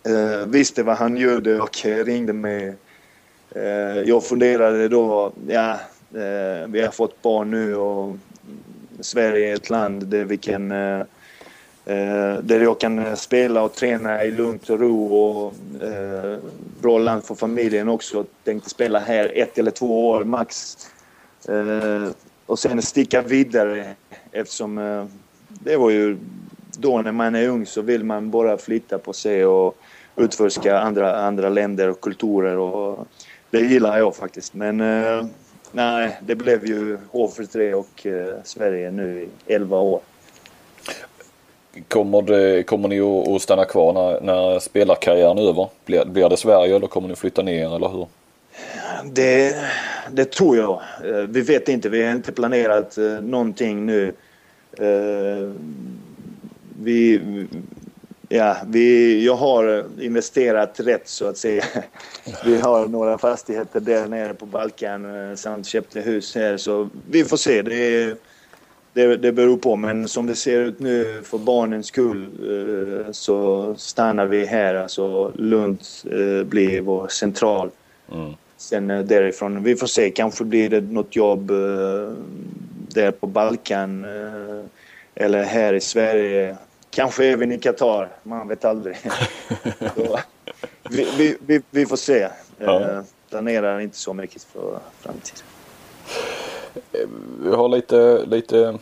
eh, 0.03 0.45
visste 0.47 0.83
vad 0.83 0.97
han 0.97 1.17
gjorde 1.17 1.61
och 1.61 1.85
ringde 1.85 2.33
mig. 2.33 2.75
Eh, 3.55 4.01
jag 4.05 4.23
funderade 4.23 4.87
då, 4.87 5.31
ja, 5.47 5.71
eh, 6.13 6.67
vi 6.67 6.81
har 6.81 6.91
fått 6.91 7.21
barn 7.21 7.51
nu 7.51 7.75
och 7.75 8.17
Sverige 8.99 9.51
är 9.51 9.55
ett 9.55 9.69
land 9.69 10.07
där 10.07 10.25
vi 10.25 10.37
kan 10.37 10.71
Eh, 11.87 12.39
där 12.41 12.59
jag 12.59 12.79
kan 12.79 12.99
eh, 12.99 13.13
spela 13.13 13.61
och 13.61 13.73
träna 13.73 14.23
i 14.23 14.31
lugnt 14.31 14.69
och 14.69 14.79
ro 14.79 15.15
och 15.15 15.53
eh, 15.83 16.37
bra 16.81 16.97
land 16.97 17.23
för 17.23 17.35
familjen 17.35 17.89
också. 17.89 18.25
Tänkte 18.43 18.69
spela 18.69 18.99
här 18.99 19.31
ett 19.35 19.57
eller 19.57 19.71
två 19.71 20.09
år 20.09 20.23
max. 20.23 20.77
Eh, 21.49 22.11
och 22.45 22.59
sen 22.59 22.81
sticka 22.81 23.21
vidare 23.21 23.95
eftersom 24.31 24.77
eh, 24.77 25.05
det 25.47 25.77
var 25.77 25.89
ju 25.89 26.17
då 26.77 27.01
när 27.01 27.11
man 27.11 27.35
är 27.35 27.47
ung 27.47 27.65
så 27.65 27.81
vill 27.81 28.03
man 28.03 28.31
bara 28.31 28.57
flytta 28.57 28.97
på 28.97 29.13
sig 29.13 29.45
och 29.45 29.77
utforska 30.15 30.79
andra, 30.79 31.15
andra 31.15 31.49
länder 31.49 31.89
och 31.89 32.01
kulturer 32.01 32.57
och 32.57 33.07
det 33.49 33.59
gillar 33.59 33.97
jag 33.97 34.15
faktiskt. 34.15 34.53
Men 34.53 34.81
eh, 34.81 35.25
nej, 35.71 36.17
det 36.21 36.35
blev 36.35 36.65
ju 36.65 36.97
H43 37.11 37.73
och 37.73 38.05
eh, 38.05 38.35
Sverige 38.43 38.91
nu 38.91 39.21
i 39.21 39.53
11 39.53 39.77
år. 39.79 40.01
Kommer, 41.87 42.21
det, 42.21 42.63
kommer 42.63 42.87
ni 42.87 42.99
att 43.35 43.41
stanna 43.41 43.65
kvar 43.65 43.93
när, 43.93 44.21
när 44.21 44.59
spelarkarriären 44.59 45.37
är 45.37 45.49
över? 45.49 45.69
Blir, 45.85 46.05
blir 46.05 46.29
det 46.29 46.37
Sverige 46.37 46.75
eller 46.75 46.87
kommer 46.87 47.07
ni 47.07 47.15
flytta 47.15 47.41
ner 47.41 47.75
eller 47.75 47.89
hur? 47.89 48.07
Det, 49.03 49.55
det 50.11 50.25
tror 50.31 50.57
jag. 50.57 50.81
Eh, 51.03 51.21
vi 51.29 51.41
vet 51.41 51.69
inte. 51.69 51.89
Vi 51.89 52.03
har 52.03 52.11
inte 52.11 52.31
planerat 52.31 52.97
eh, 52.97 53.21
någonting 53.21 53.85
nu. 53.85 54.13
Eh, 54.77 55.51
vi, 56.81 57.21
ja, 58.29 58.57
vi, 58.67 59.25
jag 59.25 59.35
har 59.35 59.85
investerat 60.01 60.79
rätt 60.79 61.07
så 61.07 61.27
att 61.27 61.37
säga. 61.37 61.63
Vi 62.45 62.59
har 62.59 62.87
några 62.87 63.17
fastigheter 63.17 63.79
där 63.79 64.07
nere 64.07 64.33
på 64.33 64.45
Balkan 64.45 65.37
samt 65.37 65.65
köpte 65.65 66.01
hus 66.01 66.35
här 66.35 66.57
så 66.57 66.89
vi 67.09 67.23
får 67.23 67.37
se. 67.37 67.61
Det 67.61 67.75
är, 67.75 68.15
det, 68.97 69.17
det 69.17 69.31
beror 69.31 69.57
på, 69.57 69.75
men 69.75 70.07
som 70.07 70.25
det 70.25 70.35
ser 70.35 70.59
ut 70.59 70.79
nu 70.79 71.21
för 71.23 71.37
barnens 71.37 71.87
skull 71.87 72.27
eh, 73.05 73.11
så 73.11 73.75
stannar 73.77 74.25
vi 74.25 74.45
här. 74.45 74.75
Alltså 74.75 75.31
Lund 75.35 75.79
eh, 76.05 76.43
blir 76.43 76.81
vår 76.81 77.07
central. 77.07 77.69
Mm. 78.11 78.33
Sen 78.57 78.89
eh, 78.89 78.99
därifrån, 78.99 79.63
vi 79.63 79.75
får 79.75 79.87
se, 79.87 80.09
kanske 80.09 80.43
blir 80.43 80.69
det 80.69 80.81
något 80.81 81.15
jobb 81.15 81.47
där 82.87 83.11
på 83.11 83.27
Balkan 83.27 84.05
eller 85.15 85.43
här 85.43 85.73
i 85.73 85.81
Sverige. 85.81 86.57
Kanske 86.89 87.25
även 87.25 87.51
i 87.51 87.57
Qatar, 87.57 88.09
man 88.23 88.47
vet 88.47 88.65
aldrig. 88.65 88.97
vi, 90.89 91.07
vi, 91.17 91.37
vi, 91.45 91.61
vi, 91.71 91.85
får 91.85 91.95
se. 91.95 92.27
Ja. 92.57 93.03
Planerar 93.29 93.79
inte 93.79 93.97
så 93.97 94.13
mycket 94.13 94.43
för 94.43 94.79
framtiden. 94.99 95.43
Vi 97.43 97.55
har 97.55 97.69
lite, 97.69 98.25
lite 98.25 98.79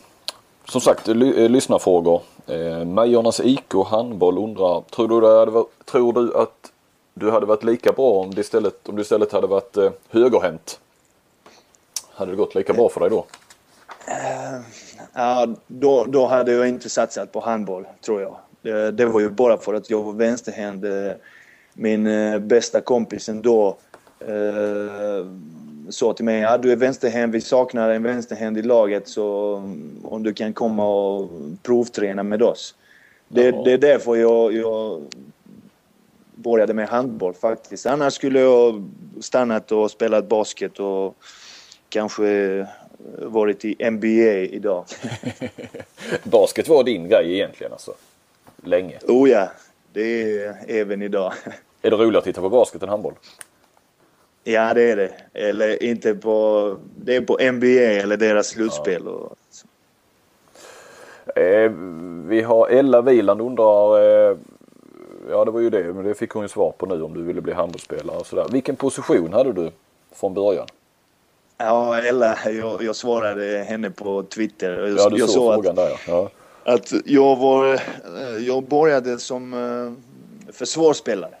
som 0.68 0.80
sagt 0.80 1.06
ly 1.08 1.44
eh, 1.44 1.50
lyssnarfrågor. 1.50 2.22
Eh, 2.46 2.84
Majornas 2.84 3.40
IK 3.40 3.74
handboll 3.86 4.38
undrar, 4.38 4.80
tror 4.80 5.20
du, 5.20 5.26
hade 5.26 5.64
tror 5.84 6.12
du 6.12 6.36
att 6.36 6.72
du 7.14 7.30
hade 7.30 7.46
varit 7.46 7.64
lika 7.64 7.92
bra 7.92 8.10
om, 8.10 8.34
det 8.34 8.40
istället, 8.40 8.88
om 8.88 8.96
du 8.96 9.02
istället 9.02 9.32
hade 9.32 9.46
varit 9.46 9.76
eh, 9.76 9.90
högerhänt? 10.08 10.80
Hade 12.10 12.30
det 12.30 12.36
gått 12.36 12.54
lika 12.54 12.72
bra 12.72 12.88
för 12.88 13.00
dig 13.00 13.10
då? 13.10 13.26
Uh, 14.08 14.60
ja, 15.12 15.46
då, 15.66 16.04
då 16.04 16.26
hade 16.26 16.52
jag 16.52 16.68
inte 16.68 16.90
satsat 16.90 17.32
på 17.32 17.40
handboll, 17.40 17.86
tror 18.04 18.22
jag. 18.22 18.36
Det, 18.62 18.90
det 18.90 19.06
var 19.06 19.20
ju 19.20 19.30
bara 19.30 19.58
för 19.58 19.74
att 19.74 19.90
jag 19.90 20.02
var 20.02 20.12
vänsterhänt. 20.12 20.84
Eh, 20.84 21.12
min 21.74 22.06
uh, 22.06 22.38
bästa 22.38 22.80
kompis 22.80 23.28
ändå 23.28 23.76
uh, 24.28 25.26
sa 25.88 26.12
till 26.12 26.24
mig 26.24 26.44
att 26.44 26.62
du 26.62 26.72
är 26.72 26.76
vänsterhänt, 26.76 27.34
vi 27.34 27.40
saknar 27.40 27.90
en 27.90 28.02
vänsterhänt 28.02 28.58
i 28.58 28.62
laget 28.62 29.08
så 29.08 29.54
om 30.04 30.22
du 30.22 30.34
kan 30.34 30.52
komma 30.52 30.88
och 30.88 31.30
provträna 31.62 32.22
med 32.22 32.42
oss. 32.42 32.74
Det, 33.28 33.50
det 33.64 33.72
är 33.72 33.78
därför 33.78 34.16
jag, 34.16 34.52
jag 34.52 35.02
började 36.34 36.74
med 36.74 36.88
handboll 36.88 37.34
faktiskt. 37.34 37.86
Annars 37.86 38.14
skulle 38.14 38.40
jag 38.40 38.90
stannat 39.20 39.72
och 39.72 39.90
spelat 39.90 40.28
basket 40.28 40.80
och 40.80 41.16
kanske 41.88 42.66
varit 43.18 43.64
i 43.64 43.90
NBA 43.90 44.56
idag. 44.56 44.84
basket 46.24 46.68
var 46.68 46.84
din 46.84 47.08
grej 47.08 47.34
egentligen 47.34 47.72
alltså? 47.72 47.94
Länge? 48.62 48.98
Oh 49.08 49.30
ja, 49.30 49.48
det 49.92 50.22
är 50.22 50.56
även 50.68 51.02
idag. 51.02 51.32
Är 51.82 51.90
det 51.90 51.96
roligare 51.96 52.18
att 52.18 52.24
titta 52.24 52.40
på 52.40 52.48
basket 52.48 52.82
än 52.82 52.88
handboll? 52.88 53.14
Ja, 54.48 54.74
det 54.74 54.82
är 54.82 54.96
det. 54.96 55.10
Eller 55.32 55.82
inte 55.82 56.14
på... 56.14 56.76
Det 56.96 57.16
är 57.16 57.20
på 57.20 57.38
NBA 57.52 58.00
eller 58.02 58.16
deras 58.16 58.46
slutspel. 58.46 59.02
Ja. 59.04 59.10
Och, 59.10 59.36
eh, 61.38 61.70
vi 62.26 62.42
har 62.42 62.68
Ella 62.68 63.02
Viland 63.02 63.40
undrar... 63.40 64.00
Eh, 64.00 64.36
ja, 65.30 65.44
det 65.44 65.50
var 65.50 65.60
ju 65.60 65.70
det. 65.70 65.92
Men 65.92 66.04
det 66.04 66.14
fick 66.14 66.30
hon 66.30 66.42
ju 66.42 66.48
svar 66.48 66.72
på 66.78 66.86
nu 66.86 67.02
om 67.02 67.14
du 67.14 67.22
ville 67.22 67.40
bli 67.40 67.52
handbollsspelare 67.52 68.16
och 68.16 68.26
sådär. 68.26 68.46
Vilken 68.52 68.76
position 68.76 69.32
hade 69.32 69.52
du 69.52 69.70
från 70.12 70.34
början? 70.34 70.66
Ja, 71.58 71.98
Ella. 71.98 72.38
Jag, 72.44 72.82
jag 72.82 72.96
svarade 72.96 73.64
henne 73.68 73.90
på 73.90 74.22
Twitter. 74.22 74.94
ja, 74.98 75.08
du 75.08 75.18
jag 75.18 75.28
såg 75.28 75.54
frågan 75.54 75.70
att, 75.70 75.76
där 75.76 76.00
ja. 76.06 76.30
Att 76.64 76.92
jag 77.04 77.36
var... 77.36 77.74
Eh, 77.74 77.80
jag 78.46 78.62
började 78.62 79.18
som 79.18 79.54
eh, 79.54 80.52
försvarsspelare 80.52 81.34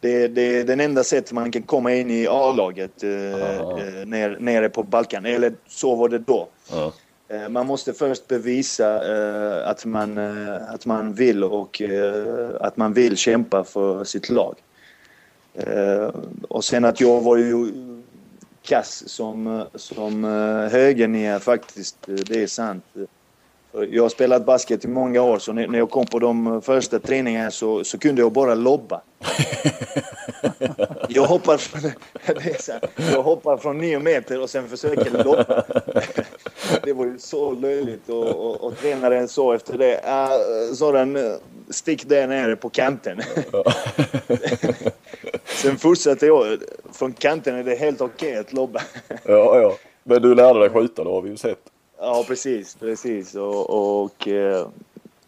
det, 0.00 0.28
det 0.28 0.58
är 0.58 0.64
den 0.64 0.80
enda 0.80 1.04
sättet 1.04 1.32
man 1.32 1.50
kan 1.50 1.62
komma 1.62 1.94
in 1.94 2.10
i 2.10 2.26
A-laget 2.26 3.02
eh, 3.02 3.10
eh 3.10 4.06
nere, 4.06 4.36
nere 4.38 4.68
på 4.68 4.82
Balkan. 4.82 5.26
Eller 5.26 5.52
så 5.68 5.94
var 5.94 6.08
det 6.08 6.18
då. 6.18 6.48
Ja. 6.70 6.92
Eh, 7.28 7.48
man 7.48 7.66
måste 7.66 7.92
först 7.92 8.28
bevisa 8.28 9.14
eh, 9.14 9.68
att, 9.68 9.84
man, 9.84 10.18
eh, 10.18 10.74
att 10.74 10.86
man 10.86 11.14
vill 11.14 11.44
och 11.44 11.82
eh, 11.82 12.50
att 12.60 12.76
man 12.76 12.92
vill 12.92 13.16
kämpa 13.16 13.64
för 13.64 14.04
sitt 14.04 14.30
lag. 14.30 14.54
och 16.48 16.64
sen 16.64 16.84
att 16.84 17.00
jag 17.00 17.20
var 17.20 17.36
ju 17.36 17.72
kass 18.62 19.08
som, 19.08 19.64
som 19.74 20.24
högernia 20.72 21.40
faktiskt, 21.40 21.96
det 22.06 22.42
är 22.42 22.46
sant. 22.46 22.84
Jag 23.72 24.02
har 24.02 24.08
spelat 24.08 24.46
basket 24.46 24.84
i 24.84 24.88
många 24.88 25.22
år 25.22 25.38
så 25.38 25.52
när 25.52 25.78
jag 25.78 25.90
kom 25.90 26.06
på 26.06 26.18
de 26.18 26.62
första 26.62 26.98
träningarna 26.98 27.50
så, 27.50 27.84
så 27.84 27.98
kunde 27.98 28.22
jag 28.22 28.32
bara 28.32 28.54
lobba. 28.54 29.00
jag, 31.08 31.22
hoppar 31.22 31.56
från, 31.56 31.92
jag 33.12 33.22
hoppar 33.22 33.56
från 33.56 33.78
nio 33.78 33.98
meter 33.98 34.40
och 34.40 34.50
sen 34.50 34.68
försöker 34.68 35.24
lobba. 35.24 35.64
det 36.82 36.92
var 36.92 37.04
ju 37.04 37.18
så 37.18 37.52
löjligt 37.52 38.08
och, 38.08 38.26
och, 38.26 38.64
och 38.64 38.78
tränaren 38.78 39.28
sa 39.28 39.54
efter 39.54 39.78
det, 39.78 40.00
Zoran, 40.74 41.38
stick 41.70 42.08
där 42.08 42.26
nere 42.26 42.56
på 42.56 42.68
kanten. 42.68 43.20
sen 45.44 45.76
fortsatte 45.76 46.26
jag. 46.26 46.58
Från 46.92 47.12
kanten 47.12 47.54
är 47.54 47.64
det 47.64 47.74
helt 47.74 48.00
okej 48.00 48.28
okay 48.28 48.40
att 48.40 48.52
lobba. 48.52 48.80
ja, 49.08 49.60
ja. 49.60 49.76
Men 50.04 50.22
du 50.22 50.34
lärde 50.34 50.60
dig 50.60 50.70
skjuta, 50.70 51.04
det 51.04 51.10
har 51.10 51.22
vi 51.22 51.30
ju 51.30 51.36
sett. 51.36 51.69
Ja, 52.02 52.24
precis. 52.28 52.74
precis. 52.74 53.34
Och, 53.34 54.02
och 54.02 54.28
eh, 54.28 54.68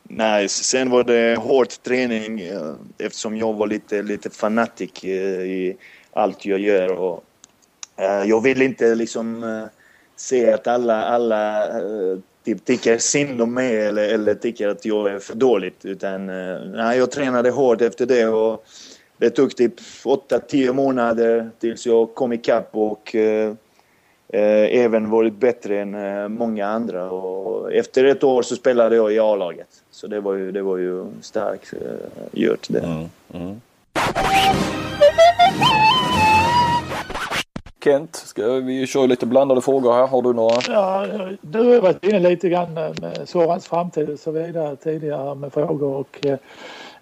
nej, 0.03 0.49
sen 0.49 0.91
var 0.91 1.05
det 1.05 1.39
hård 1.39 1.69
träning 1.69 2.41
eh, 2.41 2.75
eftersom 2.99 3.37
jag 3.37 3.53
var 3.53 3.67
lite, 3.67 4.03
lite 4.03 4.31
fanatik 4.31 5.05
eh, 5.05 5.43
i 5.43 5.77
allt 6.13 6.47
jag 6.47 6.61
gör. 6.61 6.93
Och, 6.93 7.25
jag 8.27 8.43
vill 8.43 8.63
inte 8.63 8.95
liksom 8.95 9.45
se 10.17 10.53
att 10.53 10.67
alla, 10.67 11.05
alla 11.05 11.69
typ, 12.45 12.65
tycker 12.65 12.99
synd 12.99 13.43
om 13.43 13.55
mig 13.55 13.77
eller, 13.77 14.09
eller 14.09 14.35
tycker 14.35 14.69
att 14.69 14.85
jag 14.85 15.13
är 15.13 15.19
för 15.19 15.35
dåligt. 15.35 15.85
Utan 15.85 16.27
nej, 16.73 16.99
jag 16.99 17.11
tränade 17.11 17.51
hårt 17.51 17.81
efter 17.81 18.07
det. 18.07 18.29
Och, 18.29 18.65
det 19.19 19.31
tog 19.31 19.57
typ 19.57 19.81
8-10 20.05 20.73
månader 20.73 21.51
tills 21.59 21.87
jag 21.87 22.15
kom 22.15 22.33
ikapp 22.33 22.69
och 22.73 23.17
eh, 24.33 24.85
även 24.85 25.11
varit 25.11 25.35
bättre 25.35 25.81
än 25.81 25.95
eh, 25.95 26.29
många 26.29 26.67
andra. 26.67 27.11
Och 27.11 27.73
efter 27.73 28.05
ett 28.05 28.25
år 28.25 28.43
så 28.43 28.57
spelade 28.57 28.97
jag 28.97 29.13
i 29.13 29.19
A-laget. 29.19 29.69
Så 29.91 30.07
det 30.07 30.21
var 30.21 30.35
ju, 30.35 30.53
det 30.53 30.63
var 30.63 30.77
ju 30.77 31.07
starkt 31.21 31.73
eh, 31.73 31.81
gjort 32.33 32.67
det. 32.69 32.79
Mm, 32.79 33.09
mm. 33.35 33.61
Kent, 37.85 38.17
ska 38.17 38.47
vi 38.53 38.87
köra 38.87 39.07
lite 39.07 39.27
blandade 39.27 39.61
frågor 39.61 39.93
här? 39.93 40.07
Har 40.07 40.23
du 40.23 40.33
några? 40.33 40.57
Ja, 40.69 41.07
du 41.41 41.59
har 41.59 41.81
varit 41.81 42.05
inne 42.05 42.19
lite 42.19 42.49
grann 42.49 42.75
med 42.75 43.23
Sorans 43.25 43.67
framtid 43.67 44.11
och 44.11 44.19
så 44.19 44.31
vidare 44.31 44.77
tidigare 44.77 45.35
med 45.35 45.53
frågor. 45.53 45.97
Och, 45.97 46.27
eh, 46.27 46.39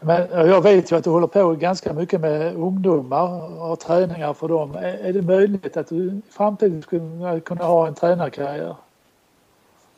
men 0.01 0.29
jag 0.31 0.63
vet 0.63 0.93
ju 0.93 0.97
att 0.97 1.05
du 1.05 1.11
håller 1.11 1.27
på 1.27 1.53
ganska 1.53 1.93
mycket 1.93 2.21
med 2.21 2.57
ungdomar 2.57 3.63
och 3.71 3.81
träningar 3.81 4.35
för 4.35 4.49
dem. 4.49 4.75
Är 4.75 5.13
det 5.13 5.23
möjligt 5.23 5.77
att 5.77 5.89
du 5.89 5.97
i 5.97 6.21
framtiden 6.31 6.83
skulle 6.83 7.41
kunna 7.41 7.65
ha 7.65 7.87
en 7.87 7.95
tränarkarriär? 7.95 8.77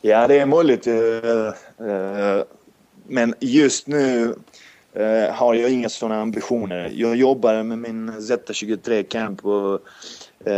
Ja, 0.01 0.29
det 0.29 0.39
är 0.39 0.47
möjligt. 0.47 0.87
Eh, 0.87 1.87
eh, 1.89 2.45
men 3.07 3.35
just 3.41 3.87
nu 3.87 4.35
eh, 4.93 5.35
har 5.35 5.55
jag 5.55 5.71
inga 5.71 5.89
sådana 5.89 6.23
ambitioner. 6.23 6.91
Jag 6.95 7.17
jobbar 7.17 7.63
med 7.63 7.79
min 7.79 8.11
Z23 8.11 9.03
Camp 9.03 9.47
och 9.47 9.81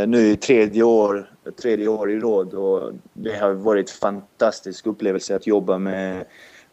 nu 0.06 0.26
i 0.26 0.36
tredje 0.36 0.82
år, 0.82 1.30
tredje 1.62 1.88
år 1.88 2.10
i 2.10 2.20
råd 2.20 2.54
och 2.54 2.92
det 3.12 3.36
har 3.36 3.52
varit 3.52 3.90
en 3.90 3.96
fantastisk 4.00 4.86
upplevelse 4.86 5.36
att 5.36 5.46
jobba 5.46 5.78
med, 5.78 6.24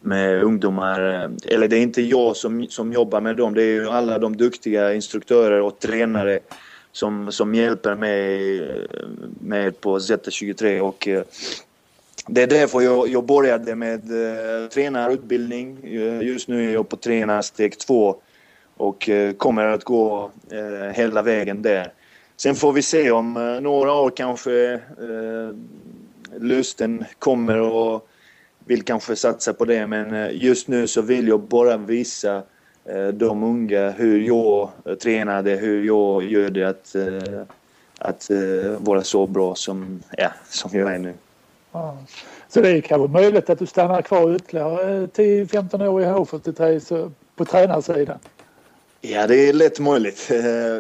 med 0.02 0.44
ungdomar. 0.44 1.24
Eh, 1.24 1.54
eller 1.54 1.68
det 1.68 1.78
är 1.78 1.82
inte 1.82 2.02
jag 2.02 2.36
som, 2.36 2.68
som 2.70 2.94
jobbar 2.94 3.22
med 3.22 3.36
dem, 3.36 3.54
det 3.54 3.64
är 3.64 3.74
ju 3.74 3.90
alla 3.90 4.20
de 4.20 4.38
duktiga 4.38 4.94
instruktörer 4.94 5.62
och 5.62 5.80
tränare 5.80 6.40
som, 6.92 7.32
som 7.32 7.56
hjälper 7.56 7.96
mig 7.96 8.58
eh, 8.60 9.08
med 9.40 9.82
på 9.82 10.00
Z23 10.00 10.80
och 10.80 11.08
eh, 11.08 11.24
det 12.28 12.44
är 12.44 12.48
därför 12.48 12.82
jag, 12.82 13.08
jag 13.08 13.26
började 13.26 13.76
med 13.76 14.02
tränarutbildning. 14.74 15.78
Just 16.22 16.48
nu 16.48 16.70
är 16.70 16.74
jag 16.74 16.90
på 16.90 16.96
tränarsteg 16.96 17.80
två 17.80 18.16
och 18.78 19.10
kommer 19.38 19.66
att 19.66 19.84
gå 19.84 20.32
hela 20.94 21.22
vägen 21.22 21.62
där. 21.62 21.94
Sen 22.38 22.56
får 22.56 22.74
vi 22.74 22.82
se 22.82 23.12
om 23.12 23.60
några 23.62 23.94
år 23.94 24.10
kanske 24.16 24.74
eh, 24.74 25.56
lusten 26.40 27.06
kommer 27.20 27.58
och 27.60 28.08
vill 28.66 28.84
kanske 28.84 29.16
satsa 29.16 29.54
på 29.54 29.66
det. 29.66 29.88
Men 29.88 30.14
eh, 30.14 30.30
just 30.32 30.68
nu 30.68 30.88
så 30.88 31.02
vill 31.02 31.28
jag 31.28 31.40
bara 31.40 31.78
visa 31.78 32.44
eh, 32.86 33.08
de 33.08 33.44
unga 33.44 33.90
hur 33.90 34.20
jag 34.20 34.70
tränade, 35.00 35.52
hur 35.52 35.86
jag 35.86 36.24
gör 36.24 36.50
det 36.50 36.64
att, 36.64 36.96
eh, 36.96 37.42
att 37.98 38.30
eh, 38.30 38.72
vara 38.78 39.04
så 39.04 39.28
bra 39.28 39.56
som, 39.56 40.04
ja, 40.18 40.30
som 40.50 40.80
jag 40.80 40.94
är 40.94 41.00
nu. 41.00 41.14
Ja. 41.72 41.98
Så 42.50 42.62
det 42.62 42.70
är 42.70 42.82
kanske 42.82 43.08
möjligt 43.08 43.50
att 43.50 43.60
du 43.60 43.66
stannar 43.66 44.02
kvar 44.02 44.36
ytterligare 44.36 45.08
10-15 45.08 45.88
år 45.88 46.02
i 46.02 46.06
H43 46.06 47.12
på 47.36 47.46
tränarsidan? 47.46 48.18
Ja, 49.02 49.28
det 49.28 49.50
är 49.50 49.54
lätt 49.54 49.80
möjligt. 49.80 50.32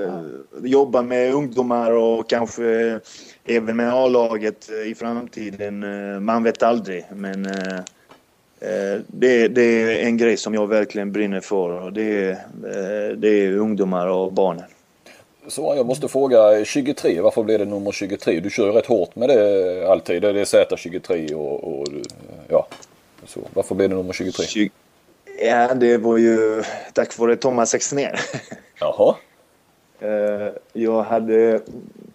Ja. 0.06 0.22
Jobba 0.64 1.02
med 1.02 1.34
ungdomar 1.34 1.92
och 1.92 2.30
kanske 2.30 3.00
även 3.46 3.78
med 3.78 3.94
A-laget 3.94 4.70
i 4.86 4.96
framtiden. 4.96 5.86
Man 6.26 6.44
vet 6.44 6.64
aldrig, 6.64 7.06
men 7.16 7.44
det, 9.08 9.48
det, 9.48 9.62
är 9.62 10.06
en 10.06 10.18
grej 10.18 10.38
som 10.38 10.54
jag 10.54 10.68
verkligen 10.68 11.12
brinner 11.12 11.40
för 11.40 11.70
och 11.70 11.94
det, 11.94 12.38
det 13.18 13.28
är 13.28 13.58
ungdomar 13.58 14.08
och 14.08 14.34
barnen. 14.34 14.66
Så 15.48 15.74
jag 15.78 15.86
måste 15.86 16.08
fråga 16.08 16.66
23, 16.66 17.22
varför 17.22 17.44
blev 17.44 17.60
det 17.60 17.66
nummer 17.66 17.92
23? 17.92 18.40
Du 18.40 18.50
kör 18.50 18.66
ju 18.66 18.72
rätt 18.72 18.86
hårt 18.86 19.16
med 19.16 19.30
det 19.30 19.88
alltid. 19.88 20.22
Det 20.22 20.30
är 20.30 20.34
Z23 20.34 21.34
och, 21.34 21.80
och 21.80 21.88
ja, 22.48 22.68
så. 23.26 23.40
Varför 23.54 23.76
blev 23.76 23.90
det 23.90 23.96
nummer 23.96 24.14
23? 24.14 24.46
20, 24.46 24.70
Ja, 25.40 25.74
det 25.74 25.98
var 25.98 26.18
ju 26.18 26.64
tack 26.94 27.18
vare 27.18 27.36
Thomas 27.36 27.74
Exner. 27.74 28.20
Jaha. 28.80 29.16
Eh, 30.00 30.54
jag 30.74 31.04
hade, 31.04 31.60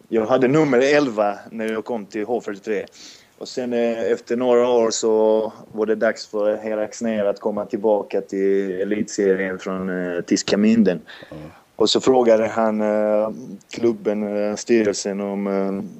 jag 0.08 0.26
hade 0.26 0.48
nummer 0.48 0.78
11 0.78 1.38
när 1.50 1.72
jag 1.72 1.84
kom 1.84 2.06
till 2.06 2.24
H43. 2.24 2.84
Och 3.38 3.48
sen 3.48 3.72
eh, 3.72 4.12
efter 4.12 4.36
några 4.36 4.68
år 4.68 4.90
så 4.90 5.52
var 5.72 5.86
det 5.86 5.94
dags 5.94 6.26
för 6.26 6.56
Herr 6.56 6.78
Exner 6.78 7.24
att 7.24 7.40
komma 7.40 7.64
tillbaka 7.64 8.20
till 8.20 8.80
elitserien 8.80 9.58
från 9.58 10.14
eh, 10.14 10.20
Tyska 10.20 10.56
Minden. 10.56 11.00
Mm. 11.30 11.42
Och 11.76 11.90
så 11.90 12.00
frågade 12.00 12.46
han 12.46 12.82
klubben, 13.70 14.56
styrelsen 14.56 15.20
om... 15.20 15.46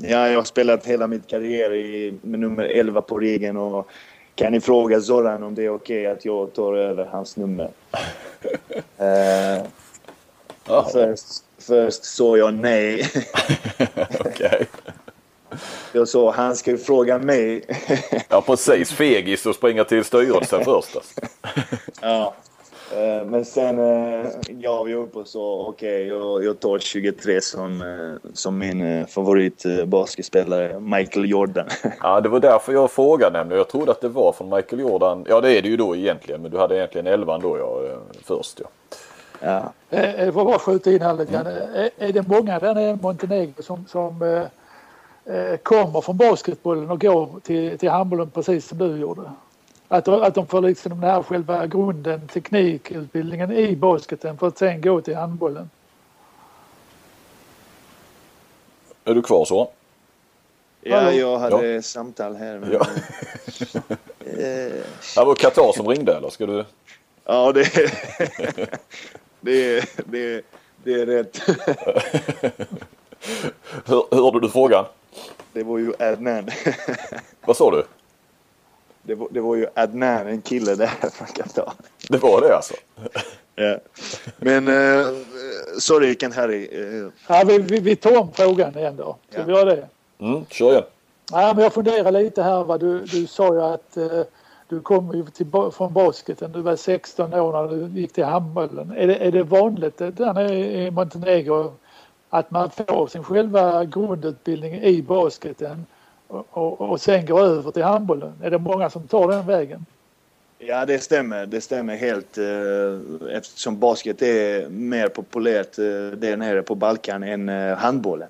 ja, 0.02 0.28
jag 0.28 0.38
har 0.38 0.44
spelat 0.44 0.86
hela 0.86 1.06
mitt 1.06 1.26
karriär 1.26 1.74
i, 1.74 2.14
med 2.22 2.40
nummer 2.40 2.64
11 2.64 3.00
på 3.00 3.18
ryggen 3.18 3.56
och 3.56 3.90
kan 4.36 4.52
ni 4.52 4.60
fråga 4.60 5.00
Zoran 5.00 5.42
om 5.42 5.54
det 5.54 5.64
är 5.64 5.74
okej 5.74 6.00
okay 6.00 6.12
att 6.12 6.24
jag 6.24 6.52
tar 6.52 6.74
över 6.76 7.04
hans 7.04 7.36
nummer? 7.36 7.70
uh, 9.00 9.66
oh. 10.68 10.88
först, 10.92 11.45
först 11.66 12.04
sa 12.04 12.36
jag 12.36 12.54
nej. 12.54 13.10
Okej. 14.20 14.66
Jag 15.92 16.08
sa 16.08 16.32
han 16.32 16.56
ska 16.56 16.70
ju 16.70 16.78
fråga 16.78 17.18
mig. 17.18 17.64
ja 18.28 18.40
precis, 18.40 18.92
fegis 18.92 19.46
och 19.46 19.54
springa 19.54 19.84
till 19.84 20.04
styrelsen 20.04 20.64
först. 20.64 20.96
Alltså. 20.96 21.20
ja. 22.00 22.34
Eh, 22.92 23.26
men 23.26 23.44
sen 23.44 23.78
eh, 23.78 24.26
gav 24.48 24.86
vi 24.86 24.94
upp 24.94 25.16
och 25.16 25.28
sa 25.28 25.66
okej, 25.68 26.12
okay, 26.12 26.18
jag, 26.18 26.44
jag 26.44 26.60
tar 26.60 26.78
23 26.78 27.40
som, 27.40 27.82
eh, 27.82 28.30
som 28.34 28.58
min 28.58 29.06
favorit 29.06 29.64
basketspelare, 29.86 30.80
Michael 30.80 31.30
Jordan. 31.30 31.66
ja, 32.02 32.20
det 32.20 32.28
var 32.28 32.40
därför 32.40 32.72
jag 32.72 32.90
frågade 32.90 33.38
nämligen. 33.38 33.58
Jag 33.58 33.68
trodde 33.68 33.92
att 33.92 34.00
det 34.00 34.08
var 34.08 34.32
från 34.32 34.48
Michael 34.48 34.80
Jordan. 34.80 35.24
Ja, 35.28 35.40
det 35.40 35.58
är 35.58 35.62
det 35.62 35.68
ju 35.68 35.76
då 35.76 35.96
egentligen, 35.96 36.42
men 36.42 36.50
du 36.50 36.58
hade 36.58 36.76
egentligen 36.76 37.06
11 37.06 37.38
då 37.38 37.58
ja, 37.58 37.82
först. 38.24 38.60
Ja. 38.60 38.66
Ja. 39.40 39.72
Jag 39.90 40.34
får 40.34 40.44
bara 40.44 40.58
skjuta 40.58 40.92
in 40.92 41.02
här 41.02 41.14
lite 41.14 41.32
grann. 41.32 41.46
Mm. 41.46 41.90
Är 41.98 42.12
det 42.12 42.28
många 42.28 42.58
där 42.58 42.74
nere 42.74 42.90
i 42.90 42.96
Montenegro 43.02 43.62
som, 43.62 43.86
som 43.88 44.22
eh, 45.24 45.56
kommer 45.56 46.00
från 46.00 46.16
basketbollen 46.16 46.90
och 46.90 47.00
går 47.00 47.40
till, 47.42 47.78
till 47.78 47.90
handbollen 47.90 48.30
precis 48.30 48.68
som 48.68 48.78
du 48.78 48.96
gjorde? 48.96 49.22
Att, 49.88 50.08
att 50.08 50.34
de 50.34 50.46
får 50.46 50.60
liksom 50.60 51.00
den 51.00 51.10
här 51.10 51.22
själva 51.22 51.66
grunden, 51.66 52.28
teknikutbildningen 52.28 53.52
i 53.52 53.76
basketen 53.76 54.38
för 54.38 54.46
att 54.48 54.58
sen 54.58 54.80
gå 54.80 55.00
till 55.00 55.16
handbollen. 55.16 55.70
Är 59.04 59.14
du 59.14 59.22
kvar 59.22 59.44
så? 59.44 59.70
Ja, 60.80 61.12
jag 61.12 61.38
hade 61.38 61.66
ja. 61.66 61.82
samtal 61.82 62.36
här. 62.36 62.58
Men... 62.58 62.72
Ja. 62.72 62.80
eh... 64.20 64.72
Det 65.14 65.24
var 65.24 65.34
Qatar 65.34 65.72
som 65.72 65.88
ringde 65.88 66.16
eller? 66.16 66.30
Ska 66.30 66.46
du? 66.46 66.64
Ja, 67.24 67.52
det, 67.52 67.90
det, 69.40 69.84
det, 70.06 70.44
det 70.84 70.92
är 70.92 71.06
rätt. 71.06 71.40
Hör, 73.84 74.14
hörde 74.16 74.40
du 74.40 74.48
frågan? 74.48 74.84
Det 75.52 75.62
var 75.62 75.78
ju 75.78 75.92
Adnan. 75.98 76.50
Vad 77.46 77.56
sa 77.56 77.70
du? 77.70 77.84
det 79.06 79.14
var, 79.14 79.28
det 79.30 79.40
var 79.40 79.56
ju 79.56 79.66
Adnan, 79.74 80.26
en 80.26 80.42
kille 80.42 80.74
där 80.74 80.90
man 81.20 81.28
kan 81.28 81.48
ta. 81.48 81.72
Det 82.08 82.18
var 82.18 82.40
det 82.40 82.56
alltså? 82.56 82.74
ja. 83.54 83.78
Men 84.38 84.68
uh, 84.68 85.06
sorry 85.78 86.14
Ken 86.14 86.32
Harry. 86.32 86.68
Uh. 86.72 87.10
Ja, 87.28 87.44
vi, 87.46 87.58
vi, 87.58 87.80
vi 87.80 87.96
tar 87.96 88.18
om 88.18 88.32
frågan 88.32 88.78
igen 88.78 88.96
då. 88.96 89.16
Ska 89.30 89.38
ja. 89.38 89.44
vi 89.46 89.52
göra 89.52 89.64
det? 89.64 89.88
Mm, 90.18 90.44
kör 90.50 90.70
igen. 90.70 90.84
Ja, 91.32 91.52
men 91.54 91.62
jag 91.62 91.72
funderar 91.72 92.10
lite 92.10 92.42
här. 92.42 92.64
Vad 92.64 92.80
du, 92.80 93.00
du 93.00 93.26
sa 93.26 93.54
ju 93.54 93.62
att 93.62 93.96
uh, 93.96 94.22
du 94.68 94.80
kommer 94.80 95.14
ju 95.14 95.24
till, 95.24 95.46
från 95.72 95.92
basketen. 95.92 96.52
Du 96.52 96.60
var 96.60 96.76
16 96.76 97.34
år 97.34 97.52
när 97.52 97.76
du 97.76 98.00
gick 98.00 98.12
till 98.12 98.24
handbollen. 98.24 98.92
Är 98.96 99.06
det, 99.06 99.14
är 99.14 99.32
det 99.32 99.42
vanligt 99.42 100.00
eh, 100.00 100.08
där 100.08 100.34
nere 100.34 100.54
i 100.54 100.90
Montenegro 100.90 101.72
att 102.28 102.50
man 102.50 102.70
får 102.70 103.06
sin 103.06 103.24
själva 103.24 103.84
grundutbildning 103.84 104.74
i 104.74 105.02
basketen 105.02 105.86
och, 106.28 106.80
och, 106.80 107.00
sen 107.00 107.26
går 107.26 107.40
över 107.40 107.70
till 107.70 107.82
handbollen? 107.82 108.32
Är 108.42 108.50
det 108.50 108.58
många 108.58 108.90
som 108.90 109.06
tar 109.06 109.28
den 109.28 109.46
vägen? 109.46 109.86
Ja, 110.58 110.86
det 110.86 110.98
stämmer. 110.98 111.46
Det 111.46 111.60
stämmer 111.60 111.96
helt 111.96 112.38
eh, 112.38 113.36
eftersom 113.36 113.78
basket 113.78 114.22
är 114.22 114.68
mer 114.68 115.08
populärt 115.08 115.78
eh, 115.78 115.84
där 116.18 116.36
nere 116.36 116.62
på 116.62 116.74
Balkan 116.74 117.22
än 117.22 117.48
eh, 117.48 117.76
handbollen. 117.76 118.28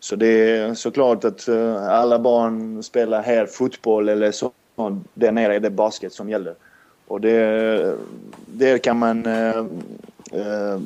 Så 0.00 0.16
det 0.16 0.26
är 0.26 0.74
såklart 0.74 1.24
att 1.24 1.48
eh, 1.48 1.88
alla 1.88 2.18
barn 2.18 2.82
spelar 2.82 3.22
här 3.22 3.46
fotboll 3.46 4.08
eller 4.08 4.32
så. 4.32 4.52
Där 5.14 5.32
nere 5.32 5.54
är 5.54 5.60
det 5.60 5.70
basket 5.70 6.12
som 6.12 6.30
gäller. 6.30 6.54
Och 7.06 7.20
det, 7.20 7.96
där 8.46 8.78
kan 8.78 8.98
man 8.98 9.26
eh, 9.26 10.80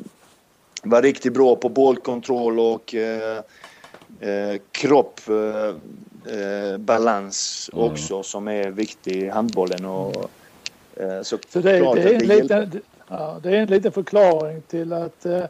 vara 0.83 1.01
riktigt 1.01 1.33
bra 1.33 1.55
på 1.55 1.69
bollkontroll 1.69 2.59
och 2.59 2.95
eh, 2.95 3.41
kropp 4.71 5.19
eh, 5.29 6.77
balans 6.77 7.69
mm. 7.73 7.85
också 7.85 8.23
som 8.23 8.47
är 8.47 8.71
viktig 8.71 9.15
i 9.15 9.29
handbollen. 9.29 9.85
Och, 9.85 10.29
eh, 10.95 11.21
så 11.21 11.37
så 11.49 11.59
det, 11.59 11.71
det, 11.71 11.77
är 11.79 12.13
en 12.13 12.27
liten, 12.27 12.81
ja, 13.07 13.39
det 13.43 13.49
är 13.49 13.61
en 13.61 13.69
liten 13.69 13.91
förklaring 13.91 14.61
till 14.61 14.93
att, 14.93 15.25
eh, 15.25 15.43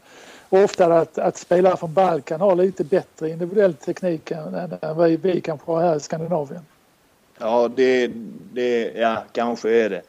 ofta 0.49 0.85
att, 0.85 1.17
att 1.17 1.37
spelare 1.37 1.77
från 1.77 1.93
Balkan 1.93 2.41
har 2.41 2.55
lite 2.55 2.83
bättre 2.83 3.29
individuell 3.29 3.73
teknik 3.73 4.31
än, 4.31 4.55
än 4.81 4.97
vi, 4.97 5.17
vi 5.17 5.41
kanske 5.41 5.71
har 5.71 5.81
här 5.81 5.95
i 5.95 5.99
Skandinavien. 5.99 6.61
Ja, 7.39 7.69
det, 7.75 8.11
det 8.53 8.91
ja, 8.95 9.23
kanske 9.31 9.69
är 9.69 9.89
det. 9.89 10.01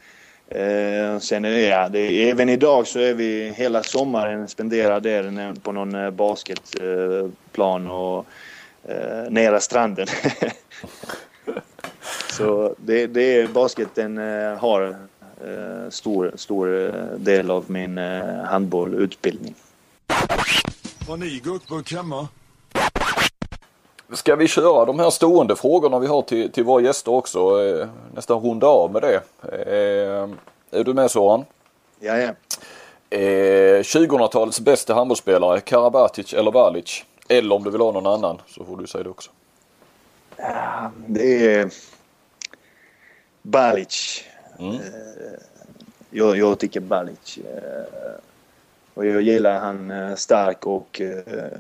Eh, 0.51 1.19
sen 1.19 1.45
är 1.45 1.51
det, 1.51 1.61
ja, 1.61 1.89
det, 1.89 2.31
även 2.31 2.49
idag 2.49 2.87
så 2.87 2.99
är 2.99 3.15
vi 3.15 3.53
hela 3.57 3.83
sommaren 3.83 4.49
spenderar 4.49 5.01
där 5.01 5.55
på 5.63 5.73
någon 5.73 5.95
eh, 5.95 6.11
basketplan 6.11 7.87
eh, 7.87 7.93
och 7.93 8.27
eh, 8.85 9.31
nära 9.31 9.61
stranden. 9.61 10.07
så 12.31 12.75
det, 12.79 13.07
det 13.07 13.41
är 13.41 13.49
basketen 13.49 14.19
eh, 14.19 14.59
har 14.59 14.97
eh, 15.47 15.91
stor, 15.91 16.33
stor 16.35 16.87
eh, 16.87 17.19
del 17.19 17.51
av 17.51 17.65
min 17.67 17.99
eh, 17.99 18.45
handbollutbildning. 18.45 19.55
Har 21.09 21.17
ni 21.17 21.41
gurkburk 21.45 21.93
hemma? 21.93 22.29
Ska 24.13 24.37
vi 24.37 24.49
köra 24.49 24.85
de 24.85 24.99
här 24.99 25.11
stående 25.11 25.57
frågorna 25.57 25.99
vi 25.99 26.07
har 26.07 26.23
till, 26.23 26.53
till 26.53 26.65
våra 26.65 26.83
gäster 26.83 27.13
också? 27.13 27.39
Eh, 27.65 27.89
nästan 28.15 28.41
runda 28.41 28.67
av 28.67 28.93
med 28.93 29.03
det. 29.03 29.23
Eh, 29.43 30.29
är 30.81 30.85
du 30.85 30.95
med 30.95 31.11
Soran? 31.11 31.45
Ja, 32.01 32.17
ja. 32.17 32.31
Eh, 33.11 33.81
2000-talets 33.83 34.61
bästa 34.61 34.95
handbollsspelare, 34.95 35.61
Karabatic 35.61 36.35
eller 36.35 36.51
Balic? 36.51 37.05
Eller 37.29 37.55
om 37.55 37.65
du 37.65 37.71
vill 37.71 37.81
ha 37.81 37.93
någon 37.93 38.07
annan 38.07 38.41
så 38.47 38.65
får 38.65 38.77
du 38.77 38.87
säga 38.87 39.05
det 39.05 39.11
också. 39.11 39.31
Ja, 40.37 40.91
det 41.07 41.55
är 41.55 41.71
Balic. 43.43 44.25
Mm. 44.59 44.75
Eh, 44.75 44.81
jag, 46.11 46.37
jag 46.37 46.59
tycker 46.59 46.81
Balic. 46.81 47.39
Eh, 47.39 48.21
och 48.95 49.07
jag 49.07 49.23
gillar 49.23 49.61
han 49.61 49.91
eh, 49.91 50.15
stark 50.15 50.67
och 50.67 51.01
eh, 51.01 51.59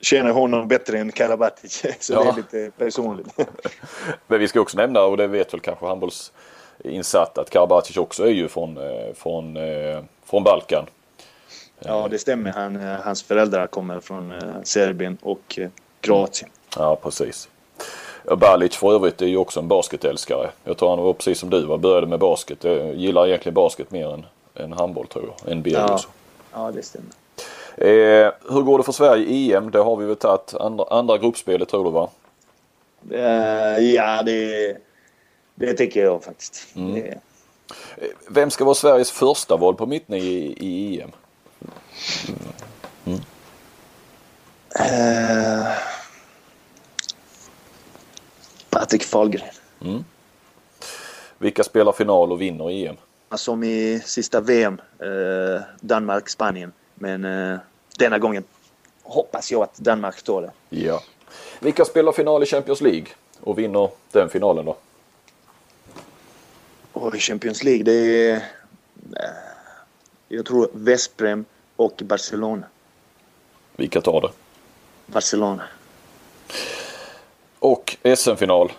känner 0.00 0.30
honom 0.30 0.68
bättre 0.68 0.98
än 0.98 1.12
Karabatic. 1.12 1.84
Så 2.00 2.12
Ja. 2.12 2.22
det 2.22 2.28
är 2.30 2.36
lite 2.36 2.70
personligt. 2.78 3.26
Men 4.26 4.40
vi 4.40 4.48
ska 4.48 4.60
också 4.60 4.76
nämna, 4.76 5.00
och 5.02 5.16
det 5.16 5.26
vet 5.26 5.52
väl 5.54 5.60
kanske 5.60 5.86
handbollsinsatt, 5.86 7.38
att 7.38 7.50
Karabatic 7.50 7.96
också 7.96 8.24
är 8.24 8.30
ju 8.32 8.48
från, 8.48 8.76
eh, 8.76 9.14
från, 9.14 9.56
eh, 9.56 10.02
från 10.24 10.44
Balkan. 10.44 10.86
Ja, 11.80 12.08
det 12.10 12.18
stämmer. 12.18 12.50
Han, 12.52 12.76
eh, 12.76 12.96
hans 13.00 13.22
föräldrar 13.22 13.66
kommer 13.66 14.00
från 14.00 14.32
eh, 14.32 14.38
Serbien 14.64 15.18
och 15.22 15.58
eh, 15.58 15.68
Kroatien. 16.00 16.50
Ja, 16.76 16.96
precis. 16.96 17.48
Balic 18.36 18.76
för 18.76 18.94
övrigt 18.94 19.22
är 19.22 19.26
ju 19.26 19.36
också 19.36 19.60
en 19.60 19.68
basketälskare. 19.68 20.50
Jag 20.64 20.76
tror 20.78 20.88
han 20.88 20.98
var 20.98 21.12
precis 21.12 21.38
som 21.38 21.50
du 21.50 21.64
var, 21.66 21.78
började 21.78 22.06
med 22.06 22.18
basket. 22.18 22.64
Jag 22.64 22.94
gillar 22.94 23.26
egentligen 23.26 23.54
basket 23.54 23.90
mer 23.90 24.14
än, 24.14 24.26
än 24.54 24.72
handboll 24.72 25.06
tror 25.06 25.32
jag. 25.44 25.56
NBA 25.56 25.70
Ja. 25.70 25.92
också. 25.94 26.08
Ja, 26.52 26.70
det 26.74 26.82
stämmer. 26.82 27.08
Eh, 27.80 28.32
hur 28.50 28.62
går 28.62 28.78
det 28.78 28.84
för 28.84 28.92
Sverige 28.92 29.24
i 29.26 29.52
EM? 29.52 29.70
Det 29.70 29.78
har 29.78 29.96
vi 29.96 30.06
väl 30.06 30.16
tagit. 30.16 30.54
Andra, 30.54 30.84
andra 30.90 31.18
gruppspelet 31.18 31.68
tror 31.68 31.84
du 31.84 31.90
va? 31.90 32.10
Eh, 33.10 33.78
ja, 33.84 34.22
det, 34.22 34.76
det 35.54 35.72
tycker 35.74 36.04
jag 36.04 36.24
faktiskt. 36.24 36.76
Mm. 36.76 36.94
Det, 36.94 37.18
Eh, 37.96 38.08
Vem 38.28 38.50
ska 38.50 38.64
vara 38.64 38.74
Sveriges 38.74 39.10
första 39.10 39.56
val 39.56 39.74
på 39.74 39.86
mitten 39.86 40.14
i, 40.14 40.54
i 40.60 41.00
EM? 41.00 41.10
eh, 44.80 45.66
Patrik 48.70 49.04
Fahlgren. 49.04 49.48
Vilka 51.38 51.64
spelar 51.64 51.92
final 51.92 52.32
och 52.32 52.40
vinner 52.40 52.70
EM? 52.70 52.96
Som 53.36 53.64
i 53.64 54.02
sista 54.04 54.40
VM, 54.40 54.80
eh, 54.98 55.62
Danmark-Spanien. 55.80 56.72
Men 56.94 57.24
eh, 57.24 57.58
denna 57.98 58.18
gången 58.18 58.44
hoppas 59.02 59.52
jag 59.52 59.62
att 59.62 59.78
Danmark 59.78 60.22
tar 60.22 60.42
det. 60.42 60.52
Ja. 60.68 61.02
Vilka 61.60 61.84
spelar 61.84 62.12
final 62.12 62.42
i 62.42 62.46
Champions 62.46 62.80
League 62.80 63.06
och 63.40 63.58
vinner 63.58 63.90
den 64.12 64.28
finalen 64.28 64.64
då? 64.64 64.76
Och 66.92 67.14
i 67.14 67.18
Champions 67.18 67.64
League, 67.64 67.82
det 67.82 67.92
är... 67.92 68.34
Eh, 68.36 69.30
jag 70.28 70.46
tror 70.46 70.70
Vesprem 70.72 71.44
och 71.76 72.02
Barcelona. 72.04 72.62
Vilka 73.76 74.00
tar 74.00 74.20
det? 74.20 74.30
Barcelona. 75.06 75.62
Och 77.58 77.96
SM-final? 78.16 78.72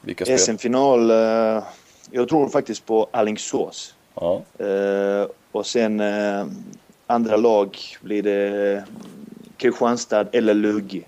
Vilka 0.00 0.24
spelar? 0.24 0.38
SM-final, 0.38 1.10
eh, 1.10 1.64
jag 2.10 2.28
tror 2.28 2.48
faktiskt 2.48 2.86
på 2.86 3.08
Alingsås. 3.10 3.94
Ja. 4.14 4.42
Eh, 4.58 5.26
och 5.52 5.66
sen 5.66 6.00
andra 7.12 7.36
lag 7.36 7.78
blir 8.00 8.22
det 8.22 8.84
Kristianstad 9.56 10.26
eller 10.32 10.54
Lugi. 10.54 11.04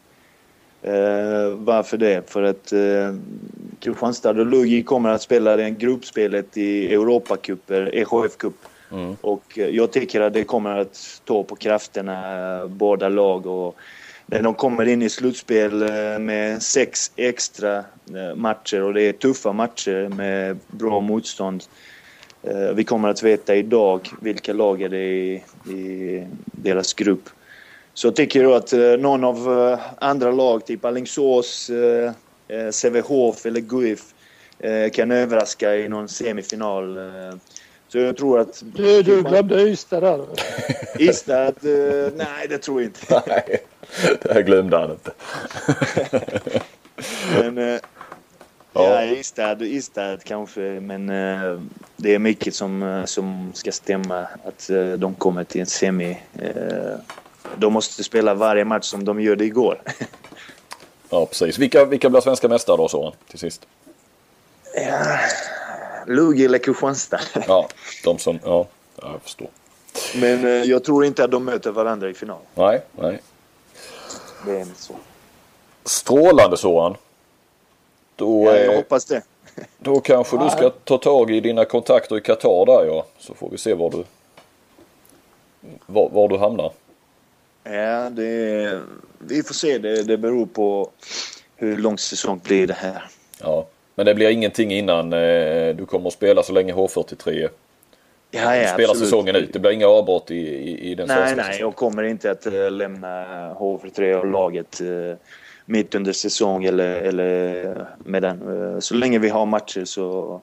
Eh, 0.83 1.49
varför 1.57 1.97
det? 1.97 2.31
För 2.31 2.43
att 2.43 2.73
eh, 2.73 3.15
Kristianstad 3.81 4.31
och 4.31 4.47
Lugi 4.47 4.83
kommer 4.83 5.09
att 5.09 5.23
spela 5.23 5.57
det 5.57 5.71
gruppspelet 5.71 6.57
i 6.57 6.95
Europacuper, 6.95 7.91
EHF-cup. 7.95 8.55
Mm. 8.93 9.17
Och 9.21 9.59
eh, 9.59 9.69
jag 9.69 9.93
tycker 9.93 10.21
att 10.21 10.33
det 10.33 10.45
kommer 10.45 10.79
att 10.81 11.21
ta 11.25 11.43
på 11.43 11.57
krafterna, 11.57 12.67
båda 12.67 13.09
lag. 13.09 13.47
Och 13.47 13.77
när 14.27 14.43
de 14.43 14.55
kommer 14.55 14.87
in 14.87 15.03
i 15.03 15.09
slutspel 15.09 15.83
eh, 15.83 16.19
med 16.19 16.63
sex 16.63 17.13
extra 17.17 17.77
eh, 17.79 18.35
matcher 18.37 18.83
och 18.83 18.95
det 18.95 19.03
är 19.03 19.13
tuffa 19.13 19.53
matcher 19.53 20.09
med 20.09 20.59
bra 20.69 21.01
motstånd. 21.01 21.65
Eh, 22.47 22.75
Vi 22.75 22.85
kommer 22.85 23.09
att 23.09 23.23
veta 23.23 23.55
idag 23.55 24.11
vilka 24.21 24.53
lag 24.53 24.83
är 24.83 24.89
det 24.89 25.05
i, 25.05 25.43
i 25.71 26.27
deras 26.45 26.95
grupp. 26.95 27.29
Så 27.95 28.07
jag 28.07 28.17
tycker 28.17 28.57
att 28.57 28.73
eh, 28.73 28.81
någon 28.81 29.25
av 29.25 29.71
eh, 29.71 29.79
andra 29.99 30.33
lag, 30.33 30.67
typ 30.67 30.85
Alingsås, 30.85 31.71
eh, 31.71 32.13
eh, 32.49 32.71
Sävehof 32.71 33.47
eller 33.47 33.61
Guif 33.61 34.01
kan 34.93 35.11
överraska 35.11 35.77
i 35.77 35.89
någon 35.89 36.09
semifinal. 36.09 36.99
Så 37.89 37.99
jag 37.99 38.17
tror 38.17 38.41
att... 38.41 38.63
Du, 38.77 39.03
du 39.03 39.23
glömde 39.23 39.63
Ystad 39.63 40.01
där. 40.01 40.25
Ystad, 40.99 41.55
nej 42.17 42.47
det 42.49 42.59
tror 42.59 42.81
jag 42.83 42.89
inte. 42.89 43.23
Nej, 43.27 43.59
det 44.23 44.43
glömde 44.43 44.77
han 44.77 44.91
inte. 44.91 45.11
Men, 47.53 47.81
Ja. 48.75 49.05
Ystad, 49.05 49.63
Ystad 49.63 50.25
kanske, 50.25 50.61
men 50.61 51.09
eh, 51.09 51.61
det 51.97 52.15
är 52.15 52.19
mycket 52.19 52.55
som, 52.55 52.83
eh, 52.83 53.05
som 53.05 53.53
ska 53.55 53.73
stämma 53.73 54.27
att 54.45 54.71
eh, 54.71 54.93
de 54.93 55.15
kommer 55.15 55.45
till 55.45 55.61
en 55.61 55.67
semi. 55.67 56.19
De 57.57 57.73
måste 57.73 58.05
spela 58.05 58.35
varje 58.35 58.65
match 58.65 58.85
som 58.85 59.05
de 59.05 59.21
gjorde 59.21 59.45
igår. 59.45 59.83
Ja, 61.11 61.27
precis. 61.27 61.59
Vilka, 61.59 61.85
vilka 61.85 62.11
blir 62.11 62.21
svenska 62.21 62.49
mästare 62.49 62.77
då, 62.77 62.89
Soran, 62.89 63.13
till 63.29 63.39
sist? 63.39 63.67
ja, 64.75 65.19
Lugi 66.07 66.59
Kristianstad. 66.59 67.21
Ja, 67.49 67.69
de 68.05 68.19
som... 68.19 68.39
Ja, 68.45 68.67
ja 69.03 69.11
jag 69.13 69.23
förstår. 69.23 69.49
Men 70.15 70.69
jag 70.69 70.85
tror 70.85 71.05
inte 71.05 71.25
att 71.25 71.31
de 71.31 71.45
möter 71.45 71.71
varandra 71.71 72.11
i 72.11 72.15
final. 72.15 72.39
Nej, 72.55 72.83
nej. 72.93 73.23
Det 74.47 74.53
är 74.53 74.61
inte 74.61 74.83
så. 74.83 74.95
Strålande 75.85 76.57
Soran. 76.57 76.97
Då, 78.17 78.45
Ja, 78.47 78.57
jag 78.57 78.67
eh, 78.73 78.77
hoppas 78.77 79.05
det. 79.05 79.23
då 79.79 80.01
kanske 80.01 80.39
du 80.39 80.51
ska 80.51 80.71
ta 80.71 80.99
tag 80.99 81.31
i 81.31 81.41
dina 81.41 81.65
kontakter 81.65 82.17
i 82.17 82.21
Qatar 82.21 82.67
där 82.67 82.85
ja. 82.87 83.07
Så 83.19 83.35
får 83.35 83.51
vi 83.51 83.59
se 83.59 83.75
var 83.75 83.91
du, 83.91 84.05
var, 85.87 86.09
var 86.13 86.29
du 86.29 86.39
hamnar. 86.39 86.73
Ja, 87.65 88.11
det, 88.11 88.81
vi 89.19 89.43
får 89.43 89.55
se. 89.55 89.79
Det, 89.79 90.03
det 90.03 90.17
beror 90.19 90.47
på 90.47 90.91
hur 91.57 91.77
lång 91.77 91.99
säsong 91.99 92.41
blir 92.45 92.67
det 92.67 92.75
här. 92.75 93.03
Ja. 93.41 93.67
Men 93.95 94.07
det 94.07 94.15
blir 94.15 94.31
ingenting 94.31 94.73
innan 94.73 95.13
eh, 95.13 95.75
du 95.77 95.87
kommer 95.87 96.07
att 96.09 96.13
spela 96.15 96.43
så 96.43 96.53
länge 96.53 96.73
H43 96.73 97.49
Ja, 98.31 98.57
ja, 98.57 98.69
spelar 98.69 98.91
absolut. 98.91 98.99
säsongen 99.09 99.37
ut. 99.37 99.53
Det 99.53 99.59
blir 99.59 99.71
inga 99.71 99.87
avbrott 99.87 100.31
i, 100.31 100.35
i, 100.35 100.91
i 100.91 100.95
den 100.95 101.09
Nej, 101.09 101.17
svenska 101.17 101.37
nej, 101.37 101.45
säsongen. 101.45 101.61
jag 101.61 101.77
kommer 101.77 102.03
inte 102.03 102.31
att 102.31 102.47
eh, 102.47 102.71
lämna 102.71 103.25
HV3 103.55 104.15
och 104.15 104.27
laget 104.27 104.81
eh, 104.81 105.17
mitt 105.65 105.95
under 105.95 106.13
säsong 106.13 106.65
eller, 106.65 106.95
eller 106.95 107.87
med 107.99 108.23
den. 108.23 108.73
Eh, 108.75 108.81
så 108.81 108.95
länge 108.95 109.19
vi 109.19 109.29
har 109.29 109.47
matcher 109.47 109.85
så, 109.85 110.41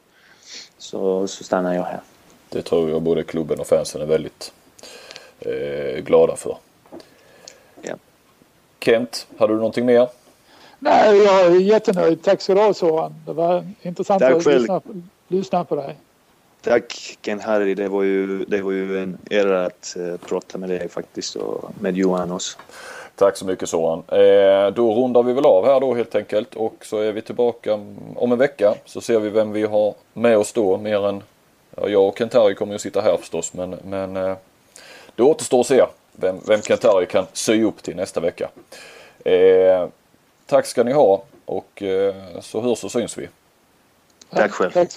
så, 0.78 1.28
så 1.28 1.44
stannar 1.44 1.74
jag 1.74 1.84
här. 1.84 2.00
Det 2.50 2.62
tror 2.62 2.90
jag 2.90 3.02
både 3.02 3.24
klubben 3.24 3.60
och 3.60 3.68
fansen 3.68 4.02
är 4.02 4.06
väldigt 4.06 4.54
eh, 5.40 6.04
glada 6.04 6.36
för. 6.36 6.58
Ja. 7.82 7.96
Kent, 8.80 9.28
hade 9.38 9.54
du 9.54 9.58
någonting 9.58 9.86
mer? 9.86 10.08
Nej, 10.80 11.18
jag 11.18 11.46
är 11.46 11.60
jättenöjd. 11.60 12.24
Tack 12.24 12.42
ska 12.42 12.54
du 12.54 12.62
ha 12.62 12.74
Soran. 12.74 13.14
Det 13.26 13.34
var 13.34 13.68
intressant 13.82 14.20
Tack 14.22 14.34
att 14.34 14.46
lyssna, 14.46 14.80
på- 14.80 15.02
lyssna 15.28 15.64
på 15.64 15.76
dig. 15.76 15.96
Tack 16.62 17.18
Ken 17.22 17.40
Harry, 17.40 17.76
det 17.76 17.88
var 17.88 18.04
ju, 18.04 18.46
det 18.46 18.62
var 18.62 18.72
ju 18.72 19.00
en 19.04 19.18
ära 19.30 19.66
att 19.66 19.96
eh, 20.00 20.18
prata 20.18 20.58
med 20.58 20.70
dig 20.70 20.90
faktiskt 20.90 21.36
och 21.36 21.72
med 21.80 21.98
Johan 21.98 22.32
också. 22.32 22.58
Tack 23.16 23.38
så 23.38 23.46
mycket 23.46 23.70
Soran. 23.70 24.04
Eh, 24.08 24.74
då 24.74 24.94
rundar 24.94 25.24
vi 25.24 25.34
väl 25.34 25.46
av 25.46 25.66
här 25.66 25.80
då 25.80 25.94
helt 25.94 26.16
enkelt 26.16 26.56
och 26.56 26.76
så 26.82 26.98
är 26.98 27.12
vi 27.12 27.22
tillbaka 27.22 27.74
om 28.16 28.32
en 28.32 28.38
vecka. 28.38 28.76
Så 28.86 29.02
ser 29.02 29.20
vi 29.20 29.30
vem 29.30 29.52
vi 29.52 29.64
har 29.64 29.94
med 30.14 30.38
oss 30.38 30.54
då. 30.54 30.78
Mer 30.78 31.08
än, 31.08 31.24
ja, 31.76 31.88
jag 31.88 32.08
och 32.08 32.20
Kent-Harry 32.20 32.54
kommer 32.54 32.74
ju 32.74 32.80
sitta 32.80 33.02
här 33.02 33.18
förstås 33.18 33.54
men, 33.54 33.70
men 33.70 34.18
eh, 34.18 34.36
det 35.16 35.24
återstår 35.24 35.60
att 35.60 35.68
se 35.68 35.86
vem, 36.12 36.40
vem 36.48 36.62
Kantari 36.62 37.06
kan 37.06 37.26
sy 37.34 37.64
upp 37.64 37.84
till 37.84 37.96
nästa 37.96 38.20
vecka. 38.20 38.50
Eh, 39.26 39.88
tack 40.46 40.66
ska 40.66 40.84
ni 40.84 40.92
ha 40.92 41.24
och 41.46 41.82
eh, 41.82 42.16
så 42.42 42.62
hörs 42.62 42.84
och 42.84 42.92
syns 42.92 43.18
vi. 43.18 43.28
Tack 44.30 44.52
själv. 44.52 44.72
Tack 44.72 44.92